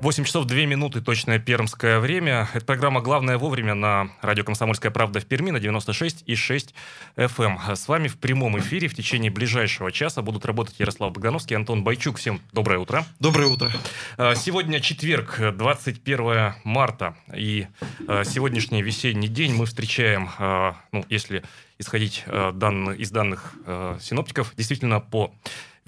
8 0.00 0.24
часов 0.24 0.44
2 0.44 0.58
минуты, 0.58 1.00
точное 1.00 1.40
пермское 1.40 1.98
время. 1.98 2.48
Это 2.54 2.64
программа 2.64 3.00
«Главное 3.00 3.36
вовремя» 3.36 3.74
на 3.74 4.10
радио 4.22 4.44
«Комсомольская 4.44 4.92
правда» 4.92 5.18
в 5.18 5.26
Перми 5.26 5.50
на 5.50 5.56
96,6 5.56 6.72
FM. 7.16 7.58
Эм. 7.66 7.76
С 7.76 7.88
вами 7.88 8.06
в 8.06 8.16
прямом 8.16 8.56
эфире 8.60 8.86
в 8.86 8.94
течение 8.94 9.32
ближайшего 9.32 9.90
часа 9.90 10.22
будут 10.22 10.46
работать 10.46 10.78
Ярослав 10.78 11.12
Богдановский 11.12 11.54
и 11.54 11.56
Антон 11.56 11.82
Байчук. 11.82 12.18
Всем 12.18 12.40
доброе 12.52 12.78
утро. 12.78 13.04
Доброе 13.18 13.48
утро. 13.48 13.72
А, 14.16 14.36
сегодня 14.36 14.78
четверг, 14.78 15.40
21 15.56 16.54
марта. 16.62 17.16
И 17.34 17.66
а, 18.06 18.22
сегодняшний 18.22 18.82
весенний 18.82 19.28
день 19.28 19.52
мы 19.52 19.66
встречаем, 19.66 20.30
а, 20.38 20.76
ну, 20.92 21.04
если 21.08 21.42
исходить 21.80 22.24
из 22.26 23.10
данных 23.10 23.54
синоптиков, 24.00 24.52
действительно 24.56 24.98
по 24.98 25.32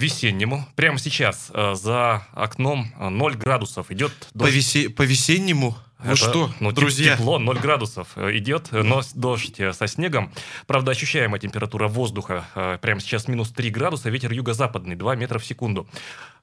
весеннему. 0.00 0.66
Прямо 0.74 0.98
сейчас 0.98 1.50
э, 1.52 1.74
за 1.74 2.26
окном 2.32 2.92
0 2.98 3.32
э, 3.32 3.36
градусов 3.36 3.90
идет 3.90 4.12
дождь. 4.34 4.50
По, 4.50 4.54
весе... 4.54 4.90
по 4.90 5.02
весеннему? 5.02 5.76
Ну 6.02 6.16
что, 6.16 6.50
ну, 6.60 6.72
друзья? 6.72 7.14
Тепло, 7.16 7.38
0 7.38 7.58
градусов 7.58 8.08
э, 8.16 8.38
идет, 8.38 8.72
но 8.72 9.02
дождь 9.14 9.60
со 9.72 9.86
снегом. 9.86 10.32
Правда, 10.66 10.92
ощущаемая 10.92 11.38
температура 11.38 11.88
воздуха 11.88 12.78
прямо 12.80 13.00
сейчас 13.00 13.28
минус 13.28 13.50
3 13.50 13.70
градуса, 13.70 14.08
ветер 14.08 14.32
юго-западный 14.32 14.96
2 14.96 15.16
метра 15.16 15.38
в 15.38 15.44
секунду. 15.44 15.86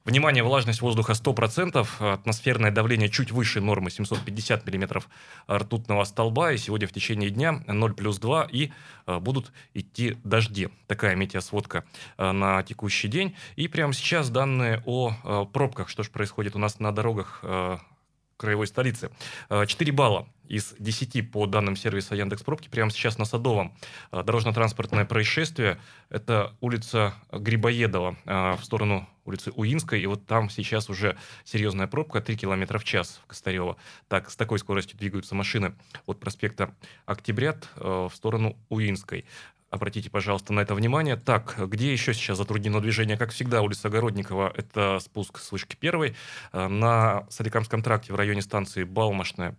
Внимание, 0.04 0.42
влажность 0.42 0.80
воздуха 0.80 1.12
100%, 1.12 2.12
атмосферное 2.12 2.70
давление 2.70 3.08
чуть 3.08 3.30
выше 3.30 3.60
нормы 3.60 3.90
750 3.90 4.66
миллиметров 4.66 5.08
ртутного 5.50 6.04
столба, 6.04 6.52
и 6.52 6.56
сегодня 6.56 6.88
в 6.88 6.92
течение 6.92 7.30
дня 7.30 7.62
0 7.66 7.94
плюс 7.94 8.18
2, 8.18 8.48
и 8.50 8.70
э, 9.06 9.18
будут 9.18 9.52
идти 9.74 10.16
дожди. 10.24 10.68
Такая 10.86 11.14
метеосводка 11.14 11.84
э, 12.16 12.32
на 12.32 12.62
текущий 12.62 13.08
день. 13.08 13.36
И 13.56 13.68
прямо 13.68 13.92
сейчас 13.92 14.30
данные 14.30 14.82
о 14.86 15.12
э, 15.12 15.44
пробках, 15.52 15.88
что 15.88 16.02
же 16.02 16.10
происходит 16.10 16.56
у 16.56 16.58
нас 16.58 16.80
на 16.80 16.92
дорогах 16.92 17.44
краевой 18.38 18.66
столицы. 18.66 19.10
4 19.50 19.92
балла 19.92 20.26
из 20.48 20.74
10 20.78 21.30
по 21.30 21.46
данным 21.46 21.76
сервиса 21.76 22.14
Яндекс 22.14 22.42
Пробки 22.42 22.68
прямо 22.68 22.90
сейчас 22.90 23.18
на 23.18 23.24
Садовом. 23.24 23.74
А, 24.10 24.22
дорожно-транспортное 24.22 25.04
происшествие. 25.04 25.78
Это 26.08 26.56
улица 26.60 27.14
Грибоедова 27.30 28.16
а, 28.24 28.56
в 28.56 28.64
сторону 28.64 29.08
улицы 29.24 29.52
Уинской. 29.54 30.00
И 30.00 30.06
вот 30.06 30.26
там 30.26 30.48
сейчас 30.48 30.88
уже 30.88 31.18
серьезная 31.44 31.86
пробка, 31.86 32.22
3 32.22 32.36
км 32.36 32.78
в 32.78 32.84
час 32.84 33.20
в 33.22 33.26
Костарево. 33.26 33.76
Так, 34.08 34.30
с 34.30 34.36
такой 34.36 34.58
скоростью 34.58 34.98
двигаются 34.98 35.34
машины 35.34 35.74
от 36.06 36.18
проспекта 36.18 36.74
Октябрят 37.04 37.68
в 37.76 38.10
сторону 38.14 38.56
Уинской. 38.70 39.26
Обратите, 39.70 40.08
пожалуйста, 40.08 40.54
на 40.54 40.60
это 40.60 40.74
внимание. 40.74 41.16
Так, 41.16 41.56
где 41.68 41.92
еще 41.92 42.14
сейчас 42.14 42.38
затруднено 42.38 42.80
движение? 42.80 43.18
Как 43.18 43.32
всегда, 43.32 43.60
улица 43.60 43.88
Огородникова– 43.88 44.50
это 44.56 44.98
спуск 44.98 45.38
с 45.38 45.52
вышки 45.52 45.76
первой. 45.76 46.16
На 46.52 47.26
Соликамском 47.28 47.82
тракте 47.82 48.14
в 48.14 48.16
районе 48.16 48.40
станции 48.40 48.84
Балмашная 48.84 49.56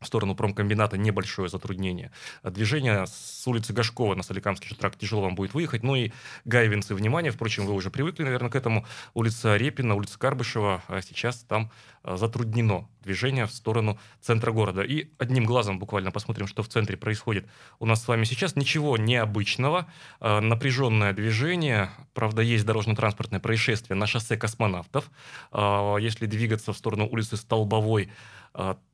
в 0.00 0.06
сторону 0.06 0.34
промкомбината 0.34 0.96
небольшое 0.96 1.48
затруднение. 1.48 2.12
Движение 2.42 3.06
с 3.06 3.46
улицы 3.46 3.72
Гашкова 3.72 4.14
на 4.14 4.22
Соликамский 4.22 4.76
тракт 4.76 4.98
тяжело 4.98 5.22
вам 5.22 5.34
будет 5.34 5.54
выехать. 5.54 5.82
Ну 5.82 5.96
и 5.96 6.12
Гайвинцы, 6.44 6.94
внимание, 6.94 7.32
впрочем, 7.32 7.66
вы 7.66 7.74
уже 7.74 7.90
привыкли, 7.90 8.24
наверное, 8.24 8.50
к 8.50 8.56
этому. 8.56 8.86
Улица 9.14 9.56
Репина, 9.56 9.94
улица 9.94 10.18
Карбышева, 10.18 10.82
а 10.88 11.02
сейчас 11.02 11.38
там 11.48 11.70
а, 12.02 12.16
затруднено 12.16 12.88
движение 13.02 13.46
в 13.46 13.52
сторону 13.52 13.98
центра 14.20 14.52
города. 14.52 14.82
И 14.82 15.10
одним 15.18 15.44
глазом 15.44 15.78
буквально 15.78 16.10
посмотрим, 16.10 16.46
что 16.46 16.62
в 16.62 16.68
центре 16.68 16.96
происходит 16.96 17.46
у 17.78 17.86
нас 17.86 18.02
с 18.02 18.08
вами 18.08 18.24
сейчас. 18.24 18.54
Ничего 18.56 18.96
необычного. 18.96 19.86
А, 20.20 20.40
напряженное 20.40 21.12
движение. 21.12 21.90
Правда, 22.14 22.42
есть 22.42 22.64
дорожно-транспортное 22.64 23.40
происшествие 23.40 23.96
на 23.96 24.06
шоссе 24.06 24.36
космонавтов. 24.36 25.10
Если 25.52 26.26
двигаться 26.26 26.72
в 26.72 26.76
сторону 26.76 27.08
улицы 27.08 27.36
Столбовой, 27.36 28.10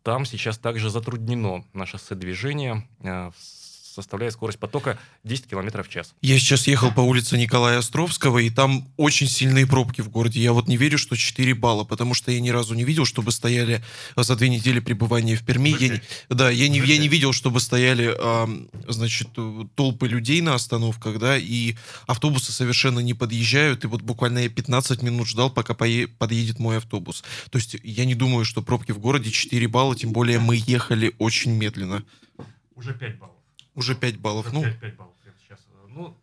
там 0.03 0.27
сейчас 0.27 0.59
также 0.59 0.91
затруднено 0.91 1.65
на 1.73 1.87
шоссе 1.87 2.15
движение 2.15 2.87
а, 3.03 3.31
составляет 3.95 4.33
скорость 4.33 4.59
потока 4.59 4.99
10 5.23 5.47
км 5.47 5.83
в 5.83 5.89
час. 5.89 6.15
Я 6.21 6.39
сейчас 6.39 6.67
ехал 6.67 6.91
по 6.91 7.01
улице 7.01 7.39
Николая 7.39 7.79
Островского, 7.79 8.39
и 8.39 8.51
там 8.51 8.89
очень 8.97 9.29
сильные 9.29 9.67
пробки 9.67 10.01
в 10.01 10.11
городе. 10.11 10.41
Я 10.41 10.53
вот 10.53 10.67
не 10.67 10.77
верю, 10.77 10.99
что 10.99 11.17
4 11.17 11.55
балла, 11.55 11.85
потому 11.85 12.15
что 12.15 12.33
я 12.33 12.41
ни 12.41 12.51
разу 12.51 12.75
не 12.75 12.85
видел, 12.85 13.05
чтобы 13.05 13.31
стояли 13.31 13.83
за 14.17 14.37
две 14.37 14.49
недели 14.49 14.81
пребывания 14.81 15.37
в 15.37 15.45
Перми. 15.45 15.75
Я, 15.79 16.01
да, 16.29 16.51
я 16.51 16.69
не, 16.69 16.79
я 16.81 16.99
не 16.99 17.09
видел, 17.09 17.33
чтобы 17.33 17.61
стояли, 17.61 18.15
а, 18.19 18.49
значит, 18.89 19.29
толпы 19.75 20.09
людей 20.09 20.41
на 20.41 20.55
остановках, 20.55 21.19
да, 21.19 21.39
и 21.39 21.77
автобусы 22.07 22.53
совершенно 22.53 22.99
не 22.99 23.15
подъезжают, 23.15 23.85
и 23.85 23.87
вот 23.87 24.03
буквально 24.03 24.41
я 24.41 24.49
15 24.49 25.03
минут 25.03 25.29
ждал, 25.29 25.51
пока 25.51 25.75
подъедет 25.75 26.59
мой 26.59 26.79
автобус. 26.79 27.23
То 27.51 27.59
есть 27.59 27.77
я 27.83 28.05
не 28.05 28.15
думаю, 28.15 28.45
что 28.45 28.63
пробки 28.63 28.93
в 28.93 28.99
городе 28.99 29.31
4 29.31 29.69
балла, 29.69 29.95
тем 29.95 30.13
более 30.13 30.41
мы 30.41 30.61
ехали 30.67 31.15
очень 31.19 31.53
медленно. 31.53 32.03
Уже 32.75 32.93
5 32.93 33.19
баллов. 33.19 33.35
Уже 33.75 33.95
5 33.95 34.19
баллов. 34.19 34.47
Уже 34.47 34.55
ну. 34.55 34.63
5, 34.63 34.81
5 34.81 34.97
баллов 34.97 35.15
сейчас. 35.39 35.61
Ну, 35.89 36.17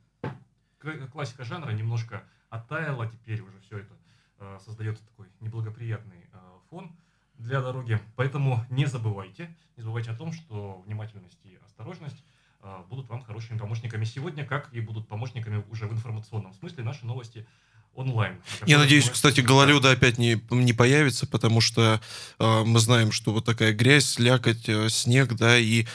классика 1.12 1.44
жанра 1.44 1.72
немножко 1.72 2.24
оттаяла, 2.50 3.08
теперь 3.08 3.42
уже 3.42 3.60
все 3.62 3.80
это 3.80 3.94
э, 4.40 4.60
создается 4.64 5.06
такой 5.06 5.28
неблагоприятный 5.40 6.28
э, 6.34 6.38
фон 6.70 6.92
для 7.38 7.62
дороги. 7.62 8.00
Поэтому 8.16 8.66
не 8.70 8.86
забывайте, 8.86 9.56
не 9.78 9.84
забывайте 9.84 10.12
о 10.12 10.16
том, 10.16 10.34
что 10.34 10.82
внимательность 10.86 11.40
и 11.44 11.58
осторожность 11.66 12.24
э, 12.62 12.84
будут 12.90 13.10
вам 13.10 13.24
хорошими 13.24 13.58
помощниками 13.58 14.04
сегодня, 14.06 14.46
как 14.46 14.74
и 14.74 14.82
будут 14.82 15.08
помощниками 15.08 15.64
уже 15.70 15.88
в 15.88 15.94
информационном 15.94 16.54
смысле 16.54 16.84
наши 16.84 17.06
новости 17.06 17.48
онлайн. 17.94 18.42
Я 18.66 18.78
надеюсь, 18.78 19.08
мы... 19.08 19.14
кстати, 19.14 19.42
гололеда 19.42 19.92
опять 19.92 20.18
не, 20.18 20.42
не 20.50 20.74
появится, 20.74 21.28
потому 21.28 21.62
что 21.62 22.02
э, 22.40 22.64
мы 22.64 22.80
знаем, 22.80 23.12
что 23.12 23.34
вот 23.34 23.46
такая 23.46 23.74
грязь, 23.74 24.06
слякоть, 24.06 24.68
э, 24.70 24.90
снег, 24.90 25.34
да, 25.34 25.58
и 25.58 25.86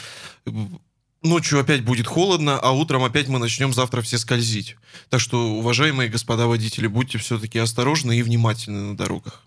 ночью 1.28 1.60
опять 1.60 1.84
будет 1.84 2.06
холодно, 2.06 2.59
а 2.59 2.70
утром 2.72 3.04
опять 3.04 3.28
мы 3.28 3.38
начнем 3.38 3.72
завтра 3.72 4.03
все 4.03 4.19
скользить. 4.19 4.76
Так 5.10 5.20
что, 5.20 5.54
уважаемые 5.54 6.09
господа 6.09 6.47
водители, 6.47 6.87
будьте 6.87 7.19
все-таки 7.19 7.59
осторожны 7.59 8.19
и 8.19 8.22
внимательны 8.22 8.81
на 8.81 8.97
дорогах. 8.97 9.42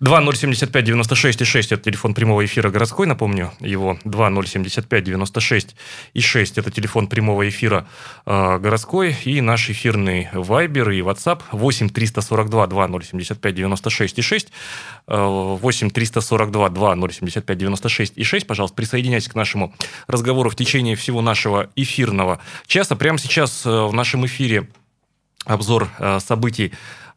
2075 0.00 0.84
96 0.84 1.42
и 1.42 1.44
6 1.44 1.72
это 1.72 1.82
телефон 1.82 2.14
прямого 2.14 2.42
эфира 2.44 2.70
городской, 2.70 3.06
напомню 3.06 3.52
его. 3.60 3.98
2075 4.04 5.04
96 5.04 5.76
и 6.14 6.20
6 6.20 6.58
это 6.58 6.70
телефон 6.70 7.06
прямого 7.06 7.46
эфира 7.46 7.86
э, 8.24 8.58
городской. 8.58 9.14
И 9.24 9.42
наш 9.42 9.68
эфирный 9.68 10.30
Viber 10.32 10.94
и 10.94 11.00
WhatsApp 11.02 11.42
8 11.52 11.90
342 11.90 12.66
2075 12.66 13.54
96 13.54 14.18
и 14.18 14.22
6. 14.22 14.48
Э, 15.06 15.56
8 15.60 15.90
342 15.90 16.68
2075 16.70 17.58
96 17.58 18.12
и 18.16 18.24
6. 18.24 18.46
Пожалуйста, 18.46 18.74
присоединяйтесь 18.74 19.28
к 19.28 19.34
нашему 19.34 19.74
разговору 20.06 20.48
в 20.48 20.56
течение 20.56 20.96
всего 20.96 21.20
нашего 21.20 21.68
эфирного 21.76 22.40
часа. 22.66 22.96
Прямо 22.96 23.18
сейчас 23.18 23.66
э, 23.66 23.70
в 23.70 23.92
нашем 23.92 24.24
эфире 24.24 24.66
обзор 25.44 25.90
э, 25.98 26.20
событий 26.20 26.72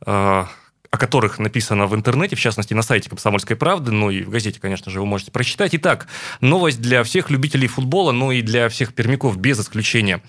э, 0.06 0.46
о 0.94 0.98
которых 0.98 1.40
написано 1.40 1.88
в 1.88 1.96
интернете, 1.96 2.36
в 2.36 2.40
частности, 2.40 2.76
на 2.76 2.84
сайте 2.84 3.10
«Комсомольской 3.10 3.56
правды», 3.56 3.90
ну 3.90 4.12
и 4.12 4.22
в 4.22 4.30
газете, 4.30 4.60
конечно 4.60 4.92
же, 4.92 5.00
вы 5.00 5.08
можете 5.08 5.32
прочитать. 5.32 5.74
Итак, 5.74 6.06
новость 6.40 6.80
для 6.82 7.02
всех 7.02 7.32
любителей 7.32 7.68
футбола, 7.68 8.12
ну 8.12 8.30
и 8.30 8.44
для 8.44 8.70
всех 8.70 8.94
пермяков 8.94 9.38
без 9.38 9.60
исключения. 9.60 10.22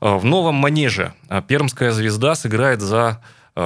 Э, 0.00 0.14
в 0.14 0.24
новом 0.24 0.54
манеже 0.54 1.12
э, 1.28 1.42
пермская 1.44 1.90
звезда 1.90 2.36
сыграет 2.36 2.80
за 2.80 3.20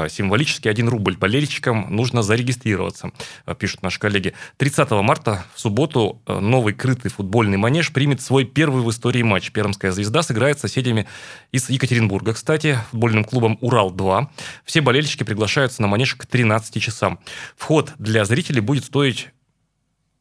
символически 0.09 0.69
1 0.69 0.89
рубль. 0.89 1.17
Болельщикам 1.17 1.87
нужно 1.95 2.23
зарегистрироваться, 2.23 3.11
э, 3.47 3.55
пишут 3.55 3.83
наши 3.83 3.99
коллеги. 3.99 4.35
30 4.57 5.03
марта, 5.03 5.45
в 5.55 5.61
субботу, 5.61 6.21
э, 6.27 6.39
новый 6.39 6.75
крытый 6.75 7.11
футбольный 7.11 7.57
манеж 7.57 7.93
примет 7.93 8.21
свой 8.21 8.45
первый 8.45 8.83
в 8.83 8.91
истории 8.91 9.23
матч. 9.23 9.53
Пермская 9.53 9.93
звезда 9.93 10.23
сыграет 10.23 10.59
с 10.59 10.63
соседями 10.63 11.07
из 11.53 11.71
Екатеринбурга, 11.71 12.35
кстати, 12.35 12.79
футбольным 12.91 13.25
клубом 13.25 13.59
«Урал-2». 13.61 14.29
Все 14.65 14.81
болельщики 14.81 15.25
приглашаются 15.25 15.83
на 15.83 15.89
манеж 15.89 16.15
к 16.15 16.27
13 16.27 16.81
часам. 16.81 17.19
Вход 17.57 17.93
для 17.99 18.25
зрителей 18.25 18.61
будет 18.61 18.85
стоить 18.85 19.31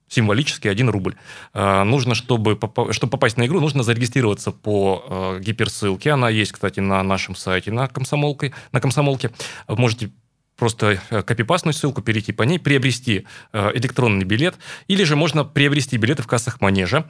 символически 0.08 0.68
1 0.68 0.90
рубль. 0.90 1.16
А, 1.54 1.84
нужно, 1.84 2.16
чтобы, 2.16 2.58
чтобы 2.92 3.12
попасть 3.12 3.38
на 3.38 3.46
игру, 3.46 3.60
нужно 3.60 3.84
зарегистрироваться 3.84 4.52
по 4.52 5.06
а, 5.08 5.40
гиперссылке. 5.40 6.12
Она 6.12 6.30
есть, 6.30 6.52
кстати, 6.52 6.80
на 6.80 7.02
нашем 7.04 7.36
сайте 7.36 7.72
на, 7.72 7.88
комсомолке, 7.88 8.54
на 8.72 8.82
комсомолке. 8.82 9.32
Можете 9.68 10.12
просто 10.58 11.02
э, 11.10 11.22
копипастную 11.22 11.74
ссылку, 11.74 12.02
перейти 12.02 12.32
по 12.32 12.44
ней, 12.44 12.60
приобрести 12.60 13.28
э, 13.52 13.72
электронный 13.76 14.24
билет, 14.24 14.56
или 14.88 15.04
же 15.04 15.18
можно 15.18 15.44
приобрести 15.44 15.98
билеты 15.98 16.24
в 16.24 16.28
кассах 16.28 16.62
манежа. 16.62 17.10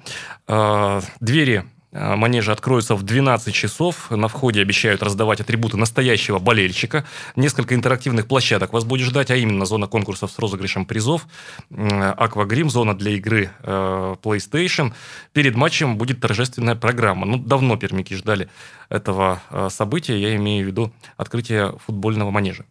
Двери 1.19 1.65
э, 1.95 2.15
манежа 2.15 2.51
откроются 2.51 2.95
в 2.95 3.03
12 3.03 3.53
часов. 3.53 4.12
На 4.12 4.27
входе 4.27 4.62
обещают 4.62 5.01
раздавать 5.01 5.42
атрибуты 5.42 5.77
настоящего 5.77 6.39
болельщика. 6.39 7.06
Несколько 7.36 7.74
интерактивных 7.74 8.27
площадок 8.27 8.74
вас 8.74 8.83
будет 8.83 9.07
ждать, 9.07 9.31
а 9.31 9.36
именно 9.36 9.65
зона 9.65 9.88
конкурсов 9.88 10.31
с 10.31 10.39
розыгрышем 10.39 10.86
призов, 10.86 11.27
Аквагрим, 11.69 12.69
зона 12.69 12.94
для 12.94 13.12
игры 13.12 13.50
э, 13.63 14.15
PlayStation. 14.21 14.94
Перед 15.33 15.56
матчем 15.56 15.97
будет 15.97 16.19
торжественная 16.19 16.75
программа. 16.75 17.25
Ну, 17.25 17.38
давно 17.38 17.77
пермики 17.77 18.13
ждали 18.13 18.50
этого 18.89 19.41
э, 19.50 19.69
события. 19.71 20.19
Я 20.19 20.36
имею 20.36 20.65
в 20.65 20.68
виду 20.68 20.91
открытие 21.18 21.74
футбольного 21.86 22.31
манежа. 22.31 22.65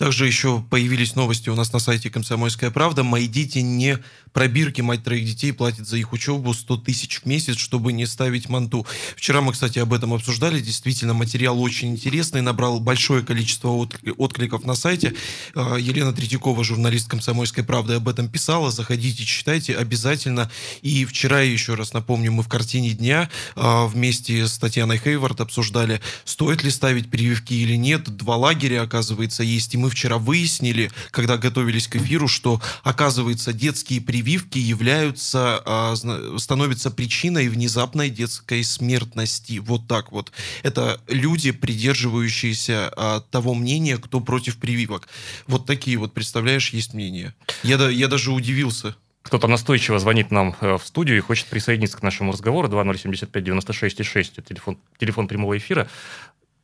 Также 0.00 0.26
еще 0.26 0.64
появились 0.70 1.14
новости 1.14 1.50
у 1.50 1.54
нас 1.54 1.74
на 1.74 1.78
сайте 1.78 2.08
«Комсомольская 2.08 2.70
правда». 2.70 3.04
Мои 3.04 3.26
дети 3.28 3.58
не 3.58 3.98
пробирки, 4.32 4.80
мать 4.80 5.04
троих 5.04 5.26
детей 5.26 5.52
платит 5.52 5.86
за 5.86 5.98
их 5.98 6.14
учебу 6.14 6.54
100 6.54 6.78
тысяч 6.78 7.20
в 7.20 7.26
месяц, 7.26 7.58
чтобы 7.58 7.92
не 7.92 8.06
ставить 8.06 8.48
манту. 8.48 8.86
Вчера 9.14 9.42
мы, 9.42 9.52
кстати, 9.52 9.78
об 9.78 9.92
этом 9.92 10.14
обсуждали. 10.14 10.60
Действительно, 10.60 11.12
материал 11.12 11.60
очень 11.60 11.90
интересный, 11.90 12.40
набрал 12.40 12.80
большое 12.80 13.22
количество 13.22 13.68
откликов 14.16 14.64
на 14.64 14.74
сайте. 14.74 15.12
А, 15.54 15.76
Елена 15.76 16.14
Третьякова, 16.14 16.64
журналист 16.64 17.10
«Комсомольской 17.10 17.62
правды», 17.62 17.92
об 17.92 18.08
этом 18.08 18.30
писала. 18.30 18.70
Заходите, 18.70 19.26
читайте 19.26 19.76
обязательно. 19.76 20.50
И 20.80 21.04
вчера, 21.04 21.42
еще 21.42 21.74
раз 21.74 21.92
напомню, 21.92 22.32
мы 22.32 22.42
в 22.42 22.48
«Картине 22.48 22.92
дня» 22.92 23.28
а, 23.54 23.86
вместе 23.86 24.48
с 24.48 24.56
Татьяной 24.56 24.96
Хейвард 24.96 25.42
обсуждали, 25.42 26.00
стоит 26.24 26.62
ли 26.62 26.70
ставить 26.70 27.10
прививки 27.10 27.52
или 27.52 27.74
нет. 27.74 28.08
Два 28.16 28.36
лагеря, 28.36 28.80
оказывается, 28.80 29.42
есть. 29.42 29.74
И 29.74 29.76
мы 29.76 29.89
вчера 29.90 30.18
выяснили, 30.18 30.90
когда 31.10 31.36
готовились 31.36 31.88
к 31.88 31.96
эфиру, 31.96 32.28
что, 32.28 32.60
оказывается, 32.82 33.52
детские 33.52 34.00
прививки 34.00 34.58
являются, 34.58 35.62
а, 35.64 35.94
становятся 36.38 36.90
причиной 36.90 37.48
внезапной 37.48 38.10
детской 38.10 38.64
смертности. 38.64 39.58
Вот 39.58 39.86
так 39.86 40.12
вот. 40.12 40.32
Это 40.62 41.00
люди, 41.08 41.50
придерживающиеся 41.50 42.92
а, 42.96 43.20
того 43.20 43.54
мнения, 43.54 43.98
кто 43.98 44.20
против 44.20 44.56
прививок. 44.56 45.08
Вот 45.46 45.66
такие 45.66 45.96
вот, 45.98 46.14
представляешь, 46.14 46.70
есть 46.70 46.94
мнения. 46.94 47.34
Я, 47.62 47.88
я 47.88 48.08
даже 48.08 48.32
удивился. 48.32 48.94
Кто-то 49.22 49.48
настойчиво 49.48 49.98
звонит 49.98 50.30
нам 50.30 50.56
э, 50.60 50.78
в 50.78 50.82
студию 50.82 51.18
и 51.18 51.20
хочет 51.20 51.46
присоединиться 51.46 51.98
к 51.98 52.02
нашему 52.02 52.32
разговору. 52.32 52.68
2075-96-6, 52.68 54.42
телефон, 54.42 54.78
телефон 54.98 55.28
прямого 55.28 55.58
эфира 55.58 55.88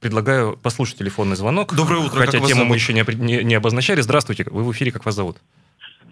предлагаю 0.06 0.56
послушать 0.62 0.98
телефонный 0.98 1.36
звонок. 1.36 1.74
Доброе 1.74 2.00
утро. 2.00 2.18
Хотя 2.20 2.38
тему 2.40 2.64
мы 2.64 2.76
еще 2.76 2.92
не, 2.92 3.02
не, 3.16 3.42
не 3.44 3.54
обозначали. 3.54 4.00
Здравствуйте, 4.00 4.44
вы 4.50 4.62
в 4.62 4.70
эфире, 4.72 4.92
как 4.92 5.04
вас 5.04 5.14
зовут? 5.14 5.36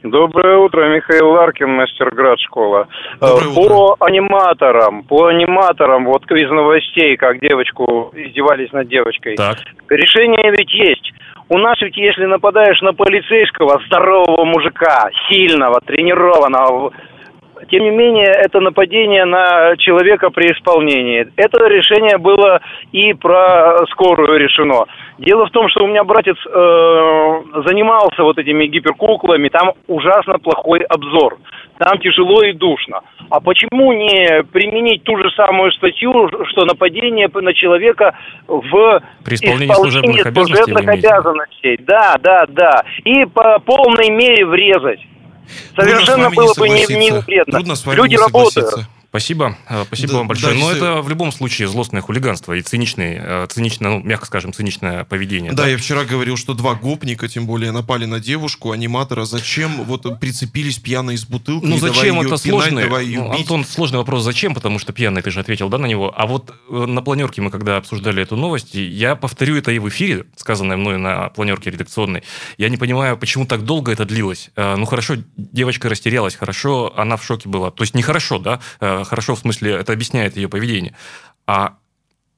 Доброе 0.03 0.59
утро, 0.59 0.95
Михаил 0.95 1.31
Ларкин, 1.31 1.71
Мастерград 1.71 2.39
школа. 2.41 2.89
Доброе 3.21 3.55
по 3.55 3.95
утро. 3.95 4.07
аниматорам, 4.07 5.03
по 5.05 5.29
аниматорам, 5.29 6.05
вот 6.05 6.31
из 6.31 6.51
новостей, 6.51 7.17
как 7.17 7.41
девочку 7.41 8.13
издевались 8.15 8.71
над 8.73 8.87
девочкой. 8.89 9.37
Так. 9.37 9.57
Решение 9.89 10.51
ведь 10.51 10.73
есть. 10.75 11.13
У 11.49 11.57
нас 11.57 11.81
ведь 11.81 11.97
если 11.97 12.25
нападаешь 12.25 12.81
на 12.83 12.93
полицейского, 12.93 13.81
здорового 13.87 14.45
мужика, 14.45 15.09
сильного, 15.31 15.81
тренированного, 15.81 16.93
тем 17.71 17.83
не 17.83 17.91
менее, 17.91 18.27
это 18.27 18.61
нападение 18.61 19.25
на 19.25 19.77
человека 19.77 20.31
при 20.31 20.53
исполнении. 20.53 21.27
Это 21.37 21.67
решение 21.69 22.19
было 22.19 22.61
и 22.93 23.13
про 23.15 23.87
скорую 23.91 24.39
решено. 24.39 24.85
Дело 25.19 25.47
в 25.47 25.51
том, 25.51 25.69
что 25.69 25.85
у 25.85 25.87
меня 25.87 26.05
братец 26.05 26.37
э, 26.47 27.63
занимался 27.67 28.23
вот 28.23 28.39
этими 28.39 28.67
гиперкуклами, 28.67 29.49
там 29.49 29.73
ужасно 29.87 30.39
плохой 30.39 30.81
обзор. 30.81 31.39
Там 31.79 31.99
тяжело 31.99 32.43
и 32.43 32.53
душно. 32.53 33.01
А 33.31 33.41
почему 33.41 33.93
не 33.93 34.45
применить 34.45 35.03
ту 35.03 35.17
же 35.17 35.31
самую 35.31 35.73
статью, 35.73 36.13
что 36.49 36.65
нападение 36.65 37.29
на 37.33 37.53
человека 37.53 38.17
в 38.47 39.03
при 39.25 39.35
исполнении, 39.35 39.67
исполнении 39.67 40.23
служебных, 40.23 40.33
служебных 40.33 40.89
обязанностей? 40.89 41.77
Да, 41.81 42.17
да, 42.23 42.45
да. 42.49 42.85
И 43.05 43.25
по 43.25 43.59
полной 43.59 44.11
мере 44.11 44.47
врезать. 44.47 45.01
Совершенно 45.77 46.31
было 46.31 46.55
бы 46.55 46.69
не, 46.69 46.87
не 46.87 47.11
вредно. 47.13 47.59
Люди 47.93 48.17
работают. 48.17 48.87
Спасибо, 49.15 49.57
э, 49.69 49.85
спасибо 49.87 50.13
да, 50.15 50.19
вам 50.19 50.27
большое. 50.27 50.55
Да, 50.55 50.61
Но 50.61 50.71
если... 50.73 50.83
это 50.83 51.01
в 51.01 51.09
любом 51.09 51.31
случае 51.31 51.69
злостное 51.69 52.03
хулиганство 52.03 52.53
и 52.53 52.63
циничное, 52.63 53.45
э, 53.45 53.47
циничное, 53.49 53.93
ну, 53.93 54.01
мягко 54.01 54.27
скажем, 54.27 54.53
циничное 54.53 55.05
поведение. 55.05 55.53
Да, 55.53 55.63
да, 55.63 55.69
я 55.69 55.79
вчера 55.79 56.03
говорил, 56.03 56.37
что 56.37 56.53
два 56.53 56.75
гопника, 56.75 57.29
тем 57.29 57.47
более, 57.47 57.71
напали 57.71 58.07
на 58.07 58.19
девушку, 58.19 58.73
аниматора. 58.73 59.25
Зачем 59.25 59.85
вот 59.85 60.19
прицепились 60.19 60.79
пьяные 60.79 61.15
из 61.15 61.27
бутылки? 61.27 61.65
Ну, 61.65 61.79
зачем 61.79 62.19
это 62.19 62.43
пинать, 62.43 62.43
сложный? 62.43 63.15
Ну, 63.15 63.31
Антон, 63.31 63.65
сложный 63.65 63.99
вопрос, 63.99 64.25
зачем? 64.25 64.53
Потому 64.53 64.81
что 64.81 64.93
пьяный, 64.93 65.23
ты 65.23 65.31
же 65.31 65.39
ответил, 65.39 65.69
да, 65.69 65.79
на 65.79 65.87
него. 65.87 66.13
А 66.17 66.27
вот 66.27 66.53
э, 66.69 66.75
на 66.75 67.01
планерке 67.01 67.41
мы, 67.41 67.53
когда 67.53 67.77
обсуждали 67.77 68.21
эту 68.21 68.35
новость, 68.35 68.75
я 68.75 69.15
повторю 69.15 69.55
это 69.55 69.71
и 69.71 69.79
в 69.79 69.89
эфире, 69.91 70.25
сказанное 70.35 70.77
мной 70.77 70.99
на 70.99 71.29
планерке 71.29 71.71
редакционной. 71.71 72.25
Я 72.59 72.69
не 72.69 72.79
понимаю, 72.79 73.17
почему 73.17 73.47
так 73.47 73.63
долго 73.63 73.93
это 73.93 74.05
длилось. 74.07 74.51
Ну, 74.57 74.85
хорошо, 74.87 75.19
девочка 75.37 75.89
растерялась, 75.89 76.35
хорошо, 76.35 76.93
она 76.97 77.17
в 77.17 77.25
шоке 77.25 77.49
была. 77.49 77.71
То 77.71 77.85
есть, 77.85 77.95
нехорошо, 77.95 78.41
да? 78.41 78.59
Хорошо, 79.05 79.35
в 79.35 79.41
смысле, 79.41 79.73
это 79.73 79.93
объясняет 79.93 80.37
ее 80.37 80.49
поведение. 80.49 80.95
А 81.47 81.77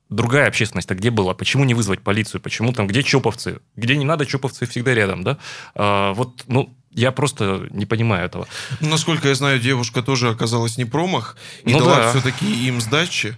другая 0.08 0.48
общественность-то 0.48 0.94
где 0.94 1.10
была? 1.10 1.34
Почему 1.34 1.64
не 1.64 1.74
вызвать 1.74 2.00
полицию? 2.00 2.40
Почему 2.40 2.72
там, 2.72 2.86
где 2.86 3.02
чоповцы? 3.02 3.60
Где 3.76 3.96
не 3.96 4.04
надо, 4.04 4.26
чоповцы 4.26 4.66
всегда 4.66 4.94
рядом, 4.94 5.24
да? 5.24 5.38
А, 5.74 6.12
вот, 6.12 6.44
ну, 6.46 6.74
я 6.90 7.12
просто 7.12 7.66
не 7.70 7.86
понимаю 7.86 8.24
этого. 8.24 8.48
Насколько 8.80 9.28
я 9.28 9.34
знаю, 9.34 9.60
девушка 9.60 10.02
тоже 10.02 10.30
оказалась 10.30 10.78
не 10.78 10.84
промах 10.84 11.36
и 11.64 11.72
ну, 11.72 11.80
дала 11.80 11.96
да. 11.96 12.10
все-таки 12.10 12.46
им 12.66 12.80
сдачи. 12.80 13.36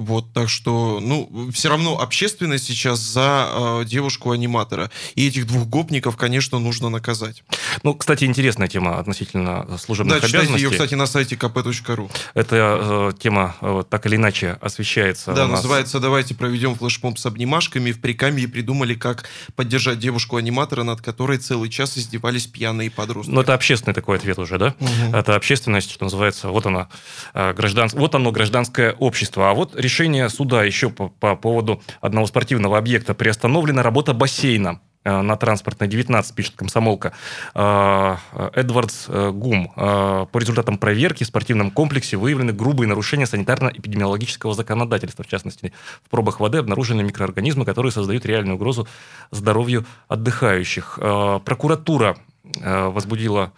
Вот, 0.00 0.32
так 0.32 0.48
что, 0.48 0.98
ну, 1.02 1.50
все 1.52 1.68
равно 1.68 2.00
общественность 2.00 2.64
сейчас 2.64 3.00
за 3.00 3.50
э, 3.52 3.84
девушку-аниматора. 3.84 4.90
И 5.14 5.28
этих 5.28 5.46
двух 5.46 5.66
гопников, 5.66 6.16
конечно, 6.16 6.58
нужно 6.58 6.88
наказать. 6.88 7.44
Ну, 7.82 7.92
кстати, 7.92 8.24
интересная 8.24 8.66
тема 8.66 8.98
относительно 8.98 9.66
служебных 9.78 10.22
да, 10.22 10.26
обязанностей. 10.26 10.64
ее, 10.64 10.70
кстати, 10.70 10.94
на 10.94 11.04
сайте 11.04 11.36
kp.ru. 11.36 12.10
Эта 12.32 13.10
э, 13.12 13.12
тема 13.18 13.56
э, 13.60 13.82
так 13.90 14.06
или 14.06 14.16
иначе 14.16 14.56
освещается. 14.62 15.34
Да, 15.34 15.46
называется 15.46 16.00
«Давайте 16.00 16.34
проведем 16.34 16.76
флешмоб 16.76 17.18
с 17.18 17.26
обнимашками». 17.26 17.92
В 17.92 18.00
Прикамье 18.00 18.48
придумали, 18.48 18.94
как 18.94 19.28
поддержать 19.54 19.98
девушку-аниматора, 19.98 20.82
над 20.82 21.02
которой 21.02 21.36
целый 21.36 21.68
час 21.68 21.98
издевались 21.98 22.46
пьяные 22.46 22.90
подростки. 22.90 23.32
Ну, 23.32 23.42
это 23.42 23.52
общественный 23.52 23.92
такой 23.92 24.16
ответ 24.16 24.38
уже, 24.38 24.56
да? 24.56 24.74
Угу. 24.80 25.14
Это 25.14 25.34
общественность, 25.34 25.90
что 25.90 26.04
называется, 26.04 26.48
вот 26.48 26.64
она, 26.64 26.88
э, 27.34 27.52
граждан... 27.52 27.90
вот 27.92 28.14
оно, 28.14 28.32
гражданское 28.32 28.92
общество. 28.92 29.50
А 29.50 29.52
вот 29.52 29.74
решение 29.90 30.28
суда 30.28 30.62
еще 30.62 30.88
по, 30.88 31.08
по 31.08 31.34
поводу 31.34 31.82
одного 32.00 32.26
спортивного 32.26 32.78
объекта. 32.78 33.12
Приостановлена 33.12 33.82
работа 33.82 34.14
бассейна 34.14 34.80
э, 35.04 35.20
на 35.20 35.36
транспортной 35.36 35.88
19, 35.88 36.34
пишет 36.36 36.54
комсомолка. 36.54 37.12
Э, 37.54 38.16
Эдвардс 38.54 39.06
э, 39.08 39.30
Гум. 39.32 39.72
По 39.74 40.38
результатам 40.38 40.78
проверки 40.78 41.24
в 41.24 41.26
спортивном 41.26 41.72
комплексе 41.72 42.16
выявлены 42.16 42.52
грубые 42.52 42.88
нарушения 42.88 43.26
санитарно-эпидемиологического 43.26 44.54
законодательства. 44.54 45.24
В 45.24 45.28
частности, 45.28 45.72
в 46.04 46.10
пробах 46.10 46.38
воды 46.38 46.58
обнаружены 46.58 47.02
микроорганизмы, 47.02 47.64
которые 47.64 47.90
создают 47.90 48.24
реальную 48.26 48.54
угрозу 48.54 48.86
здоровью 49.32 49.86
отдыхающих. 50.06 50.98
Прокуратура 51.44 52.16
возбудила 52.62 53.52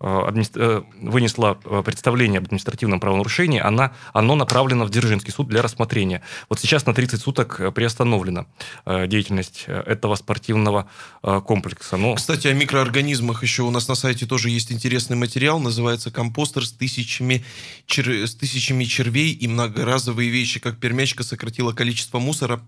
вынесла 0.00 1.58
э, 1.64 1.82
представление 1.84 2.38
об 2.38 2.44
административном 2.44 3.00
правонарушении, 3.00 3.60
она, 3.60 3.92
оно 4.12 4.34
направлено 4.34 4.84
в 4.84 4.90
Дзержинский 4.90 5.32
суд 5.32 5.48
для 5.48 5.62
рассмотрения. 5.62 6.22
Вот 6.48 6.60
сейчас 6.60 6.86
на 6.86 6.94
30 6.94 7.20
суток 7.20 7.60
приостановлена 7.74 8.46
деятельность 8.86 9.64
этого 9.66 10.14
спортивного 10.16 10.88
комплекса. 11.22 11.96
Но... 11.96 12.14
Кстати, 12.14 12.48
о 12.48 12.52
микроорганизмах 12.52 13.42
еще 13.42 13.62
у 13.62 13.70
нас 13.70 13.88
на 13.88 13.94
сайте 13.94 14.26
тоже 14.26 14.50
есть 14.50 14.72
интересный 14.72 15.16
материал, 15.16 15.58
называется 15.58 16.10
«Компостер 16.10 16.66
с 16.66 16.72
тысячами, 16.72 17.44
чер... 17.86 18.08
с 18.26 18.34
тысячами 18.34 18.84
червей 18.84 19.32
и 19.32 19.48
многоразовые 19.48 20.30
вещи, 20.30 20.60
как 20.60 20.78
пермячка 20.78 21.22
сократила 21.22 21.72
количество 21.72 22.18
мусора 22.18 22.60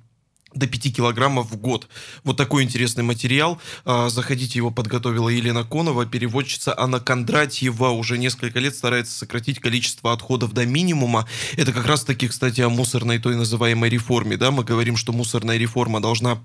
до 0.54 0.66
5 0.66 0.96
килограммов 0.96 1.50
в 1.50 1.56
год. 1.56 1.88
Вот 2.24 2.36
такой 2.36 2.62
интересный 2.62 3.04
материал. 3.04 3.60
А, 3.84 4.08
заходите, 4.08 4.58
его 4.58 4.70
подготовила 4.70 5.28
Елена 5.28 5.64
Конова, 5.64 6.06
переводчица 6.06 6.74
Анна 6.78 7.00
Кондратьева. 7.00 7.88
Уже 7.90 8.18
несколько 8.18 8.58
лет 8.58 8.74
старается 8.74 9.16
сократить 9.16 9.60
количество 9.60 10.12
отходов 10.12 10.52
до 10.52 10.64
минимума. 10.64 11.26
Это 11.56 11.72
как 11.72 11.86
раз 11.86 12.04
таки, 12.04 12.28
кстати, 12.28 12.60
о 12.60 12.68
мусорной 12.68 13.18
той 13.18 13.36
называемой 13.36 13.90
реформе. 13.90 14.36
Да? 14.36 14.50
Мы 14.50 14.64
говорим, 14.64 14.96
что 14.96 15.12
мусорная 15.12 15.58
реформа 15.58 16.00
должна 16.00 16.42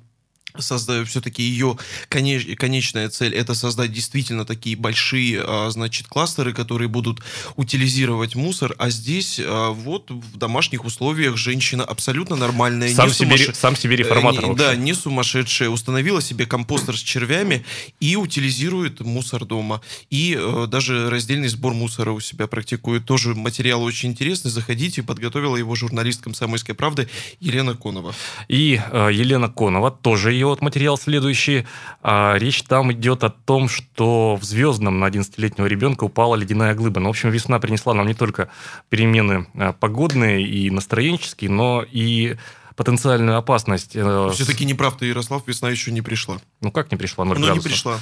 создаю 0.58 1.06
все-таки 1.06 1.44
ее 1.44 1.78
конеч, 2.10 2.56
конечная 2.58 3.10
цель 3.10 3.34
это 3.36 3.54
создать 3.54 3.92
действительно 3.92 4.46
такие 4.46 4.76
большие 4.76 5.42
а, 5.44 5.70
значит 5.70 6.08
кластеры 6.08 6.54
которые 6.54 6.88
будут 6.88 7.22
утилизировать 7.56 8.36
мусор. 8.36 8.76
А 8.78 8.90
здесь 8.90 9.40
а, 9.44 9.72
вот 9.72 10.10
в 10.12 10.38
домашних 10.38 10.86
условиях 10.86 11.38
женщина 11.38 11.84
абсолютно 11.84 12.36
нормальная 12.36 12.94
сам, 12.94 13.08
не 13.08 13.14
себе, 13.14 13.38
сумаш... 13.38 13.56
сам 13.56 13.76
себе 13.76 13.96
реформатор 13.96 14.48
не, 14.48 14.56
да 14.56 14.76
не 14.76 14.94
сумасшедшая 14.94 15.70
установила 15.70 16.22
себе 16.22 16.46
компостер 16.46 16.98
с 16.98 17.02
червями 17.02 17.66
и 18.00 18.16
утилизирует 18.16 19.00
мусор 19.02 19.46
дома. 19.46 19.82
И 20.10 20.38
э, 20.40 20.68
даже 20.68 21.10
раздельный 21.10 21.48
сбор 21.48 21.74
мусора 21.74 22.12
у 22.12 22.20
себя 22.20 22.48
практикует. 22.48 23.06
Тоже 23.06 23.36
материал 23.36 23.84
очень 23.84 24.10
интересный. 24.10 24.52
Заходите 24.52 25.04
подготовила 25.04 25.56
его 25.56 25.76
журналист 25.76 26.22
комсомольской 26.22 26.76
правды 26.76 27.10
Елена 27.40 27.76
Конова. 27.76 28.14
И 28.48 28.80
э, 28.92 29.10
Елена 29.12 29.50
Конова 29.50 29.92
тоже 29.92 30.34
ее 30.42 30.48
вот 30.48 30.62
материал 30.62 30.98
следующий. 30.98 31.66
А, 32.02 32.36
речь 32.38 32.64
там 32.64 32.92
идет 32.92 33.24
о 33.24 33.30
том, 33.30 33.70
что 33.70 34.36
в 34.36 34.44
Звездном 34.44 35.00
на 35.00 35.06
11-летнего 35.06 35.68
ребенка 35.68 36.04
упала 36.04 36.36
ледяная 36.36 36.74
глыба. 36.74 37.00
Ну, 37.00 37.08
в 37.08 37.12
общем, 37.12 37.30
весна 37.30 37.60
принесла 37.60 37.94
нам 37.94 38.08
не 38.08 38.14
только 38.14 38.50
перемены 38.90 39.48
а, 39.56 39.74
погодные 39.74 40.42
и 40.42 40.70
настроенческие, 40.70 41.52
но 41.52 41.86
и 41.90 42.38
потенциальную 42.82 43.38
опасность. 43.38 43.92
Э, 43.94 44.32
Все-таки 44.34 44.66
не 44.66 44.74
прав 44.74 44.98
ты, 44.98 45.06
Ярослав, 45.06 45.44
весна 45.46 45.70
еще 45.70 45.92
не 45.92 46.02
пришла. 46.02 46.40
Ну 46.62 46.72
как 46.72 46.92
не 46.92 46.98
пришла? 46.98 47.26
0 47.26 47.38
ну 47.40 47.54
не 47.54 47.60
пришла. 47.60 48.00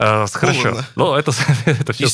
А, 0.00 0.26
хорошо. 0.26 0.76
Но 0.96 1.16
это, 1.16 1.30
это, 1.66 1.92
все, 1.92 2.08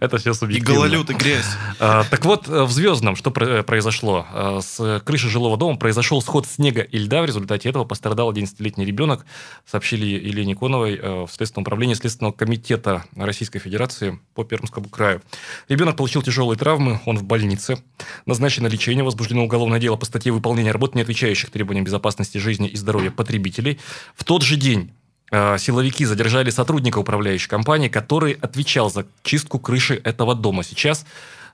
это 0.00 0.18
все 0.18 0.34
субъективно. 0.34 0.72
И 0.72 0.76
гололед, 0.76 1.08
и 1.08 1.14
грязь. 1.14 1.46
А, 1.80 2.04
так 2.04 2.26
вот, 2.26 2.46
в 2.46 2.70
Звездном 2.70 3.16
что 3.16 3.30
произошло? 3.30 4.26
А, 4.30 4.60
с 4.60 5.00
крыши 5.06 5.30
жилого 5.30 5.56
дома 5.56 5.78
произошел 5.78 6.20
сход 6.20 6.46
снега 6.46 6.82
и 6.82 6.98
льда. 6.98 7.22
В 7.22 7.24
результате 7.24 7.70
этого 7.70 7.84
пострадал 7.84 8.30
11-летний 8.30 8.84
ребенок, 8.84 9.24
сообщили 9.64 10.04
Елене 10.04 10.54
Коновой 10.54 10.96
э, 10.96 11.24
в 11.24 11.30
Следственном 11.32 11.62
управлении 11.62 11.94
Следственного 11.94 12.34
комитета 12.34 13.06
Российской 13.16 13.60
Федерации 13.60 14.18
по 14.34 14.44
Пермскому 14.44 14.90
краю. 14.90 15.22
Ребенок 15.70 15.96
получил 15.96 16.20
тяжелые 16.20 16.58
травмы, 16.58 17.00
он 17.06 17.16
в 17.16 17.24
больнице. 17.24 17.78
Назначено 18.26 18.66
лечение, 18.66 19.04
возбуждено 19.04 19.42
уголовное 19.42 19.80
дело 19.80 19.96
по 19.96 20.04
статье 20.04 20.32
выполнения 20.32 20.70
работ, 20.70 20.94
не 20.94 21.00
отвечающих 21.00 21.45
требованиям 21.50 21.84
безопасности 21.84 22.38
жизни 22.38 22.68
и 22.68 22.76
здоровья 22.76 23.10
потребителей. 23.10 23.78
В 24.14 24.24
тот 24.24 24.42
же 24.42 24.56
день 24.56 24.90
Э, 25.30 25.58
силовики 25.58 26.04
задержали 26.04 26.50
сотрудника 26.50 26.98
управляющей 26.98 27.48
компании, 27.48 27.88
который 27.88 28.32
отвечал 28.34 28.90
за 28.90 29.06
чистку 29.22 29.58
крыши 29.58 30.00
этого 30.04 30.34
дома. 30.34 30.62
Сейчас 30.62 31.04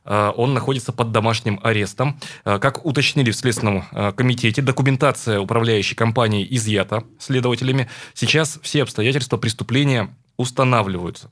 э, 0.05 0.33
он 0.37 0.53
находится 0.53 0.93
под 0.93 1.13
домашним 1.13 1.59
арестом. 1.63 2.21
Э, 2.45 2.59
как 2.59 2.85
уточнили 2.85 3.31
в 3.31 3.37
Следственном 3.37 3.85
комитете, 4.15 4.61
документация 4.61 5.41
управляющей 5.41 5.97
компании 5.97 6.47
изъята 6.51 7.05
следователями. 7.19 7.89
Сейчас 8.13 8.59
все 8.63 8.83
обстоятельства 8.83 9.39
преступления 9.39 10.15
устанавливаются. 10.39 11.31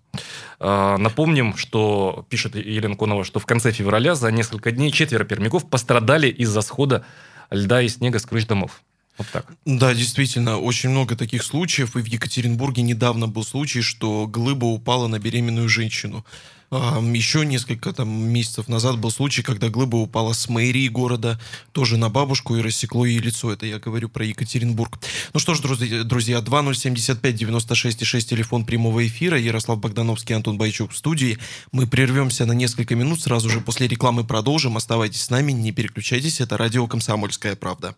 Напомним, 0.61 1.57
что, 1.57 2.26
пишет 2.29 2.55
Елена 2.55 2.97
Конова, 2.97 3.25
что 3.25 3.40
в 3.40 3.47
конце 3.47 3.73
февраля 3.73 4.14
за 4.14 4.31
несколько 4.31 4.71
дней 4.71 4.93
четверо 4.93 5.25
пермяков 5.25 5.69
пострадали 5.69 6.29
из-за 6.29 6.61
схода 6.61 7.05
льда 7.50 7.83
и 7.83 7.88
снега 7.88 8.19
с 8.19 8.26
крыш 8.26 8.45
домов. 8.45 8.83
Вот 9.19 9.28
так. 9.33 9.52
Да, 9.66 9.92
действительно, 9.92 10.59
очень 10.59 10.88
много 10.88 11.14
таких 11.14 11.42
случаев. 11.42 11.95
И 11.95 12.00
в 12.00 12.07
Екатеринбурге 12.07 12.83
недавно 12.83 13.28
был 13.28 13.45
случай, 13.45 13.83
что 13.83 14.26
глыба 14.26 14.64
упала 14.64 15.09
на 15.09 15.19
беременную 15.19 15.69
женщину. 15.69 16.25
Еще 16.73 17.45
несколько 17.45 17.93
там, 17.93 18.09
месяцев 18.09 18.69
назад 18.69 18.97
был 18.97 19.11
случай, 19.11 19.43
когда 19.43 19.69
глыба 19.69 19.97
упала 19.97 20.33
с 20.33 20.49
мэрии 20.49 20.87
города, 20.87 21.41
тоже 21.73 21.97
на 21.97 22.11
бабушку 22.11 22.55
и 22.57 22.62
рассекло 22.62 23.05
ей 23.05 23.19
лицо. 23.19 23.53
Это 23.53 23.67
я 23.67 23.81
говорю 23.81 24.09
про 24.09 24.25
Екатеринбург. 24.25 25.00
Ну 25.35 25.41
что 25.41 25.55
ж, 25.55 25.61
друзья, 25.61 26.05
друзья 26.05 26.39
2075-96-6, 26.39 28.21
телефон 28.21 28.65
прямого 28.65 29.05
эфира. 29.05 29.37
Ярослав 29.37 29.81
Богдановский, 29.81 30.37
Антон 30.37 30.59
Байчук 30.59 30.93
в 30.93 30.97
студии. 30.97 31.39
Мы 31.73 31.89
прервемся 31.89 32.47
на 32.47 32.53
несколько 32.53 32.95
минут, 32.95 33.21
сразу 33.21 33.50
же 33.50 33.61
после 33.61 33.89
рекламы 33.89 34.23
продолжим. 34.23 34.77
Оставайтесь 34.77 35.23
с 35.23 35.31
нами, 35.31 35.50
не 35.50 35.73
переключайтесь. 35.73 36.41
Это 36.41 36.57
радио 36.57 36.87
«Комсомольская 36.87 37.57
правда». 37.57 37.97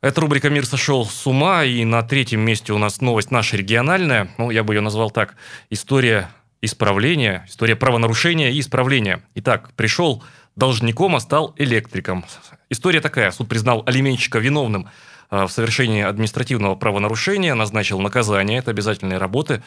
Эта 0.00 0.20
рубрика 0.20 0.48
«Мир 0.48 0.64
сошел 0.64 1.04
с 1.04 1.26
ума», 1.26 1.64
и 1.64 1.84
на 1.84 2.02
третьем 2.02 2.40
месте 2.40 2.72
у 2.72 2.78
нас 2.78 3.00
новость 3.00 3.32
наша 3.32 3.56
региональная, 3.56 4.30
ну, 4.38 4.50
я 4.50 4.62
бы 4.62 4.74
ее 4.74 4.80
назвал 4.80 5.10
так, 5.10 5.34
история 5.70 6.30
исправления, 6.62 7.44
история 7.48 7.74
правонарушения 7.74 8.50
и 8.50 8.60
исправления. 8.60 9.22
Итак, 9.34 9.70
пришел 9.74 10.22
должником, 10.54 11.16
а 11.16 11.20
стал 11.20 11.52
электриком. 11.56 12.24
История 12.70 13.00
такая. 13.00 13.30
Суд 13.30 13.48
признал 13.48 13.82
алименщика 13.86 14.38
виновным 14.38 14.88
э, 15.30 15.44
в 15.44 15.48
совершении 15.48 16.02
административного 16.02 16.74
правонарушения, 16.74 17.54
назначил 17.54 17.98
наказание, 18.00 18.58
это 18.58 18.70
обязательные 18.72 19.18
работы. 19.18 19.62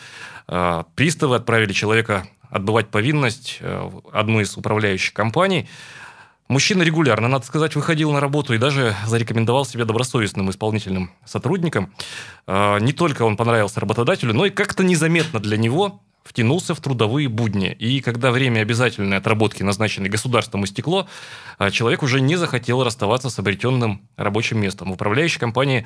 Э, 0.47 0.83
приставы 0.95 1.37
отправили 1.37 1.73
человека 1.73 2.27
отбывать 2.51 2.89
повинность 2.89 3.57
э, 3.59 3.89
в 3.91 4.03
одну 4.11 4.39
из 4.41 4.55
управляющих 4.55 5.13
компаний. 5.13 5.67
Мужчина 6.47 6.83
регулярно, 6.83 7.27
надо 7.27 7.45
сказать, 7.45 7.75
выходил 7.75 8.11
на 8.11 8.19
работу 8.19 8.53
и 8.53 8.59
даже 8.59 8.95
зарекомендовал 9.07 9.65
себя 9.65 9.85
добросовестным 9.85 10.49
исполнительным 10.49 11.11
сотрудником. 11.23 11.93
Не 12.45 12.91
только 12.91 13.21
он 13.21 13.37
понравился 13.37 13.79
работодателю, 13.79 14.33
но 14.33 14.45
и 14.45 14.49
как-то 14.49 14.83
незаметно 14.83 15.39
для 15.39 15.55
него 15.55 16.01
втянулся 16.23 16.75
в 16.75 16.79
трудовые 16.79 17.27
будни. 17.27 17.71
И 17.71 18.01
когда 18.01 18.31
время 18.31 18.61
обязательной 18.61 19.17
отработки, 19.17 19.63
назначенной 19.63 20.09
государством, 20.09 20.65
истекло, 20.65 21.07
а, 21.57 21.71
человек 21.71 22.03
уже 22.03 22.21
не 22.21 22.35
захотел 22.35 22.83
расставаться 22.83 23.29
с 23.29 23.39
обретенным 23.39 24.07
рабочим 24.17 24.59
местом. 24.59 24.89
В 24.89 24.93
управляющей 24.93 25.39
компании 25.39 25.85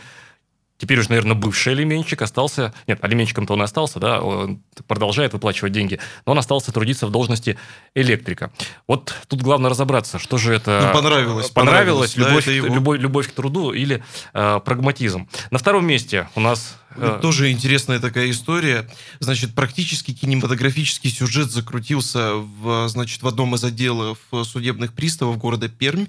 теперь 0.77 0.99
уже, 0.99 1.09
наверное, 1.09 1.35
бывший 1.35 1.73
алименщик 1.73 2.21
остался... 2.21 2.73
Нет, 2.87 3.03
алименщиком-то 3.03 3.53
он 3.53 3.61
остался, 3.61 3.99
да, 3.99 4.21
он 4.21 4.61
продолжает 4.87 5.33
выплачивать 5.33 5.71
деньги, 5.71 5.99
но 6.25 6.33
он 6.33 6.39
остался 6.39 6.71
трудиться 6.71 7.07
в 7.07 7.11
должности 7.11 7.57
электрика. 7.93 8.51
Вот 8.87 9.15
тут 9.27 9.41
главное 9.41 9.69
разобраться, 9.69 10.19
что 10.19 10.37
же 10.37 10.53
это... 10.53 10.87
Ну, 10.87 10.93
понравилось. 10.93 11.49
Понравилось, 11.49 12.13
понравилось 12.13 12.15
любовь, 12.17 12.45
да, 12.45 12.75
любовь, 12.75 12.99
любовь 12.99 13.29
к 13.29 13.31
труду 13.31 13.71
или 13.71 14.03
э, 14.33 14.59
прагматизм. 14.63 15.29
На 15.49 15.59
втором 15.59 15.85
месте 15.85 16.27
у 16.35 16.41
нас 16.41 16.77
А. 16.97 17.19
Тоже 17.19 17.51
интересная 17.51 17.99
такая 17.99 18.29
история. 18.29 18.89
Значит, 19.19 19.53
практически 19.53 20.13
кинематографический 20.13 21.09
сюжет 21.09 21.51
закрутился 21.51 22.35
в, 22.35 22.87
значит, 22.87 23.21
в 23.21 23.27
одном 23.27 23.55
из 23.55 23.63
отделов 23.63 24.17
судебных 24.43 24.93
приставов 24.93 25.37
города 25.37 25.67
Пермь. 25.67 26.07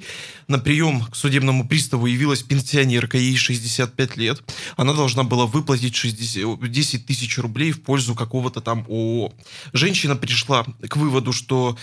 На 0.48 0.58
прием 0.58 1.02
к 1.02 1.16
судебному 1.16 1.66
приставу 1.66 2.06
явилась 2.06 2.42
пенсионерка, 2.42 3.18
ей 3.18 3.36
65 3.36 4.16
лет. 4.16 4.42
Она 4.76 4.92
должна 4.92 5.24
была 5.24 5.46
выплатить 5.46 5.96
60, 5.96 6.70
10 6.70 7.06
тысяч 7.06 7.38
рублей 7.38 7.72
в 7.72 7.82
пользу 7.82 8.14
какого-то 8.14 8.60
там 8.60 8.86
ООО. 8.88 9.32
Женщина 9.72 10.16
пришла 10.16 10.64
к 10.88 10.96
выводу, 10.96 11.32
что 11.32 11.76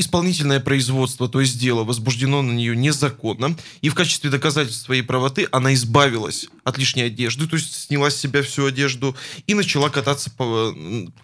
исполнительное 0.00 0.60
производство, 0.60 1.28
то 1.28 1.40
есть 1.40 1.58
дело, 1.58 1.84
возбуждено 1.84 2.42
на 2.42 2.52
нее 2.52 2.76
незаконно, 2.76 3.56
и 3.80 3.88
в 3.88 3.94
качестве 3.94 4.30
доказательства 4.30 4.86
своей 4.86 5.02
правоты 5.02 5.46
она 5.52 5.74
избавилась 5.74 6.48
от 6.64 6.78
лишней 6.78 7.06
одежды, 7.06 7.46
то 7.46 7.56
есть 7.56 7.86
сняла 7.86 8.10
с 8.10 8.16
себя 8.16 8.42
всю 8.42 8.66
одежду 8.66 9.16
и 9.46 9.54
начала 9.54 9.88
кататься 9.90 10.30
по, 10.30 10.74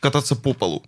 кататься 0.01 0.37
по 0.37 0.53
полу. 0.53 0.85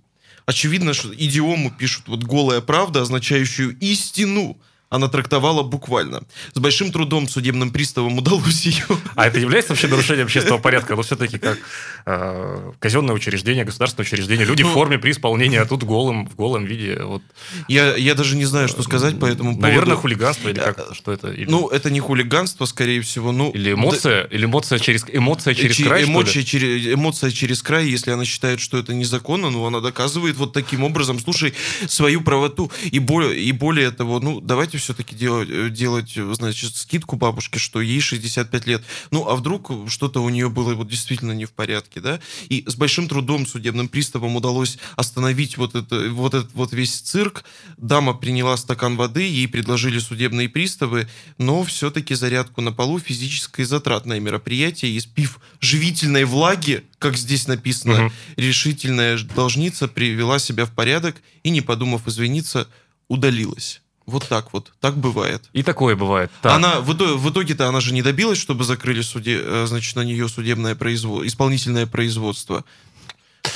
Очевидно, 0.46 0.94
что 0.94 1.14
идиому 1.14 1.70
пишут 1.70 2.08
вот 2.08 2.24
голая 2.24 2.60
правда, 2.60 3.02
означающую 3.02 3.76
истину, 3.80 4.58
она 4.90 5.08
трактовала 5.08 5.62
буквально. 5.62 6.22
С 6.54 6.58
большим 6.58 6.90
трудом 6.90 7.28
судебным 7.28 7.70
приставам 7.70 8.18
удалось 8.18 8.64
ее... 8.64 8.84
А 9.14 9.26
это 9.26 9.38
является 9.38 9.72
вообще 9.72 9.86
нарушением 9.86 10.26
общественного 10.26 10.60
порядка? 10.60 10.96
Но 10.96 11.02
все-таки 11.02 11.38
как 11.38 11.58
э, 12.06 12.72
казенное 12.78 13.14
учреждение, 13.14 13.64
государственное 13.64 14.06
учреждение, 14.06 14.46
люди 14.46 14.62
ну, 14.62 14.70
в 14.70 14.72
форме 14.72 14.98
при 14.98 15.10
исполнении, 15.10 15.58
а 15.58 15.66
тут 15.66 15.84
голым, 15.84 16.26
в 16.26 16.36
голом 16.36 16.64
виде. 16.64 17.00
Вот. 17.02 17.22
Я, 17.68 17.96
я 17.96 18.14
даже 18.14 18.36
не 18.36 18.46
знаю, 18.46 18.68
что 18.68 18.82
сказать 18.82 19.18
по 19.18 19.26
этому 19.26 19.50
поводу. 19.50 19.66
Наверное, 19.66 19.96
хулиганство 19.96 20.48
или 20.48 20.58
как? 20.58 20.94
Что 20.94 21.12
это? 21.12 21.28
Или... 21.32 21.50
Ну, 21.50 21.68
это 21.68 21.90
не 21.90 22.00
хулиганство, 22.00 22.64
скорее 22.64 23.02
всего. 23.02 23.30
Ну, 23.32 23.50
или 23.50 23.74
эмоция, 23.74 24.22
да... 24.22 24.34
или 24.34 24.46
эмоция 24.46 24.78
через, 24.78 25.04
эмоция 25.12 25.54
через 25.54 25.76
Ч- 25.76 25.84
край, 25.84 26.04
эмоция, 26.04 26.42
через, 26.42 26.94
эмоция 26.94 27.30
через 27.30 27.62
край, 27.62 27.86
если 27.88 28.10
она 28.10 28.24
считает, 28.24 28.60
что 28.60 28.78
это 28.78 28.94
незаконно, 28.94 29.50
ну, 29.50 29.66
она 29.66 29.80
доказывает 29.80 30.36
вот 30.36 30.54
таким 30.54 30.82
образом, 30.82 31.18
слушай, 31.20 31.52
свою 31.86 32.22
правоту. 32.22 32.72
И 32.90 32.98
более, 32.98 33.38
и 33.38 33.52
более 33.52 33.90
того, 33.90 34.18
ну, 34.20 34.40
давайте 34.40 34.77
все-таки 34.78 35.14
делать, 35.14 35.48
э, 35.50 35.70
делать, 35.70 36.12
значит, 36.14 36.76
скидку 36.76 37.16
бабушке, 37.16 37.58
что 37.58 37.80
ей 37.80 38.00
65 38.00 38.66
лет. 38.66 38.82
Ну, 39.10 39.28
а 39.28 39.36
вдруг 39.36 39.70
что-то 39.88 40.22
у 40.22 40.28
нее 40.28 40.48
было 40.48 40.74
вот 40.74 40.88
действительно 40.88 41.32
не 41.32 41.44
в 41.44 41.52
порядке, 41.52 42.00
да? 42.00 42.20
И 42.48 42.64
с 42.66 42.74
большим 42.74 43.08
трудом 43.08 43.46
судебным 43.46 43.88
приставам 43.88 44.36
удалось 44.36 44.78
остановить 44.96 45.56
вот, 45.56 45.74
это, 45.74 46.10
вот 46.10 46.34
этот 46.34 46.52
вот 46.54 46.72
весь 46.72 46.94
цирк. 46.94 47.44
Дама 47.76 48.14
приняла 48.14 48.56
стакан 48.56 48.96
воды, 48.96 49.22
ей 49.22 49.48
предложили 49.48 49.98
судебные 49.98 50.48
приставы, 50.48 51.08
но 51.38 51.62
все-таки 51.64 52.14
зарядку 52.14 52.60
на 52.60 52.72
полу 52.72 52.98
физическое 52.98 53.64
затратное 53.64 54.20
мероприятие, 54.20 54.92
и 54.92 55.00
спив 55.00 55.40
живительной 55.60 56.24
влаги, 56.24 56.84
как 56.98 57.16
здесь 57.16 57.46
написано, 57.46 58.06
угу. 58.06 58.12
решительная 58.36 59.18
должница 59.18 59.88
привела 59.88 60.38
себя 60.38 60.64
в 60.64 60.72
порядок 60.72 61.16
и, 61.42 61.50
не 61.50 61.60
подумав 61.60 62.06
извиниться, 62.08 62.68
удалилась. 63.08 63.80
Вот 64.08 64.26
так 64.26 64.54
вот. 64.54 64.72
Так 64.80 64.96
бывает. 64.96 65.42
И 65.52 65.62
такое 65.62 65.94
бывает. 65.94 66.30
Так. 66.40 66.56
Она 66.56 66.80
в, 66.80 66.94
в 66.94 67.30
итоге-то 67.30 67.68
она 67.68 67.82
же 67.82 67.92
не 67.92 68.00
добилась, 68.00 68.38
чтобы 68.38 68.64
закрыли 68.64 69.02
суде, 69.02 69.38
э, 69.38 69.66
значит, 69.68 69.94
на 69.96 70.00
нее 70.02 70.30
судебное 70.30 70.74
производство, 70.74 71.26
исполнительное 71.26 71.86
производство. 71.86 72.64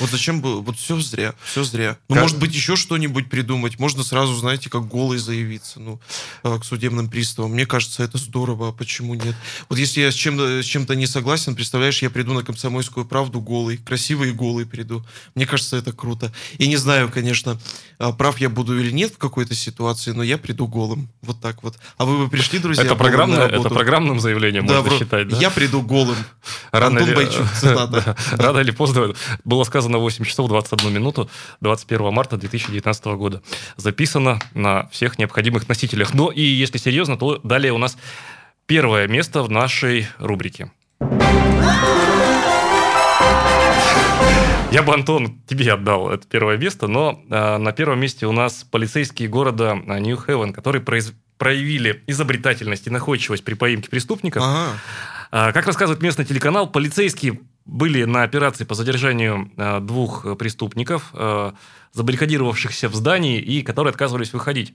Вот 0.03 0.11
зачем 0.11 0.41
было? 0.41 0.59
Вот 0.59 0.75
все 0.75 0.99
зря, 0.99 1.33
все 1.45 1.63
зря. 1.63 1.97
Ну, 2.09 2.15
как... 2.15 2.23
может 2.23 2.37
быть, 2.37 2.53
еще 2.53 2.75
что-нибудь 2.75 3.29
придумать. 3.29 3.79
Можно 3.79 4.03
сразу, 4.03 4.35
знаете, 4.35 4.69
как 4.69 4.85
голый 4.85 5.17
заявиться, 5.17 5.79
ну, 5.79 6.01
э, 6.43 6.59
к 6.59 6.65
судебным 6.65 7.09
приставам. 7.09 7.53
Мне 7.53 7.65
кажется, 7.65 8.03
это 8.03 8.17
здорово, 8.17 8.67
а 8.67 8.71
почему 8.73 9.13
нет? 9.13 9.33
Вот 9.69 9.79
если 9.79 10.01
я 10.01 10.11
с 10.11 10.13
чем-то, 10.13 10.61
с 10.61 10.65
чем-то 10.65 10.95
не 10.95 11.07
согласен, 11.07 11.55
представляешь, 11.55 12.01
я 12.01 12.09
приду 12.09 12.33
на 12.33 12.43
комсомольскую 12.43 13.05
правду 13.05 13.39
голый, 13.39 13.77
красивый 13.77 14.31
и 14.31 14.33
голый 14.33 14.65
приду. 14.65 15.05
Мне 15.35 15.45
кажется, 15.45 15.77
это 15.77 15.93
круто. 15.93 16.33
И 16.57 16.67
не 16.67 16.75
знаю, 16.75 17.09
конечно, 17.09 17.57
а, 17.97 18.11
прав 18.11 18.39
я 18.39 18.49
буду 18.49 18.77
или 18.77 18.91
нет 18.91 19.13
в 19.13 19.17
какой-то 19.17 19.55
ситуации, 19.55 20.11
но 20.11 20.21
я 20.21 20.37
приду 20.37 20.67
голым. 20.67 21.07
Вот 21.21 21.39
так 21.39 21.63
вот. 21.63 21.77
А 21.95 22.03
вы 22.03 22.17
бы 22.17 22.29
пришли, 22.29 22.59
друзья, 22.59 22.83
это, 22.83 22.95
программное, 22.95 23.47
это 23.47 23.69
программным 23.69 24.19
заявлением 24.19 24.65
да, 24.65 24.81
можно 24.81 24.89
бро, 24.89 24.99
считать, 24.99 25.29
да? 25.29 25.37
Я 25.37 25.49
приду 25.49 25.81
голым. 25.81 26.17
Рано 26.73 26.99
Антон 26.99 27.07
или... 27.07 27.15
Бойчук, 27.15 27.47
цитата. 27.57 28.17
Рано 28.33 28.59
или 28.59 28.71
поздно 28.71 29.13
было 29.45 29.63
сказано 29.63 29.92
8 29.97 30.25
часов 30.25 30.47
21 30.47 30.93
минуту 30.93 31.29
21 31.61 32.13
марта 32.13 32.37
2019 32.37 33.05
года. 33.05 33.41
Записано 33.77 34.39
на 34.53 34.87
всех 34.89 35.19
необходимых 35.19 35.67
носителях. 35.67 36.13
Но 36.13 36.31
и 36.31 36.41
если 36.41 36.77
серьезно, 36.77 37.17
то 37.17 37.39
далее 37.43 37.73
у 37.73 37.77
нас 37.77 37.97
первое 38.65 39.07
место 39.07 39.43
в 39.43 39.49
нашей 39.49 40.07
рубрике. 40.19 40.71
Я 44.71 44.81
бы, 44.81 44.91
Антон, 44.91 45.39
тебе 45.45 45.71
отдал 45.71 46.09
это 46.09 46.27
первое 46.27 46.57
место, 46.57 46.87
но 46.87 47.21
э, 47.29 47.57
на 47.57 47.71
первом 47.73 47.99
месте 47.99 48.25
у 48.25 48.31
нас 48.31 48.63
полицейские 48.63 49.29
города 49.29 49.75
Нью-Хевен, 49.75 50.51
которые 50.51 50.81
произ... 50.81 51.13
проявили 51.37 52.03
изобретательность 52.07 52.87
и 52.87 52.89
находчивость 52.89 53.43
при 53.43 53.53
поимке 53.53 53.89
преступников. 53.89 54.41
Ага. 54.43 54.71
А, 55.31 55.51
как 55.51 55.67
рассказывает 55.67 56.01
местный 56.01 56.25
телеканал, 56.25 56.67
полицейские 56.67 57.39
были 57.65 58.03
на 58.03 58.23
операции 58.23 58.65
по 58.65 58.75
задержанию 58.75 59.51
а, 59.57 59.79
двух 59.79 60.37
преступников, 60.37 61.09
а, 61.13 61.53
забаррикадировавшихся 61.93 62.89
в 62.89 62.95
здании 62.95 63.39
и 63.39 63.61
которые 63.61 63.91
отказывались 63.91 64.33
выходить. 64.33 64.73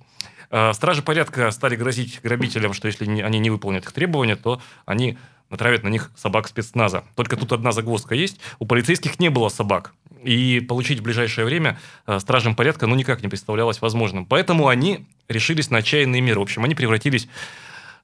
Стражи 0.72 1.02
порядка 1.02 1.50
стали 1.50 1.76
грозить 1.76 2.20
грабителям, 2.22 2.72
что 2.72 2.86
если 2.86 3.04
они 3.20 3.38
не 3.38 3.50
выполнят 3.50 3.84
их 3.84 3.92
требования, 3.92 4.34
то 4.34 4.62
они 4.86 5.18
натравят 5.50 5.82
на 5.82 5.88
них 5.88 6.10
собак 6.16 6.48
спецназа. 6.48 7.04
Только 7.16 7.36
тут 7.36 7.52
одна 7.52 7.72
загвоздка 7.72 8.14
есть. 8.14 8.40
У 8.58 8.64
полицейских 8.64 9.20
не 9.20 9.28
было 9.28 9.50
собак. 9.50 9.92
И 10.24 10.64
получить 10.66 11.00
в 11.00 11.02
ближайшее 11.02 11.44
время 11.44 11.78
стражам 12.18 12.54
порядка 12.54 12.86
ну 12.86 12.94
никак 12.94 13.20
не 13.20 13.28
представлялось 13.28 13.82
возможным. 13.82 14.24
Поэтому 14.24 14.68
они 14.68 15.06
решились 15.28 15.68
на 15.70 15.78
отчаянные 15.78 16.22
меры. 16.22 16.40
В 16.40 16.44
общем, 16.44 16.64
они 16.64 16.74
превратились 16.74 17.28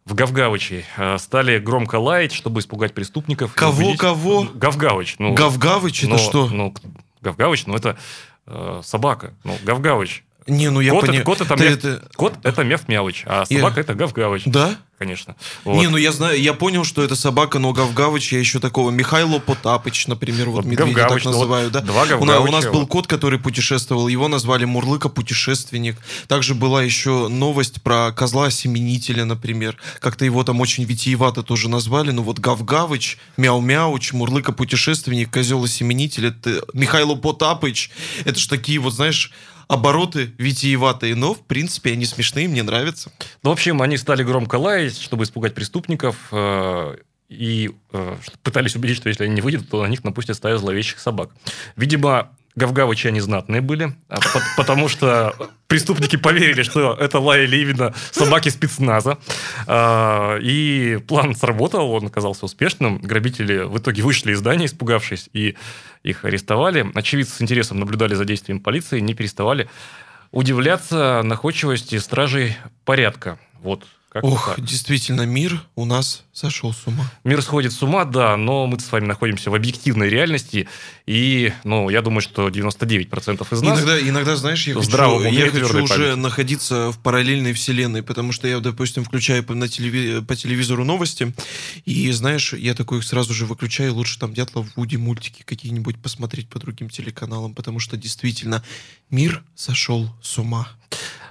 в 0.06 0.14
Гавгавычи 0.14 0.84
э, 0.96 1.18
стали 1.18 1.58
громко 1.58 1.96
лаять, 1.96 2.32
чтобы 2.32 2.60
испугать 2.60 2.92
преступников. 2.92 3.54
Кого, 3.54 3.94
кого? 3.96 4.46
Гавгавыч. 4.54 5.16
Ну, 5.18 5.32
Гавгавыч 5.34 6.04
это 6.04 6.18
что? 6.18 6.48
Ну, 6.48 6.74
Гавгавыч, 7.22 7.66
ну 7.66 7.74
это 7.74 7.96
э, 8.46 8.80
собака. 8.84 9.34
Ну, 9.44 9.56
Гавгавыч. 9.64 10.24
Не, 10.46 10.70
ну 10.70 10.80
я 10.80 10.94
понимаю. 10.94 11.24
Кот, 11.24 11.40
это, 11.40 11.56
мяв... 11.56 11.72
это... 11.72 12.08
кот 12.16 12.34
это 12.42 12.64
Мяв 12.64 12.86
Мявыч, 12.88 13.24
а 13.26 13.44
собака 13.46 13.76
я... 13.76 13.82
это 13.82 13.94
Гавгавыч. 13.94 14.42
Да? 14.46 14.76
Конечно. 14.98 15.34
Вот. 15.64 15.76
Не, 15.76 15.88
ну 15.88 15.96
я 15.96 16.12
знаю, 16.12 16.40
я 16.40 16.54
понял, 16.54 16.84
что 16.84 17.02
это 17.02 17.16
собака, 17.16 17.58
но 17.58 17.72
Гавгавыч, 17.72 18.32
я 18.32 18.38
еще 18.38 18.60
такого. 18.60 18.90
Михайло 18.90 19.38
Потапыч, 19.38 20.06
например, 20.06 20.50
вот, 20.50 20.64
вот 20.64 20.66
медведя 20.66 20.92
Гавгавыч, 20.92 21.24
так 21.24 21.32
называют. 21.32 21.72
Ну, 21.72 21.80
да? 21.80 21.86
Два 21.86 22.02
у, 22.16 22.24
нас, 22.24 22.40
у 22.40 22.46
нас 22.46 22.64
был 22.66 22.86
кот, 22.86 23.06
который 23.06 23.38
путешествовал, 23.38 24.08
его 24.08 24.28
назвали 24.28 24.64
Мурлыка 24.64 25.08
путешественник. 25.08 25.96
Также 26.28 26.54
была 26.54 26.82
еще 26.82 27.28
новость 27.28 27.82
про 27.82 28.12
козла-осеменителя, 28.12 29.24
например. 29.24 29.76
Как-то 30.00 30.24
его 30.24 30.44
там 30.44 30.60
очень 30.60 30.84
витиевато 30.84 31.42
тоже 31.42 31.68
назвали. 31.68 32.10
Ну 32.10 32.22
вот 32.22 32.38
Гавгавыч, 32.38 33.18
Мяу-Мяуч, 33.36 34.12
Мурлыка 34.12 34.52
путешественник, 34.52 35.30
козел-осеменитель, 35.30 36.26
это 36.26 36.62
Михайло 36.72 37.14
Потапыч. 37.16 37.90
Это 38.24 38.38
ж 38.38 38.46
такие 38.46 38.78
вот, 38.78 38.94
знаешь, 38.94 39.32
обороты 39.68 40.32
витиеватые, 40.38 41.14
но, 41.14 41.34
в 41.34 41.40
принципе, 41.40 41.92
они 41.92 42.04
смешные, 42.04 42.48
мне 42.48 42.62
нравятся. 42.62 43.12
Ну, 43.42 43.50
в 43.50 43.52
общем, 43.52 43.82
они 43.82 43.96
стали 43.96 44.22
громко 44.22 44.56
лаять, 44.56 44.98
чтобы 45.00 45.24
испугать 45.24 45.54
преступников, 45.54 46.16
э, 46.32 46.96
и 47.28 47.70
э, 47.92 48.16
пытались 48.42 48.76
убедить, 48.76 48.96
что 48.98 49.08
если 49.08 49.24
они 49.24 49.34
не 49.34 49.40
выйдут, 49.40 49.68
то 49.68 49.82
на 49.82 49.86
них 49.86 50.04
напустят 50.04 50.36
стаю 50.36 50.58
зловещих 50.58 50.98
собак. 50.98 51.30
Видимо, 51.76 52.30
Гавгавычи 52.56 53.08
они 53.08 53.20
знатные 53.20 53.60
были, 53.60 53.96
а 54.08 54.18
потому 54.56 54.88
что 54.88 55.34
преступники 55.66 56.16
поверили, 56.16 56.62
что 56.62 56.94
это 56.94 57.18
лаяли 57.18 57.56
именно 57.56 57.92
собаки 58.12 58.48
спецназа. 58.48 59.18
А, 59.66 60.38
и 60.38 60.98
план 61.08 61.34
сработал, 61.34 61.90
он 61.90 62.06
оказался 62.06 62.44
успешным. 62.44 62.98
Грабители 62.98 63.64
в 63.64 63.78
итоге 63.78 64.02
вышли 64.02 64.32
из 64.32 64.38
здания, 64.38 64.66
испугавшись, 64.66 65.28
и 65.32 65.56
их 66.04 66.24
арестовали. 66.24 66.86
Очевидцы 66.94 67.34
с 67.34 67.42
интересом 67.42 67.80
наблюдали 67.80 68.14
за 68.14 68.24
действием 68.24 68.60
полиции, 68.60 69.00
не 69.00 69.14
переставали 69.14 69.68
удивляться 70.30 71.22
находчивости 71.22 71.96
стражей 71.98 72.56
порядка. 72.84 73.38
Вот 73.62 73.84
как 74.14 74.22
Ох, 74.22 74.54
так. 74.54 74.64
действительно, 74.64 75.22
мир 75.22 75.60
у 75.74 75.84
нас 75.84 76.22
сошел 76.32 76.72
с 76.72 76.86
ума. 76.86 77.04
Мир 77.24 77.42
сходит 77.42 77.72
с 77.72 77.82
ума, 77.82 78.04
да, 78.04 78.36
но 78.36 78.64
мы 78.68 78.78
с 78.78 78.92
вами 78.92 79.06
находимся 79.06 79.50
в 79.50 79.56
объективной 79.56 80.08
реальности, 80.08 80.68
и, 81.04 81.52
ну, 81.64 81.88
я 81.88 82.00
думаю, 82.00 82.20
что 82.20 82.46
99% 82.46 83.44
из 83.52 83.62
нас... 83.62 83.76
Иногда, 83.76 84.00
иногда 84.00 84.36
знаешь, 84.36 84.68
я 84.68 84.74
хочу, 84.74 85.20
я 85.20 85.50
хочу 85.50 85.82
уже 85.82 86.12
память. 86.12 86.16
находиться 86.16 86.92
в 86.92 86.98
параллельной 87.00 87.54
вселенной, 87.54 88.04
потому 88.04 88.30
что 88.30 88.46
я, 88.46 88.60
допустим, 88.60 89.02
включаю 89.02 89.42
по, 89.42 89.52
на 89.54 89.66
телеви... 89.66 90.22
по 90.22 90.36
телевизору 90.36 90.84
новости, 90.84 91.34
и, 91.84 92.08
знаешь, 92.12 92.52
я 92.52 92.74
такой 92.74 92.98
их 92.98 93.04
сразу 93.04 93.34
же 93.34 93.46
выключаю, 93.46 93.94
лучше 93.94 94.20
там 94.20 94.32
Дятлов, 94.32 94.68
Вуди, 94.76 94.94
мультики 94.94 95.42
какие-нибудь 95.42 96.00
посмотреть 96.00 96.48
по 96.48 96.60
другим 96.60 96.88
телеканалам, 96.88 97.52
потому 97.52 97.80
что 97.80 97.96
действительно 97.96 98.62
мир 99.10 99.42
сошел 99.56 100.08
с 100.22 100.38
ума. 100.38 100.68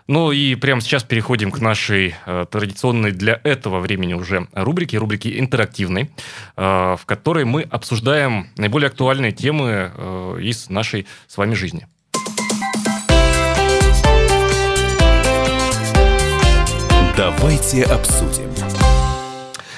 Ну 0.07 0.31
и 0.31 0.55
прямо 0.55 0.81
сейчас 0.81 1.03
переходим 1.03 1.51
к 1.51 1.59
нашей 1.59 2.15
э, 2.25 2.45
традиционной 2.49 3.11
для 3.11 3.39
этого 3.43 3.79
времени 3.79 4.13
уже 4.13 4.47
рубрике, 4.53 4.97
рубрике 4.97 5.39
интерактивной, 5.39 6.11
э, 6.57 6.61
в 6.99 7.01
которой 7.05 7.45
мы 7.45 7.61
обсуждаем 7.61 8.47
наиболее 8.57 8.87
актуальные 8.87 9.31
темы 9.31 9.91
э, 9.95 10.37
из 10.41 10.69
нашей 10.69 11.07
с 11.27 11.37
вами 11.37 11.53
жизни. 11.53 11.87
Давайте 17.15 17.83
обсудим. 17.83 18.62